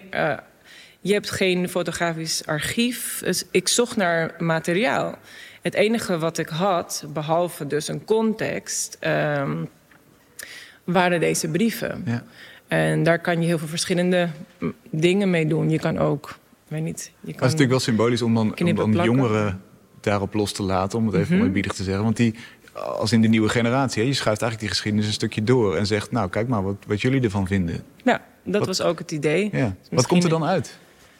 je 1.01 1.13
hebt 1.13 1.31
geen 1.31 1.69
fotografisch 1.69 2.45
archief. 2.45 3.21
Dus 3.23 3.43
ik 3.51 3.67
zocht 3.67 3.95
naar 3.95 4.35
materiaal. 4.37 5.17
Het 5.61 5.73
enige 5.73 6.17
wat 6.17 6.37
ik 6.37 6.47
had, 6.47 7.05
behalve 7.13 7.67
dus 7.67 7.87
een 7.87 8.05
context, 8.05 8.97
um, 9.01 9.69
waren 10.83 11.19
deze 11.19 11.47
brieven. 11.47 12.03
Ja. 12.05 12.23
En 12.67 13.03
daar 13.03 13.19
kan 13.19 13.41
je 13.41 13.47
heel 13.47 13.57
veel 13.57 13.67
verschillende 13.67 14.29
dingen 14.89 15.29
mee 15.29 15.47
doen. 15.47 15.69
Je 15.69 15.79
kan 15.79 15.97
ook, 15.97 16.39
weet 16.67 16.83
niet... 16.83 17.11
Je 17.19 17.25
kan 17.25 17.25
dat 17.25 17.35
is 17.35 17.39
natuurlijk 17.41 17.69
wel 17.69 17.79
symbolisch 17.79 18.21
om 18.21 18.33
dan, 18.33 18.59
om 18.59 18.75
dan 18.75 19.05
jongeren 19.05 19.61
daarop 20.01 20.33
los 20.33 20.51
te 20.51 20.63
laten, 20.63 20.97
om 20.99 21.05
het 21.05 21.15
even 21.15 21.35
mm 21.35 21.41
-hmm. 21.41 21.51
mooi 21.51 21.61
te 21.61 21.83
zeggen. 21.83 22.03
Want 22.03 22.17
die, 22.17 22.35
als 22.73 23.11
in 23.11 23.21
de 23.21 23.27
nieuwe 23.27 23.49
generatie, 23.49 24.01
hè, 24.01 24.07
je 24.07 24.13
schuift 24.13 24.41
eigenlijk 24.41 24.59
die 24.59 24.69
geschiedenis 24.69 25.07
een 25.07 25.13
stukje 25.13 25.43
door 25.43 25.75
en 25.75 25.87
zegt, 25.87 26.11
nou 26.11 26.29
kijk 26.29 26.47
maar 26.47 26.63
wat, 26.63 26.75
wat 26.87 27.01
jullie 27.01 27.21
ervan 27.21 27.47
vinden. 27.47 27.83
Ja, 28.03 28.21
dat 28.43 28.57
wat, 28.57 28.67
was 28.67 28.81
ook 28.81 28.99
het 28.99 29.11
idee. 29.11 29.49
Ja. 29.51 29.75
Wat 29.91 30.07
komt 30.07 30.23
er 30.23 30.29
dan 30.29 30.45
uit 30.45 30.77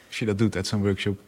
als 0.08 0.20
je 0.20 0.26
dat 0.26 0.38
doet 0.38 0.56
uit 0.56 0.68
zo'n 0.68 0.82
workshop? 0.82 1.20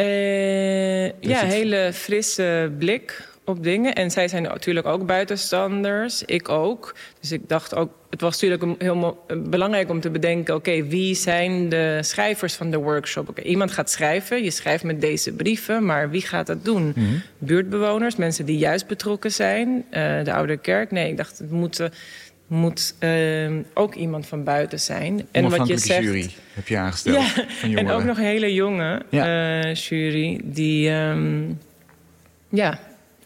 Uh, 0.00 1.04
ja, 1.04 1.10
het... 1.20 1.52
hele 1.52 1.90
frisse 1.92 2.72
blik 2.78 3.28
op 3.44 3.62
dingen. 3.62 3.94
En 3.94 4.10
zij 4.10 4.28
zijn 4.28 4.42
natuurlijk 4.42 4.86
ook 4.86 5.06
buitenstanders. 5.06 6.22
Ik 6.22 6.48
ook. 6.48 6.94
Dus 7.20 7.32
ik 7.32 7.48
dacht 7.48 7.74
ook, 7.74 7.90
het 8.10 8.20
was 8.20 8.40
natuurlijk 8.40 8.82
heel 8.82 9.24
belangrijk 9.36 9.90
om 9.90 10.00
te 10.00 10.10
bedenken: 10.10 10.54
oké, 10.54 10.70
okay, 10.70 10.88
wie 10.88 11.14
zijn 11.14 11.68
de 11.68 11.98
schrijvers 12.00 12.54
van 12.54 12.70
de 12.70 12.76
workshop? 12.76 13.28
Okay, 13.28 13.44
iemand 13.44 13.70
gaat 13.70 13.90
schrijven, 13.90 14.44
je 14.44 14.50
schrijft 14.50 14.84
met 14.84 15.00
deze 15.00 15.32
brieven, 15.32 15.84
maar 15.84 16.10
wie 16.10 16.22
gaat 16.22 16.46
dat 16.46 16.64
doen? 16.64 16.82
Mm 16.82 16.92
-hmm. 16.94 17.22
Buurtbewoners, 17.38 18.16
mensen 18.16 18.46
die 18.46 18.58
juist 18.58 18.86
betrokken 18.86 19.32
zijn, 19.32 19.68
uh, 19.68 20.24
de 20.24 20.32
oude 20.32 20.56
kerk. 20.56 20.90
Nee, 20.90 21.10
ik 21.10 21.16
dacht, 21.16 21.38
het 21.38 21.50
moeten 21.50 21.92
moet 22.46 22.94
uh, 23.00 23.50
ook 23.74 23.94
iemand 23.94 24.26
van 24.26 24.44
buiten 24.44 24.80
zijn. 24.80 25.26
En 25.30 25.48
wat 25.48 25.66
je 25.66 25.78
zegt. 25.78 26.02
jury 26.02 26.30
heb 26.58 26.68
je 26.68 26.76
aangesteld. 26.76 27.16
Ja, 27.16 27.44
van 27.48 27.76
en 27.76 27.90
ook 27.90 28.04
nog 28.04 28.16
een 28.16 28.24
hele 28.24 28.54
jonge 28.54 29.02
ja. 29.10 29.60
uh, 29.64 29.74
jury. 29.74 30.40
Die, 30.44 30.90
um, 30.90 31.58
ja, 32.48 32.78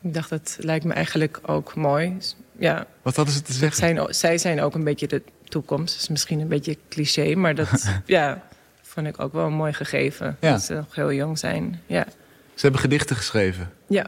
ik 0.03 0.15
dacht, 0.15 0.31
dat 0.31 0.57
lijkt 0.61 0.85
me 0.85 0.93
eigenlijk 0.93 1.41
ook 1.43 1.75
mooi. 1.75 2.17
Ja. 2.59 2.87
Wat 3.03 3.17
hadden 3.17 3.35
ze 3.35 3.43
te 3.43 3.53
zeggen? 3.53 3.77
Zijn, 3.77 4.15
zij 4.15 4.39
zijn 4.39 4.61
ook 4.61 4.75
een 4.75 4.85
beetje 4.85 5.07
de 5.07 5.23
toekomst. 5.45 5.93
Dat 5.93 6.03
is 6.03 6.09
misschien 6.09 6.41
een 6.41 6.49
beetje 6.49 6.77
cliché, 6.89 7.35
maar 7.35 7.55
dat 7.55 7.89
ja, 8.07 8.43
vond 8.83 9.07
ik 9.07 9.21
ook 9.21 9.33
wel 9.33 9.47
een 9.47 9.53
mooi 9.53 9.73
gegeven. 9.73 10.37
Ja. 10.41 10.51
Dat 10.51 10.63
ze 10.63 10.75
nog 10.75 10.95
heel 10.95 11.13
jong 11.13 11.39
zijn. 11.39 11.81
Ja. 11.87 12.07
Ze 12.55 12.61
hebben 12.61 12.81
gedichten 12.81 13.17
geschreven. 13.17 13.73
Ja. 13.89 14.07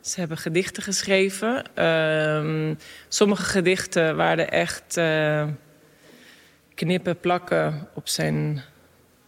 Ze 0.00 0.20
hebben 0.20 0.38
gedichten 0.38 0.82
geschreven. 0.82 1.64
Uh, 1.78 2.74
sommige 3.08 3.42
gedichten 3.42 4.16
waren 4.16 4.50
echt 4.50 4.96
uh, 4.96 5.44
knippen, 6.76 7.20
plakken 7.20 7.88
op 7.94 8.08
zijn 8.08 8.62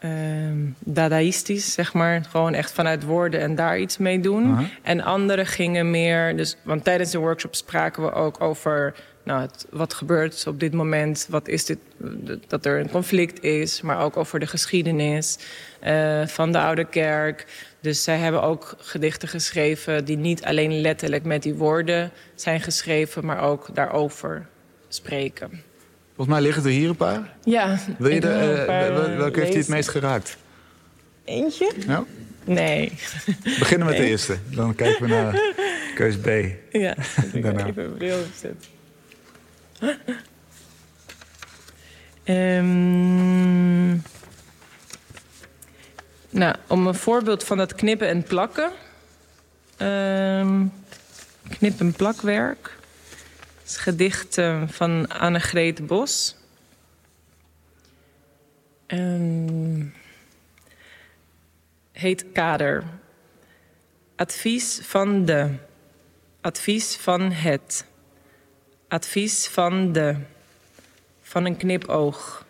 uh, 0.01 0.11
dadaïstisch, 0.79 1.73
zeg 1.73 1.93
maar. 1.93 2.25
Gewoon 2.25 2.55
echt 2.55 2.73
vanuit 2.73 3.05
woorden 3.05 3.41
en 3.41 3.55
daar 3.55 3.79
iets 3.79 3.99
mee 3.99 4.21
doen. 4.21 4.51
Uh 4.51 4.59
-huh. 4.59 4.67
En 4.83 5.01
andere 5.01 5.45
gingen 5.45 5.91
meer... 5.91 6.37
Dus, 6.37 6.57
want 6.63 6.85
tijdens 6.85 7.11
de 7.11 7.19
workshop 7.19 7.55
spraken 7.55 8.03
we 8.03 8.13
ook 8.13 8.41
over... 8.41 8.95
Nou, 9.25 9.41
het, 9.41 9.67
wat 9.71 9.95
gebeurt 9.95 10.47
op 10.47 10.61
dit 10.61 10.73
moment? 10.73 11.27
Wat 11.31 11.49
is 11.49 11.65
dit? 11.65 11.79
Dat 12.47 12.67
er 12.67 12.81
een 12.81 12.91
conflict 12.91 13.43
is, 13.43 13.81
maar 13.81 14.01
ook 14.01 14.17
over 14.17 14.41
de 14.41 14.47
geschiedenis 14.47 15.39
uh, 15.87 16.27
van 16.27 16.53
de 16.53 16.59
Oude 16.59 16.85
Kerk. 16.85 17.47
Dus 17.81 18.03
zij 18.03 18.19
hebben 18.19 18.43
ook 18.43 18.75
gedichten 18.79 19.29
geschreven 19.29 20.05
die 20.05 20.17
niet 20.17 20.45
alleen 20.45 20.81
letterlijk 20.81 21.25
met 21.25 21.43
die 21.43 21.55
woorden 21.55 22.11
zijn 22.35 22.61
geschreven, 22.61 23.25
maar 23.25 23.41
ook 23.41 23.75
daarover 23.75 24.47
spreken. 24.89 25.63
Volgens 26.19 26.39
mij 26.39 26.47
liggen 26.47 26.65
er 26.65 26.71
hier 26.71 26.89
een 26.89 26.97
paar. 26.97 27.35
Ja. 27.45 27.79
Wil 27.99 28.11
je 28.11 28.21
de, 28.21 28.67
uh, 28.69 29.17
welke 29.17 29.41
heeft 29.41 29.53
je 29.53 29.59
het 29.59 29.69
meest 29.69 29.89
geraakt? 29.89 30.37
Eentje? 31.25 31.73
Ja. 31.87 32.05
Nee. 32.45 32.93
We 33.27 33.57
beginnen 33.59 33.87
met 33.87 33.97
nee. 33.97 34.05
de 34.05 34.11
eerste. 34.11 34.39
Dan 34.51 34.75
kijken 34.75 35.03
we 35.03 35.09
naar 35.09 35.41
keus 35.95 36.17
B. 36.17 36.27
Ja, 36.73 36.97
ik 37.33 37.45
even 37.45 37.85
een 37.85 37.95
bril 37.95 38.19
opzetten. 38.19 38.71
Um, 42.25 44.03
nou, 46.31 46.57
om 46.67 46.87
een 46.87 46.95
voorbeeld 46.95 47.45
van 47.45 47.57
dat 47.57 47.75
knippen 47.75 48.09
en 48.09 48.23
plakken. 48.23 48.71
Um, 49.79 50.73
knip- 51.59 51.81
en 51.81 51.93
plakwerk. 51.93 52.77
Het 53.69 53.77
gedicht 53.77 54.39
uh, 54.39 54.63
van 54.69 55.09
Annegreet 55.09 55.87
Bos. 55.87 56.37
Um, 58.87 59.95
heet 61.93 62.25
Kader. 62.33 62.85
Advies 64.17 64.81
van 64.83 65.25
de. 65.25 65.55
Advies 66.41 66.97
van 66.97 67.33
het. 67.33 67.85
Advies 68.89 69.49
van 69.49 69.93
de. 69.93 70.17
Van 71.23 71.45
een 71.45 71.57
knipoog. 71.57 72.47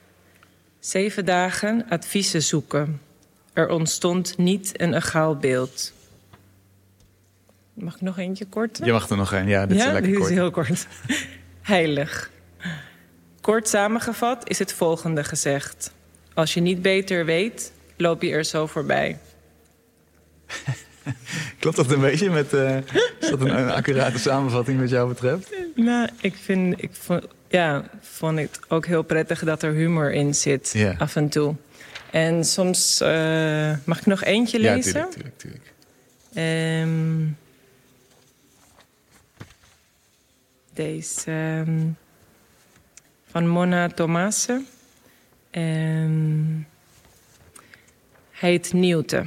Zeven 0.79 1.25
dagen 1.25 1.87
adviezen 1.89 2.43
zoeken. 2.43 3.01
Er 3.53 3.69
ontstond 3.69 4.37
niet 4.37 4.81
een 4.81 4.95
egaal 4.95 5.37
beeld. 5.37 5.93
Mag 7.81 7.95
ik 7.95 8.01
nog 8.01 8.18
eentje 8.18 8.45
kort? 8.45 8.81
Je 8.85 8.93
mag 8.93 9.09
er 9.11 9.16
nog 9.16 9.33
een, 9.33 9.49
ja. 9.49 9.66
Dit 9.66 9.79
ja, 9.79 9.87
is 9.87 9.93
lekker 9.93 10.11
dit 10.11 10.18
kort. 10.18 10.31
is 10.31 10.37
heel 10.37 10.51
kort. 10.51 10.87
Heilig. 11.62 12.31
Kort 13.41 13.68
samengevat 13.68 14.49
is 14.49 14.59
het 14.59 14.72
volgende 14.72 15.24
gezegd. 15.24 15.93
Als 16.35 16.55
je 16.55 16.61
niet 16.61 16.83
beter 16.83 17.24
weet, 17.24 17.72
loop 17.97 18.22
je 18.22 18.31
er 18.31 18.45
zo 18.45 18.66
voorbij. 18.66 19.18
Klopt 21.59 21.76
dat 21.76 21.91
een 21.91 22.01
beetje 22.01 22.31
met... 22.31 22.53
Uh, 22.55 22.76
is 23.20 23.31
dat 23.31 23.41
een, 23.41 23.59
een, 23.59 23.70
accurate 23.70 24.18
samenvatting 24.18 24.81
wat 24.81 24.91
jou 24.91 25.09
betreft? 25.09 25.51
Nou, 25.74 26.09
ik 26.20 26.35
vind... 26.35 26.83
Ik 26.83 26.91
vond, 26.93 27.24
ja, 27.49 27.85
vond 28.01 28.39
ik 28.39 28.59
ook 28.68 28.87
heel 28.87 29.03
prettig 29.03 29.45
dat 29.45 29.62
er 29.62 29.72
humor 29.72 30.12
in 30.12 30.35
zit 30.35 30.70
Ja. 30.74 30.95
af 30.99 31.16
en 31.16 31.29
toe. 31.29 31.55
En 32.11 32.45
soms 32.45 33.01
eh, 33.01 33.72
mag 33.85 33.99
ik 33.99 34.07
nog 34.07 34.24
eentje 34.24 34.61
Ja, 34.61 34.74
lezen. 34.74 34.93
tuurlijk, 34.93 35.11
tuurlijk, 35.11 35.37
tuurlijk. 35.37 35.72
Ehm, 36.35 37.26
ehm, 40.79 41.87
van 43.24 43.49
Mona 43.49 43.89
Tomase. 43.89 44.62
Ehm, 45.51 46.61
heet 48.31 48.72
Nieuwte. 48.72 49.26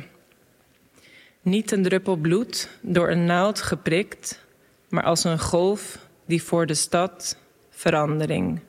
Niet 1.42 1.72
een 1.72 1.84
druppel 1.84 2.16
bloed, 2.16 2.70
door 2.82 3.10
een 3.10 3.26
naald 3.26 3.62
geprikt, 3.62 4.46
maar 4.90 5.04
als 5.04 5.24
een 5.24 5.40
golf 5.40 5.98
die 6.26 6.44
voor 6.44 6.66
de 6.66 6.74
stad 6.74 7.38
verandering. 7.70 8.60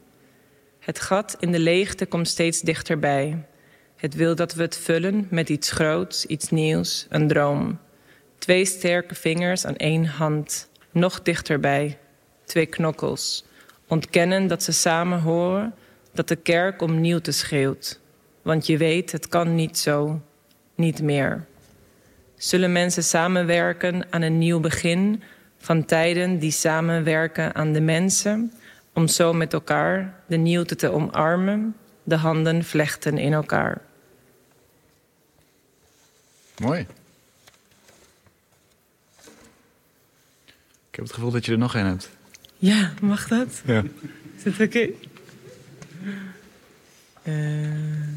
Het 0.78 1.01
gat 1.01 1.37
in 1.41 1.53
de 1.53 1.59
leegte 1.59 2.07
komt 2.07 2.28
steeds 2.28 2.61
dichterbij. 2.61 3.47
Het 3.97 4.14
wil 4.14 4.35
dat 4.35 4.55
we 4.55 4.62
het 4.62 4.76
vullen 4.76 5.26
met 5.30 5.49
iets 5.49 5.70
groots, 5.70 6.26
iets 6.26 6.51
nieuws, 6.51 7.07
een 7.09 7.28
droom. 7.28 7.78
Twee 8.39 8.64
sterke 8.64 9.14
vingers 9.14 9.66
aan 9.66 9.76
één 9.76 10.05
hand, 10.05 10.68
nog 10.91 11.22
dichterbij. 11.22 11.99
Twee 12.45 12.66
knokkels. 12.66 13.45
Ontkennen 13.86 14.47
dat 14.47 14.62
ze 14.62 14.72
samen 14.72 15.20
horen, 15.20 15.74
dat 16.12 16.28
de 16.28 16.36
kerk 16.36 16.82
om 16.82 17.01
nieuwte 17.01 17.32
schreeuwt. 17.32 18.01
Want 18.43 18.66
je 18.66 18.76
weet, 18.76 19.12
het 19.12 19.28
kan 19.28 19.55
niet 19.55 19.78
zo, 19.78 20.20
niet 20.74 21.03
meer. 21.03 21.47
Zullen 22.36 22.72
mensen 22.72 23.05
samenwerken 23.05 24.07
aan 24.11 24.22
een 24.22 24.38
nieuw 24.38 24.61
begin 24.61 25.22
van 25.59 25.84
tijden 25.84 26.38
die 26.38 26.51
samenwerken 26.51 27.55
aan 27.55 27.72
de 27.72 27.80
mensen, 27.80 28.53
om 28.93 29.09
zo 29.09 29.32
met 29.32 29.53
elkaar 29.53 30.20
de 30.26 30.36
nieuwte 30.36 30.76
te 30.76 30.88
omarmen, 30.88 31.76
de 32.03 32.16
handen 32.16 32.64
vlechten 32.64 33.18
in 33.18 33.32
elkaar. 33.32 33.80
Mooi. 36.59 36.86
Ik 40.90 40.99
heb 40.99 41.05
het 41.05 41.12
gevoel 41.12 41.30
dat 41.30 41.45
je 41.45 41.53
er 41.53 41.59
nog 41.59 41.74
een 41.74 41.86
hebt. 41.86 42.11
Ja, 42.63 42.93
mag 43.01 43.29
dat? 43.29 43.63
Ja. 43.67 43.83
Is 44.37 44.45
het 44.45 44.61
oké? 44.61 44.89
Eh. 47.23 48.15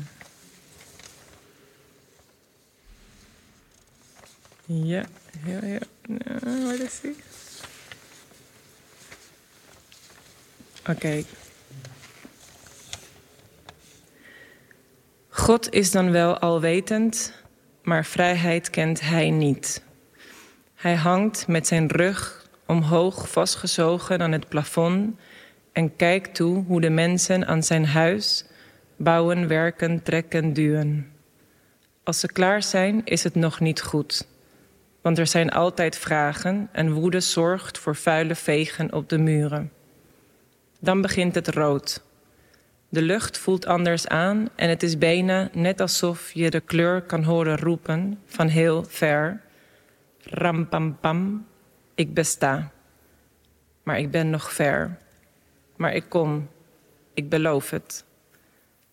ja, 4.66 5.06
heel, 5.38 5.60
heel. 5.60 5.80
Nou, 6.08 6.64
waar 6.64 6.80
is 6.80 7.00
die? 7.02 7.16
Oké. 10.90 11.24
God 15.30 15.74
is 15.74 15.92
dan 15.92 16.12
wel 16.12 16.38
alwetend, 16.38 17.34
maar 17.84 18.06
vrijheid 18.06 18.70
kent 18.70 19.02
hij 19.02 19.30
niet. 19.30 19.84
Hij 20.76 20.96
hangt 20.96 21.48
met 21.48 21.68
zijn 21.68 21.88
rug 21.88 22.45
omhoog 22.66 23.30
vastgezogen 23.30 24.22
aan 24.22 24.32
het 24.32 24.50
plafond 24.50 25.20
en 25.72 25.96
kijkt 25.96 26.36
toe 26.36 26.64
hoe 26.64 26.82
de 26.82 26.90
mensen 26.90 27.48
aan 27.48 27.64
zijn 27.64 27.86
huis 27.86 28.46
bouwen, 28.96 29.48
werken, 29.48 30.04
trekken, 30.04 30.54
duwen. 30.54 31.12
Als 32.04 32.20
ze 32.20 32.28
klaar 32.28 32.64
zijn, 32.64 33.02
is 33.04 33.24
het 33.24 33.36
nog 33.36 33.60
niet 33.60 33.82
goed. 33.82 34.28
Want 35.02 35.18
er 35.18 35.28
zijn 35.28 35.50
altijd 35.50 35.98
vragen 35.98 36.70
en 36.72 36.94
woede 36.94 37.20
zorgt 37.20 37.78
voor 37.78 37.96
vuile 37.96 38.36
vegen 38.36 38.94
op 38.94 39.10
de 39.10 39.18
muren. 39.18 39.72
Dan 40.80 41.02
begint 41.02 41.36
het 41.36 41.48
rood. 41.48 42.04
De 42.90 43.02
lucht 43.02 43.38
voelt 43.38 43.66
anders 43.66 44.08
aan 44.08 44.50
en 44.56 44.70
het 44.70 44.84
is 44.84 44.98
bijna 44.98 45.50
net 45.54 45.82
alsof 45.82 46.32
je 46.32 46.50
de 46.50 46.60
kleur 46.60 47.02
kan 47.02 47.24
horen 47.24 47.58
roepen 47.58 48.20
van 48.26 48.48
heel 48.48 48.84
ver. 48.88 49.42
Ram 50.24 50.68
pam 50.70 50.98
pam, 51.00 51.46
ik 51.96 52.14
besta. 52.14 52.72
Maar 53.84 54.00
ik 54.00 54.12
ben 54.12 54.30
nog 54.30 54.54
ver. 54.54 54.98
Maar 55.76 55.94
ik 55.94 56.06
kom, 56.10 56.50
ik 57.14 57.30
beloof 57.30 57.70
het. 57.70 58.04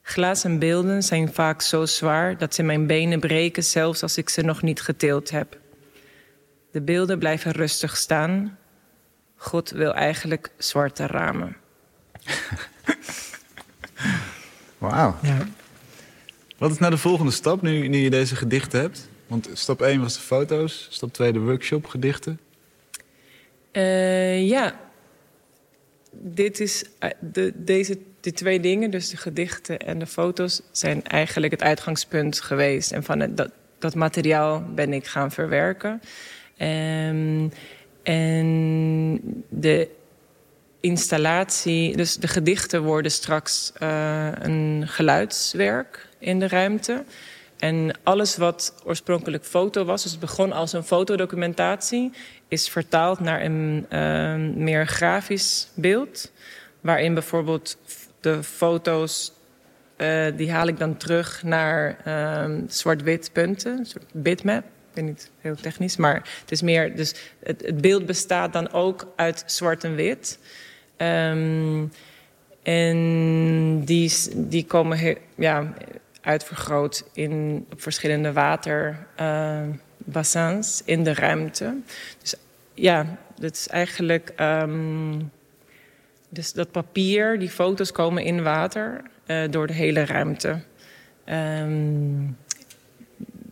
Glazen 0.03 0.59
beelden 0.59 1.03
zijn 1.03 1.33
vaak 1.33 1.63
zo 1.63 1.87
zwaar 1.87 2.39
dat 2.39 2.55
ze 2.55 2.63
mijn 2.63 2.87
benen 2.87 3.21
breken, 3.21 3.65
zelfs 3.65 4.03
als 4.03 4.17
ik 4.17 4.29
ze 4.29 4.43
nog 4.43 4.63
niet 4.63 4.81
geteeld 4.81 5.31
heb. 5.31 5.59
De 6.71 6.81
beelden 6.81 7.19
blijven 7.19 7.53
rustig 7.53 7.97
staan. 7.97 8.59
God 9.37 9.71
wil 9.71 9.95
eigenlijk 9.95 10.51
zwarte 10.59 11.07
ramen. 11.07 11.57
Wauw. 14.79 15.17
Ja. 15.23 15.47
Wat 16.59 16.71
is 16.71 16.79
nou 16.79 16.91
de 16.91 16.99
volgende 16.99 17.33
stap 17.33 17.63
nu, 17.63 17.89
nu 17.89 17.99
je 17.99 18.11
deze 18.11 18.37
gedichten 18.37 18.81
hebt? 18.81 19.09
Want 19.27 19.49
stap 19.53 19.83
1 19.83 20.01
was 20.01 20.15
de 20.15 20.21
foto's, 20.21 20.87
stap 20.91 21.13
2 21.13 21.33
de 21.33 21.39
workshop 21.39 21.87
gedichten. 21.87 22.39
Eh, 23.73 24.49
ja, 24.49 24.81
dit 26.11 26.61
is, 26.61 26.85
eh, 26.99 27.11
de, 27.21 27.53
deze 27.55 27.99
die 28.21 28.33
twee 28.33 28.61
dingen, 28.61 28.91
dus 28.91 29.09
de 29.09 29.17
gedichten 29.17 29.79
en 29.79 29.99
de 29.99 30.07
foto's, 30.07 30.63
zijn 30.71 31.05
eigenlijk 31.05 31.53
het 31.53 31.63
uitgangspunt 31.63 32.41
geweest. 32.41 32.93
En 32.93 33.03
van 33.03 33.21
het, 33.21 33.37
dat, 33.37 33.51
dat 33.79 33.95
materiaal 33.95 34.65
ben 34.75 34.93
ik 34.93 35.07
gaan 35.07 35.31
verwerken. 35.31 36.01
Ehm, 36.57 37.49
en 38.03 39.21
de 39.49 39.89
installatie, 40.81 41.97
dus 41.97 42.17
de 42.17 42.29
gedichten 42.29 42.83
worden 42.83 43.11
straks 43.11 43.73
eh, 43.75 44.29
een 44.33 44.85
geluidswerk 44.87 46.09
in 46.19 46.39
de 46.39 46.49
ruimte. 46.49 47.05
En 47.59 47.99
alles 48.03 48.37
wat 48.37 48.75
oorspronkelijk 48.85 49.45
foto 49.45 49.85
was, 49.85 50.03
dus 50.03 50.11
het 50.11 50.21
begon 50.21 50.53
als 50.53 50.73
een 50.73 50.85
fotodocumentatie, 50.85 52.13
is 52.53 52.69
vertaald 52.69 53.21
naar 53.21 53.43
een 53.43 53.87
uh, 53.91 54.35
meer 54.57 54.87
grafisch 54.87 55.69
beeld. 55.75 56.33
Waarin 56.81 57.15
bijvoorbeeld 57.15 57.79
de 58.21 58.43
foto's, 58.43 59.33
uh, 59.97 60.27
die 60.37 60.53
haal 60.53 60.67
ik 60.67 60.79
dan 60.79 60.97
terug 60.97 61.43
naar 61.43 61.97
uh, 62.07 62.59
zwart-wit 62.69 63.31
punten, 63.33 63.79
een 63.79 63.87
soort 63.87 64.05
bitmap. 64.13 64.65
Ik 64.65 64.95
ben 64.95 65.05
niet 65.05 65.31
heel 65.41 65.55
technisch, 65.55 65.97
maar 65.97 66.15
het 66.41 66.51
is 66.51 66.63
meer. 66.63 66.97
Dus 66.97 67.15
het, 67.43 67.81
beeld 67.81 68.07
bestaat 68.07 68.53
dan 68.53 68.73
ook 68.73 69.13
uit 69.17 69.43
zwart 69.47 69.85
en 69.85 69.95
wit. 69.95 70.39
Um, 70.97 71.93
en 72.63 73.85
die, 73.85 74.13
die 74.35 74.65
komen 74.65 75.17
ja, 75.35 75.75
uitvergroot 76.21 77.05
in, 77.13 77.67
op 77.73 77.83
verschillende 77.83 78.33
waterbassins 78.33 79.91
uh, 80.35 80.59
in 80.85 81.05
de 81.05 81.15
ruimte. 81.15 81.77
Dus 82.21 82.35
ja, 82.75 83.19
dat 83.39 83.53
is 83.53 83.69
eigenlijk. 83.69 84.33
Um, 84.41 85.31
dus 86.29 86.53
dat 86.53 86.71
papier, 86.71 87.39
die 87.39 87.51
foto's 87.51 87.93
komen 87.93 88.23
in 88.23 88.43
water 88.43 89.03
uh, 89.27 89.51
door 89.51 89.67
de 89.67 89.73
hele 89.73 90.05
ruimte. 90.05 90.61
Um, 91.27 92.37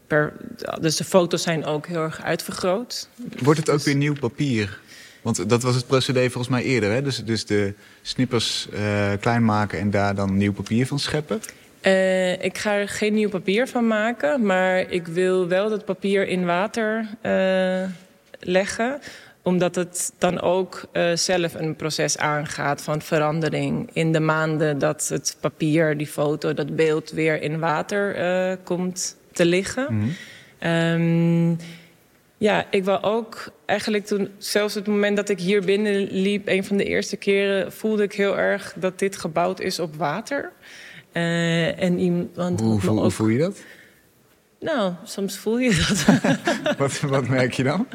per, 0.06 0.32
dus 0.80 0.96
de 0.96 1.04
foto's 1.04 1.42
zijn 1.42 1.64
ook 1.64 1.86
heel 1.86 2.02
erg 2.02 2.22
uitvergroot. 2.22 3.08
Wordt 3.42 3.60
het 3.60 3.70
ook 3.70 3.82
weer 3.82 3.96
nieuw 3.96 4.14
papier? 4.14 4.80
Want 5.22 5.48
dat 5.48 5.62
was 5.62 5.74
het 5.74 5.86
procedé 5.86 6.20
volgens 6.20 6.48
mij 6.48 6.62
eerder. 6.62 6.92
Hè? 6.92 7.02
Dus, 7.02 7.24
dus 7.24 7.46
de 7.46 7.74
snippers 8.02 8.68
uh, 8.72 9.12
klein 9.20 9.44
maken 9.44 9.78
en 9.78 9.90
daar 9.90 10.14
dan 10.14 10.36
nieuw 10.36 10.52
papier 10.52 10.86
van 10.86 10.98
scheppen? 10.98 11.40
Uh, 11.82 12.42
ik 12.42 12.58
ga 12.58 12.74
er 12.74 12.88
geen 12.88 13.14
nieuw 13.14 13.28
papier 13.28 13.68
van 13.68 13.86
maken. 13.86 14.46
Maar 14.46 14.78
ik 14.78 15.06
wil 15.06 15.48
wel 15.48 15.68
dat 15.68 15.84
papier 15.84 16.28
in 16.28 16.44
water 16.44 17.08
uh, 17.22 17.82
leggen 18.40 19.00
omdat 19.42 19.74
het 19.74 20.12
dan 20.18 20.40
ook 20.40 20.84
uh, 20.92 21.10
zelf 21.14 21.54
een 21.54 21.76
proces 21.76 22.18
aangaat 22.18 22.82
van 22.82 23.02
verandering. 23.02 23.90
In 23.92 24.12
de 24.12 24.20
maanden 24.20 24.78
dat 24.78 25.08
het 25.08 25.36
papier, 25.40 25.96
die 25.96 26.06
foto, 26.06 26.54
dat 26.54 26.76
beeld 26.76 27.10
weer 27.10 27.42
in 27.42 27.58
water 27.58 28.18
uh, 28.18 28.56
komt 28.64 29.16
te 29.32 29.44
liggen. 29.44 29.86
Mm 29.90 30.12
-hmm. 30.58 30.70
um, 30.70 31.58
ja, 32.38 32.66
ik 32.70 32.84
wil 32.84 33.02
ook 33.02 33.52
eigenlijk 33.66 34.06
toen, 34.06 34.28
zelfs 34.38 34.74
het 34.74 34.86
moment 34.86 35.16
dat 35.16 35.28
ik 35.28 35.40
hier 35.40 35.64
binnen 35.64 36.08
liep, 36.10 36.48
een 36.48 36.64
van 36.64 36.76
de 36.76 36.84
eerste 36.84 37.16
keren, 37.16 37.72
voelde 37.72 38.02
ik 38.02 38.12
heel 38.12 38.38
erg 38.38 38.74
dat 38.76 38.98
dit 38.98 39.16
gebouwd 39.16 39.60
is 39.60 39.78
op 39.78 39.94
water. 39.94 40.52
Uh, 41.12 41.82
en 41.82 41.98
iemand, 41.98 42.60
hoe, 42.60 42.80
voel, 42.80 42.96
ook... 42.96 43.02
hoe 43.02 43.10
voel 43.10 43.28
je 43.28 43.38
dat? 43.38 43.58
Nou, 44.60 44.92
soms 45.04 45.38
voel 45.38 45.58
je 45.58 45.86
dat. 45.88 46.04
wat, 46.78 47.00
wat 47.00 47.28
merk 47.28 47.52
je 47.52 47.62
dan? 47.62 47.86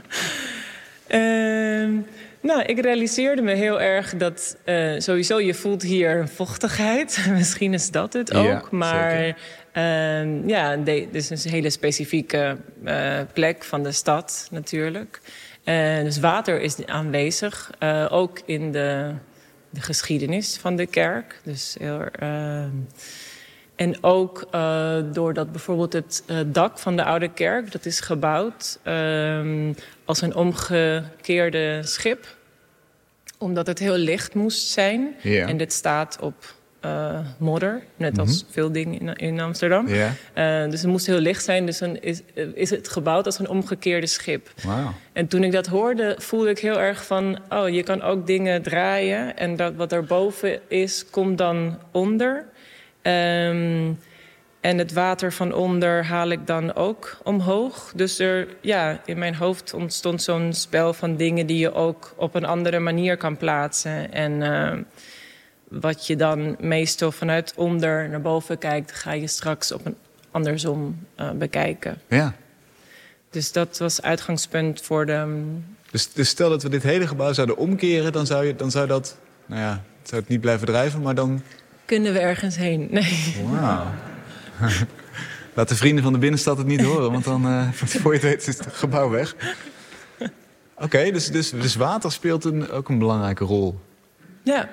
Uh, 1.08 2.00
nou, 2.42 2.62
ik 2.62 2.80
realiseerde 2.80 3.42
me 3.42 3.54
heel 3.54 3.82
erg 3.82 4.16
dat 4.16 4.58
uh, 4.66 5.00
sowieso 5.00 5.40
je 5.40 5.54
voelt 5.54 5.82
hier 5.82 6.28
vochtigheid. 6.28 7.26
Misschien 7.38 7.74
is 7.74 7.92
dat 7.92 8.14
het 8.14 8.34
ook. 8.34 8.46
Ja, 8.46 8.64
maar 8.72 9.38
uh, 9.74 10.48
ja, 10.48 10.76
dit 10.76 11.08
is 11.12 11.30
een 11.30 11.52
hele 11.52 11.70
specifieke 11.70 12.58
uh, 12.86 13.20
plek 13.34 13.64
van 13.64 13.84
de 13.84 13.92
stad 13.92 14.48
natuurlijk. 14.52 15.22
dus 16.04 16.20
water 16.20 16.62
is 16.62 16.86
aanwezig. 16.86 17.72
ook 18.10 18.42
in 18.46 18.72
de 18.72 19.14
de 19.76 19.82
geschiedenis 19.82 20.58
van 20.58 20.76
de 20.76 20.86
kerk. 20.86 21.40
Dus 21.44 21.76
heel, 21.80 22.02
ehm, 22.02 22.70
en 23.76 24.04
ook 24.04 24.48
uh, 24.56 24.98
doordat 25.12 25.52
bijvoorbeeld 25.52 25.94
het 25.94 26.24
uh, 26.28 26.40
dak 26.46 26.80
van 26.80 26.96
de 26.96 27.04
oude 27.04 27.34
kerk... 27.34 27.72
dat 27.72 27.86
is 27.86 28.00
gebouwd 28.00 28.80
ehm, 28.84 29.74
als 30.06 30.22
een 30.22 30.36
omgekeerde 30.36 31.82
schip. 31.84 32.38
Omdat 33.38 33.68
het 33.68 33.80
heel 33.80 33.98
licht 33.98 34.34
moest 34.34 34.68
zijn. 34.68 35.16
Ja. 35.22 35.48
En 35.48 35.58
dit 35.58 35.74
staat 35.74 36.18
op 36.22 36.55
uh, 36.86 37.20
modder, 37.38 37.82
net 37.98 38.20
als 38.20 38.44
Mhm. 38.44 38.52
veel 38.54 38.72
dingen 38.72 39.00
in, 39.00 39.16
in 39.16 39.40
Amsterdam. 39.40 39.88
Uh, 39.88 40.70
dus 40.70 40.82
het 40.82 40.92
moest 40.92 41.06
heel 41.06 41.20
licht 41.20 41.44
zijn, 41.44 41.66
dus 41.66 41.78
dan 41.78 41.98
is, 41.98 42.22
is 42.54 42.70
het 42.70 42.88
gebouwd 42.88 43.26
als 43.26 43.40
een 43.40 43.50
omgekeerde 43.50 44.08
schip. 44.08 44.54
En 45.14 45.28
toen 45.28 45.44
ik 45.44 45.52
dat 45.52 45.68
hoorde, 45.68 46.16
voelde 46.18 46.50
ik 46.50 46.60
heel 46.60 46.80
erg 46.80 47.06
van... 47.06 47.40
oh, 47.50 47.70
je 47.70 47.84
kan 47.84 48.02
ook 48.02 48.28
dingen 48.28 48.62
draaien 48.62 49.38
en 49.38 49.56
dat 49.56 49.76
wat 49.76 49.92
erboven 49.94 50.60
is, 50.68 51.06
komt 51.10 51.38
dan 51.38 51.80
onder. 51.92 52.46
Ehm, 53.02 53.92
en 54.62 54.78
het 54.78 54.94
water 54.94 55.34
van 55.34 55.54
onder 55.54 56.06
haal 56.06 56.30
ik 56.30 56.48
dan 56.48 56.76
ook 56.76 57.18
omhoog. 57.24 57.92
Dus 57.96 58.20
er, 58.20 58.48
ja, 58.62 59.02
in 59.06 59.18
mijn 59.18 59.36
hoofd 59.36 59.74
ontstond 59.74 60.22
zo'n 60.22 60.54
spel 60.54 60.94
van 60.94 61.16
dingen... 61.16 61.46
die 61.46 61.58
je 61.58 61.74
ook 61.74 62.14
op 62.18 62.36
een 62.36 62.46
andere 62.46 62.80
manier 62.80 63.18
kan 63.18 63.38
plaatsen. 63.38 64.12
En 64.14 64.32
uh, 64.32 64.72
wat 65.68 66.08
je 66.08 66.16
dan 66.16 66.56
meestal 66.60 67.12
vanuit 67.12 67.54
onder 67.56 68.10
naar 68.10 68.22
boven 68.22 68.58
kijkt... 68.58 68.92
ga 68.92 69.12
je 69.12 69.28
straks 69.28 69.72
op 69.72 69.86
een 69.86 69.96
andersom 70.32 71.06
uh, 71.20 71.32
bekijken. 71.32 71.98
Ja. 72.08 72.36
Dus 73.30 73.52
dat 73.52 73.78
was 73.78 74.02
uitgangspunt 74.02 74.82
voor 74.82 75.06
de... 75.06 75.44
Dus, 75.92 76.14
dus 76.14 76.30
stel 76.30 76.50
dat 76.50 76.64
we 76.64 76.70
dit 76.70 76.84
hele 76.84 77.08
gebouw 77.08 77.34
zouden 77.34 77.58
omkeren... 77.58 78.12
dan 78.12 78.26
zou, 78.26 78.46
je, 78.46 78.56
dan 78.56 78.72
zou 78.72 78.88
dat, 78.88 79.18
nou 79.46 79.62
ja, 79.62 79.84
zou 80.04 80.22
het 80.22 80.30
niet 80.30 80.42
blijven 80.42 80.68
drijven, 80.68 81.02
maar 81.02 81.16
dan... 81.16 81.42
Kunnen 81.86 82.14
we 82.14 82.20
ergens 82.20 82.56
heen? 82.56 82.88
Nee. 82.92 83.36
Wauw. 83.52 83.86
Laat 85.56 85.70
de 85.70 85.76
vrienden 85.76 86.04
van 86.04 86.14
de 86.14 86.20
binnenstad 86.20 86.58
het 86.58 86.68
niet 86.68 86.82
horen, 86.82 87.12
want 87.12 87.24
dan, 87.24 87.48
uh, 87.48 87.72
voor 88.02 88.14
je 88.14 88.20
het 88.20 88.28
weet, 88.28 88.48
is 88.48 88.58
het 88.58 88.68
gebouw 88.72 89.10
weg. 89.10 89.36
Oké, 90.20 90.32
okay, 90.84 91.12
dus, 91.12 91.28
dus, 91.28 91.50
dus 91.50 91.76
water 91.76 92.12
speelt 92.12 92.46
een, 92.46 92.70
ook 92.70 92.90
een 92.90 93.00
belangrijke 93.00 93.44
rol. 93.44 93.80
Ja. 94.44 94.70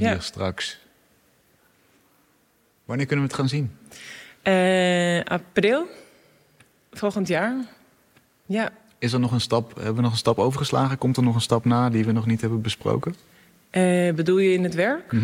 Hier 0.00 0.08
ja. 0.08 0.20
straks. 0.20 0.78
Wanneer 2.84 3.06
kunnen 3.06 3.24
we 3.24 3.30
het 3.30 3.40
gaan 3.40 3.48
zien? 3.48 3.76
Uh, 4.42 5.20
april. 5.24 5.86
Volgend 6.92 7.28
jaar. 7.28 7.54
Ja. 8.46 8.70
Is 8.98 9.12
er 9.12 9.20
nog 9.20 9.32
een 9.32 9.40
stap, 9.40 9.74
hebben 9.74 9.94
we 9.94 10.00
nog 10.00 10.12
een 10.12 10.18
stap 10.18 10.38
overgeslagen? 10.38 10.98
Komt 10.98 11.16
er 11.16 11.22
nog 11.22 11.34
een 11.34 11.40
stap 11.40 11.64
na 11.64 11.90
die 11.90 12.04
we 12.04 12.12
nog 12.12 12.26
niet 12.26 12.40
hebben 12.40 12.60
besproken? 12.60 13.14
Uh, 13.70 14.12
bedoel 14.14 14.38
je 14.38 14.52
in 14.52 14.64
het 14.64 14.74
werk? 14.74 15.12
Mm 15.12 15.20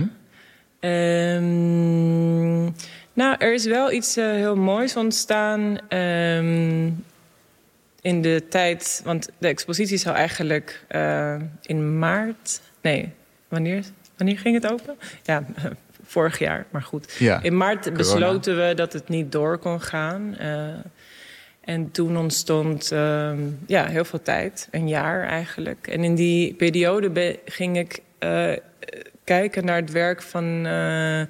-hmm. 0.81 0.91
um, 0.91 2.75
nou, 3.13 3.37
er 3.39 3.55
is 3.55 3.65
wel 3.65 3.93
iets 3.93 4.17
uh, 4.17 4.31
heel 4.31 4.57
moois 4.57 4.97
ontstaan 4.97 5.61
um, 5.99 7.05
in 8.01 8.23
de 8.23 8.45
tijd. 8.49 9.01
Want 9.05 9.29
de 9.39 9.49
expositie 9.49 9.99
zou 9.99 10.17
eigenlijk 10.17 10.85
uh, 10.91 11.37
in 11.63 11.99
maart. 11.99 12.61
Nee, 12.81 13.13
wanneer, 13.49 13.85
wanneer 14.17 14.39
ging 14.39 14.63
het 14.63 14.73
open? 14.73 14.97
Ja, 15.23 15.45
vorig 16.07 16.39
jaar, 16.39 16.67
maar 16.71 16.83
goed. 16.83 17.17
Ja, 17.19 17.43
in 17.43 17.57
maart 17.57 17.79
corona. 17.79 17.97
besloten 17.97 18.67
we 18.67 18.75
dat 18.75 18.93
het 18.93 19.09
niet 19.09 19.33
door 19.33 19.59
kon 19.59 19.81
gaan. 19.81 20.37
Uh, 20.41 20.69
en 21.61 21.91
toen 21.91 22.17
ontstond 22.17 22.93
uh, 22.93 23.33
ja, 23.67 23.87
heel 23.87 24.05
veel 24.05 24.23
tijd, 24.23 24.69
een 24.71 24.89
jaar 24.89 25.23
eigenlijk. 25.23 25.87
En 25.87 26.05
in 26.05 26.15
die 26.15 26.55
periode 26.55 27.39
ging 27.45 27.79
ik 27.79 27.99
uh, 28.21 28.53
kijken 29.25 29.65
naar 29.65 29.77
het 29.77 29.91
werk 29.91 30.23
van 30.23 30.67
uh, 30.67 31.23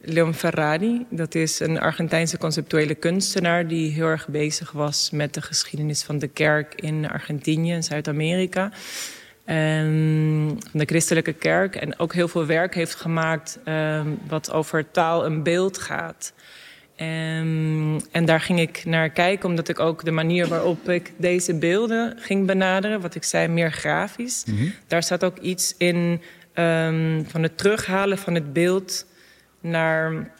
Leon 0.00 0.34
Ferrari. 0.34 1.06
Dat 1.10 1.34
is 1.34 1.60
een 1.60 1.80
Argentijnse 1.80 2.38
conceptuele 2.38 2.94
kunstenaar 2.94 3.66
die 3.66 3.92
heel 3.92 4.06
erg 4.06 4.28
bezig 4.28 4.72
was 4.72 5.10
met 5.10 5.34
de 5.34 5.42
geschiedenis 5.42 6.02
van 6.02 6.18
de 6.18 6.28
kerk 6.28 6.74
in 6.74 7.10
Argentinië 7.10 7.72
en 7.72 7.82
Zuid-Amerika. 7.82 8.72
Um, 9.50 10.58
de 10.72 10.84
christelijke 10.84 11.32
kerk. 11.32 11.76
En 11.76 11.98
ook 11.98 12.14
heel 12.14 12.28
veel 12.28 12.46
werk 12.46 12.74
heeft 12.74 12.94
gemaakt 12.94 13.58
um, 13.64 14.18
wat 14.28 14.52
over 14.52 14.90
taal 14.90 15.24
en 15.24 15.42
beeld 15.42 15.78
gaat. 15.78 16.32
Um, 16.96 18.00
en 18.10 18.24
daar 18.24 18.40
ging 18.40 18.60
ik 18.60 18.84
naar 18.84 19.10
kijken, 19.10 19.48
omdat 19.48 19.68
ik 19.68 19.80
ook 19.80 20.04
de 20.04 20.10
manier 20.10 20.46
waarop 20.46 20.88
ik 20.88 21.12
deze 21.16 21.54
beelden 21.54 22.16
ging 22.18 22.46
benaderen, 22.46 23.00
wat 23.00 23.14
ik 23.14 23.24
zei, 23.24 23.48
meer 23.48 23.72
grafisch. 23.72 24.44
Mm 24.46 24.56
-hmm. 24.56 24.72
Daar 24.86 25.02
staat 25.02 25.24
ook 25.24 25.38
iets 25.38 25.74
in 25.76 26.20
van 27.26 27.42
het 27.42 27.58
terughalen 27.58 28.18
van 28.18 28.34
het 28.34 28.52
beeld 28.52 29.06
naar 29.60 30.30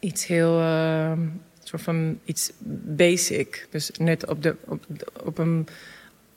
iets 0.00 0.26
heel, 0.26 0.60
uh, 0.60 1.12
soort 1.62 1.82
van 1.82 2.18
iets 2.24 2.52
basic. 2.84 3.66
Dus 3.70 3.90
net 3.98 4.26
op, 4.26 4.42
de, 4.42 4.56
op, 4.64 4.84
op 5.24 5.38
een, 5.38 5.66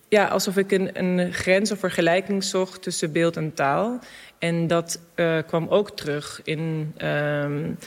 ja, 0.09 0.25
alsof 0.25 0.57
ik 0.57 0.71
een, 0.71 0.99
een 0.99 1.33
grens 1.33 1.71
of 1.71 1.79
vergelijking 1.79 2.43
zocht 2.43 2.81
tussen 2.81 3.11
beeld 3.11 3.37
en 3.37 3.53
taal. 3.53 3.99
En 4.39 4.67
dat 4.67 4.99
uh, 5.15 5.37
kwam 5.47 5.67
ook 5.67 5.89
terug 5.89 6.41
in 6.43 6.93
um, 7.03 7.77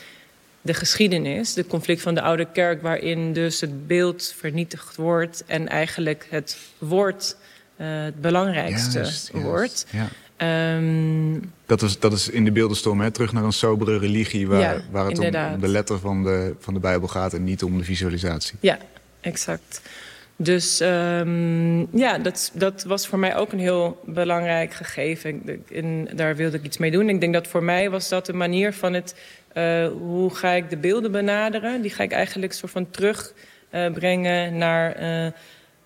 de 0.60 0.74
geschiedenis, 0.74 1.54
de 1.54 1.66
conflict 1.66 2.02
van 2.02 2.14
de 2.14 2.22
oude 2.22 2.46
kerk, 2.52 2.82
waarin 2.82 3.32
dus 3.32 3.60
het 3.60 3.86
beeld 3.86 4.34
vernietigd 4.36 4.96
wordt 4.96 5.44
en 5.46 5.68
eigenlijk 5.68 6.26
het 6.30 6.58
woord 6.78 7.36
uh, 7.76 7.86
het 8.02 8.20
belangrijkste 8.20 8.98
juist, 8.98 9.30
wordt. 9.32 9.86
Ja. 9.90 10.08
Um, 10.76 11.52
dat, 11.66 11.82
is, 11.82 11.98
dat 11.98 12.12
is 12.12 12.28
in 12.28 12.44
de 12.44 12.52
beeldenstorm, 12.52 13.00
hè? 13.00 13.10
terug 13.10 13.32
naar 13.32 13.44
een 13.44 13.52
sobere 13.52 13.98
religie 13.98 14.48
waar, 14.48 14.60
ja, 14.60 14.80
waar 14.90 15.06
het 15.06 15.18
om, 15.18 15.24
om 15.24 15.60
de 15.60 15.68
letter 15.68 15.98
van 15.98 16.22
de, 16.22 16.54
van 16.58 16.74
de 16.74 16.80
Bijbel 16.80 17.08
gaat 17.08 17.34
en 17.34 17.44
niet 17.44 17.62
om 17.62 17.78
de 17.78 17.84
visualisatie. 17.84 18.56
Ja, 18.60 18.78
exact. 19.20 19.80
Dus 20.40 20.80
um, 20.80 21.96
ja, 21.96 22.18
dat, 22.18 22.50
dat 22.54 22.82
was 22.82 23.06
voor 23.06 23.18
mij 23.18 23.36
ook 23.36 23.52
een 23.52 23.58
heel 23.58 24.00
belangrijk 24.04 24.72
gegeven. 24.72 25.42
En 25.72 26.08
daar 26.14 26.36
wilde 26.36 26.56
ik 26.56 26.64
iets 26.64 26.78
mee 26.78 26.90
doen. 26.90 27.08
Ik 27.08 27.20
denk 27.20 27.32
dat 27.32 27.46
voor 27.46 27.62
mij 27.62 27.90
was 27.90 28.08
dat 28.08 28.26
de 28.26 28.32
manier 28.32 28.72
van 28.72 28.92
het... 28.92 29.14
Uh, 29.54 29.88
hoe 29.88 30.34
ga 30.34 30.50
ik 30.50 30.70
de 30.70 30.76
beelden 30.76 31.12
benaderen? 31.12 31.82
Die 31.82 31.90
ga 31.90 32.02
ik 32.02 32.12
eigenlijk 32.12 32.52
soort 32.52 32.72
van 32.72 32.90
terugbrengen 32.90 34.52
uh, 34.52 34.58
naar... 34.58 35.02
Uh, 35.02 35.30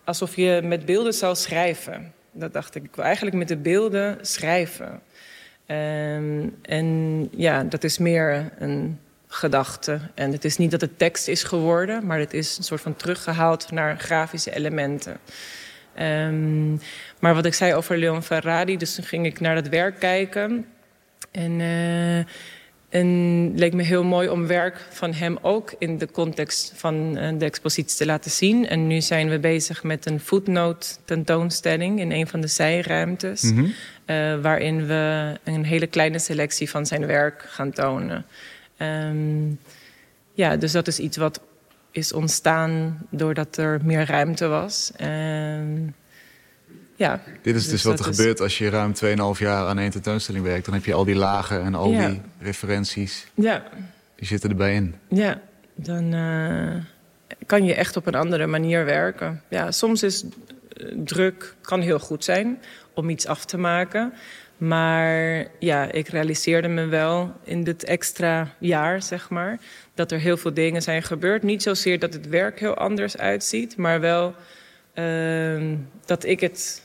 alsof 0.05 0.37
je 0.37 0.61
met 0.65 0.87
beelden 0.87 1.15
zou 1.15 1.35
schrijven. 1.35 2.13
Dat 2.33 2.53
dacht 2.53 2.75
ik. 2.75 2.85
Ik 2.85 2.97
wil 2.97 3.05
eigenlijk 3.05 3.37
met 3.37 3.49
de 3.49 3.57
beelden 3.57 4.19
schrijven. 4.21 5.01
Um, 5.67 6.57
en 6.63 7.29
ja, 7.37 7.65
dat 7.65 7.85
is 7.85 7.99
meer 7.99 8.53
een 8.59 8.99
gedachte. 9.33 10.01
En 10.15 10.33
het 10.33 10.45
is 10.45 10.57
niet 10.57 10.71
dat 10.71 10.81
het 10.81 10.99
tekst 10.99 11.29
is 11.29 11.43
geworden, 11.43 12.07
maar 12.07 12.19
het 12.19 12.35
is 12.35 12.59
een 12.59 12.65
soort 12.65 12.81
van 12.81 12.97
teruggehaald 12.97 13.71
naar 13.71 13.99
grafische 13.99 14.55
elementen. 14.55 15.19
Um, 16.01 16.81
maar 17.21 17.35
wat 17.35 17.45
ik 17.45 17.55
zei 17.55 17.75
over 17.75 17.99
Leon 17.99 18.23
Ferrari, 18.23 18.77
dus 18.77 18.95
toen 18.95 19.05
ging 19.05 19.27
ik 19.27 19.41
naar 19.41 19.55
dat 19.55 19.69
werk 19.69 19.99
kijken. 19.99 20.67
En, 21.31 21.61
uh, 21.61 22.19
en 22.89 23.53
leek 23.59 23.73
me 23.73 23.83
heel 23.83 24.05
mooi 24.05 24.29
om 24.29 24.47
werk 24.47 24.87
van 24.91 25.13
hem 25.13 25.39
ook 25.43 25.75
in 25.79 25.99
de 25.99 26.11
context 26.11 26.73
van 26.77 27.19
uh, 27.19 27.39
de 27.39 27.45
expositie 27.45 27.97
te 27.97 28.07
laten 28.07 28.31
zien. 28.31 28.69
En 28.69 28.87
nu 28.87 29.01
zijn 29.01 29.29
we 29.29 29.39
bezig 29.39 29.83
met 29.83 30.07
een 30.07 30.21
footnote 30.21 30.87
tentoonstelling 31.05 32.01
in 32.01 32.13
een 32.13 32.27
van 32.27 32.41
de 32.41 32.47
zijruimtes. 32.47 33.43
Mm 33.43 33.57
-hmm. 33.57 33.75
uh, 34.07 34.41
waarin 34.43 34.87
we 34.87 35.35
een 35.45 35.65
hele 35.65 35.87
kleine 35.87 36.19
selectie 36.19 36.71
van 36.71 36.87
zijn 36.87 37.07
werk 37.07 37.45
gaan 37.49 37.71
tonen. 37.71 38.27
Um, 38.83 39.59
ja, 40.33 40.57
dus 40.57 40.73
dat 40.73 40.87
is 40.87 40.99
iets 40.99 41.17
wat 41.17 41.41
is 41.91 42.13
ontstaan 42.13 42.99
doordat 43.11 43.57
er 43.57 43.81
meer 43.85 44.07
ruimte 44.07 44.47
was. 44.47 44.93
Um, 45.01 45.95
ja, 46.97 47.21
Dit 47.43 47.55
is 47.55 47.63
dus, 47.63 47.71
dus 47.71 47.83
wat 47.83 48.01
er 48.01 48.09
is... 48.09 48.17
gebeurt 48.17 48.41
als 48.41 48.59
je 48.59 48.69
ruim 48.69 48.93
2,5 49.35 49.39
jaar 49.39 49.67
aan 49.67 49.79
één 49.79 49.91
tentoonstelling 49.91 50.45
werkt. 50.45 50.65
Dan 50.65 50.75
heb 50.75 50.85
je 50.85 50.95
al 50.95 51.05
die 51.05 51.15
lagen 51.15 51.63
en 51.63 51.75
al 51.75 51.91
ja. 51.91 52.09
die 52.09 52.21
referenties. 52.41 53.27
Ja. 53.35 53.63
Die 54.17 54.27
zitten 54.27 54.51
erbij 54.51 54.75
in. 54.75 54.95
Ja, 55.09 55.41
dan 55.75 56.15
uh, 56.15 56.75
kan 57.47 57.65
je 57.65 57.75
echt 57.75 57.97
op 57.97 58.07
een 58.07 58.15
andere 58.15 58.47
manier 58.47 58.85
werken. 58.85 59.43
Ja, 59.49 59.71
soms 59.71 60.03
is 60.03 60.25
druk 60.95 61.55
kan 61.61 61.81
heel 61.81 61.99
goed 61.99 62.25
zijn 62.25 62.59
om 62.95 63.11
iets 63.11 63.27
af 63.27 63.45
te 63.45 63.59
maken. 63.59 64.13
Maar 64.63 65.47
ja, 65.59 65.93
ik 65.93 66.09
realiseerde 66.09 66.69
me 66.69 66.87
wel 66.87 67.33
in 67.45 67.65
dit 67.65 67.85
extra 67.85 68.55
jaar, 68.59 69.03
zeg 69.03 69.31
maar, 69.31 69.59
dat 69.95 70.13
er 70.13 70.19
heel 70.19 70.37
veel 70.37 70.55
dingen 70.55 70.83
zijn 70.83 71.03
gebeurd. 71.03 71.43
Niet 71.43 71.63
zozeer 71.63 71.99
dat 71.99 72.13
het 72.13 72.29
werk 72.29 72.61
heel 72.61 72.75
anders 72.75 73.17
uitziet, 73.17 73.77
maar 73.77 74.01
wel 74.01 74.35
uh, 74.95 75.63
dat 76.05 76.25
ik 76.25 76.41
het 76.41 76.83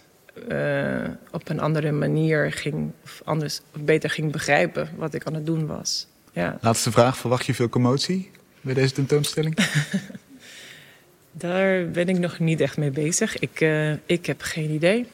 uh, 0.51 1.09
op 1.32 1.49
een 1.49 1.59
andere 1.59 1.91
manier 1.91 2.51
ging, 2.51 2.91
of 3.03 3.21
anders, 3.25 3.61
of 3.75 3.82
beter 3.82 4.09
ging 4.09 4.32
begrijpen 4.32 4.89
wat 4.95 5.13
ik 5.13 5.25
aan 5.25 5.34
het 5.34 5.45
doen 5.45 5.67
was. 5.67 6.07
Ja. 6.32 6.57
Laatste 6.61 6.91
vraag, 6.91 7.17
verwacht 7.17 7.45
je 7.45 7.53
veel 7.53 7.69
commotie 7.69 8.32
bij 8.61 8.73
deze 8.73 8.93
tentoonstelling? 8.93 9.57
Daar 11.32 11.89
ben 11.89 12.09
ik 12.09 12.17
nog 12.17 12.39
niet 12.39 12.61
echt 12.61 12.78
mee 12.78 12.91
bezig. 12.91 13.39
Ik, 13.39 13.61
uh, 13.61 13.91
ik 14.05 14.25
heb 14.25 14.41
geen 14.41 14.69
idee. 14.69 15.07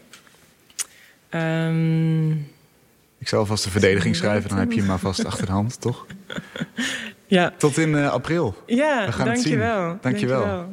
Um, 1.29 2.51
Ik 3.23 3.29
zal 3.29 3.45
vast 3.45 3.63
de 3.63 3.69
verdediging 3.69 4.15
schrijven, 4.15 4.49
dan 4.49 4.57
heb 4.57 4.71
je 4.71 4.77
hem 4.77 4.87
maar 4.87 4.99
vast 4.99 5.25
achter 5.25 5.45
de 5.45 5.51
hand, 5.51 5.81
toch? 5.81 6.05
Ja. 7.25 7.53
Tot 7.57 7.77
in 7.77 7.95
april. 7.95 8.55
Ja, 8.65 9.05
We 9.05 9.11
gaan 9.11 9.27
het 9.27 9.41
zien. 9.41 9.59
Dankjewel. 9.59 9.97
dankjewel. 10.01 10.67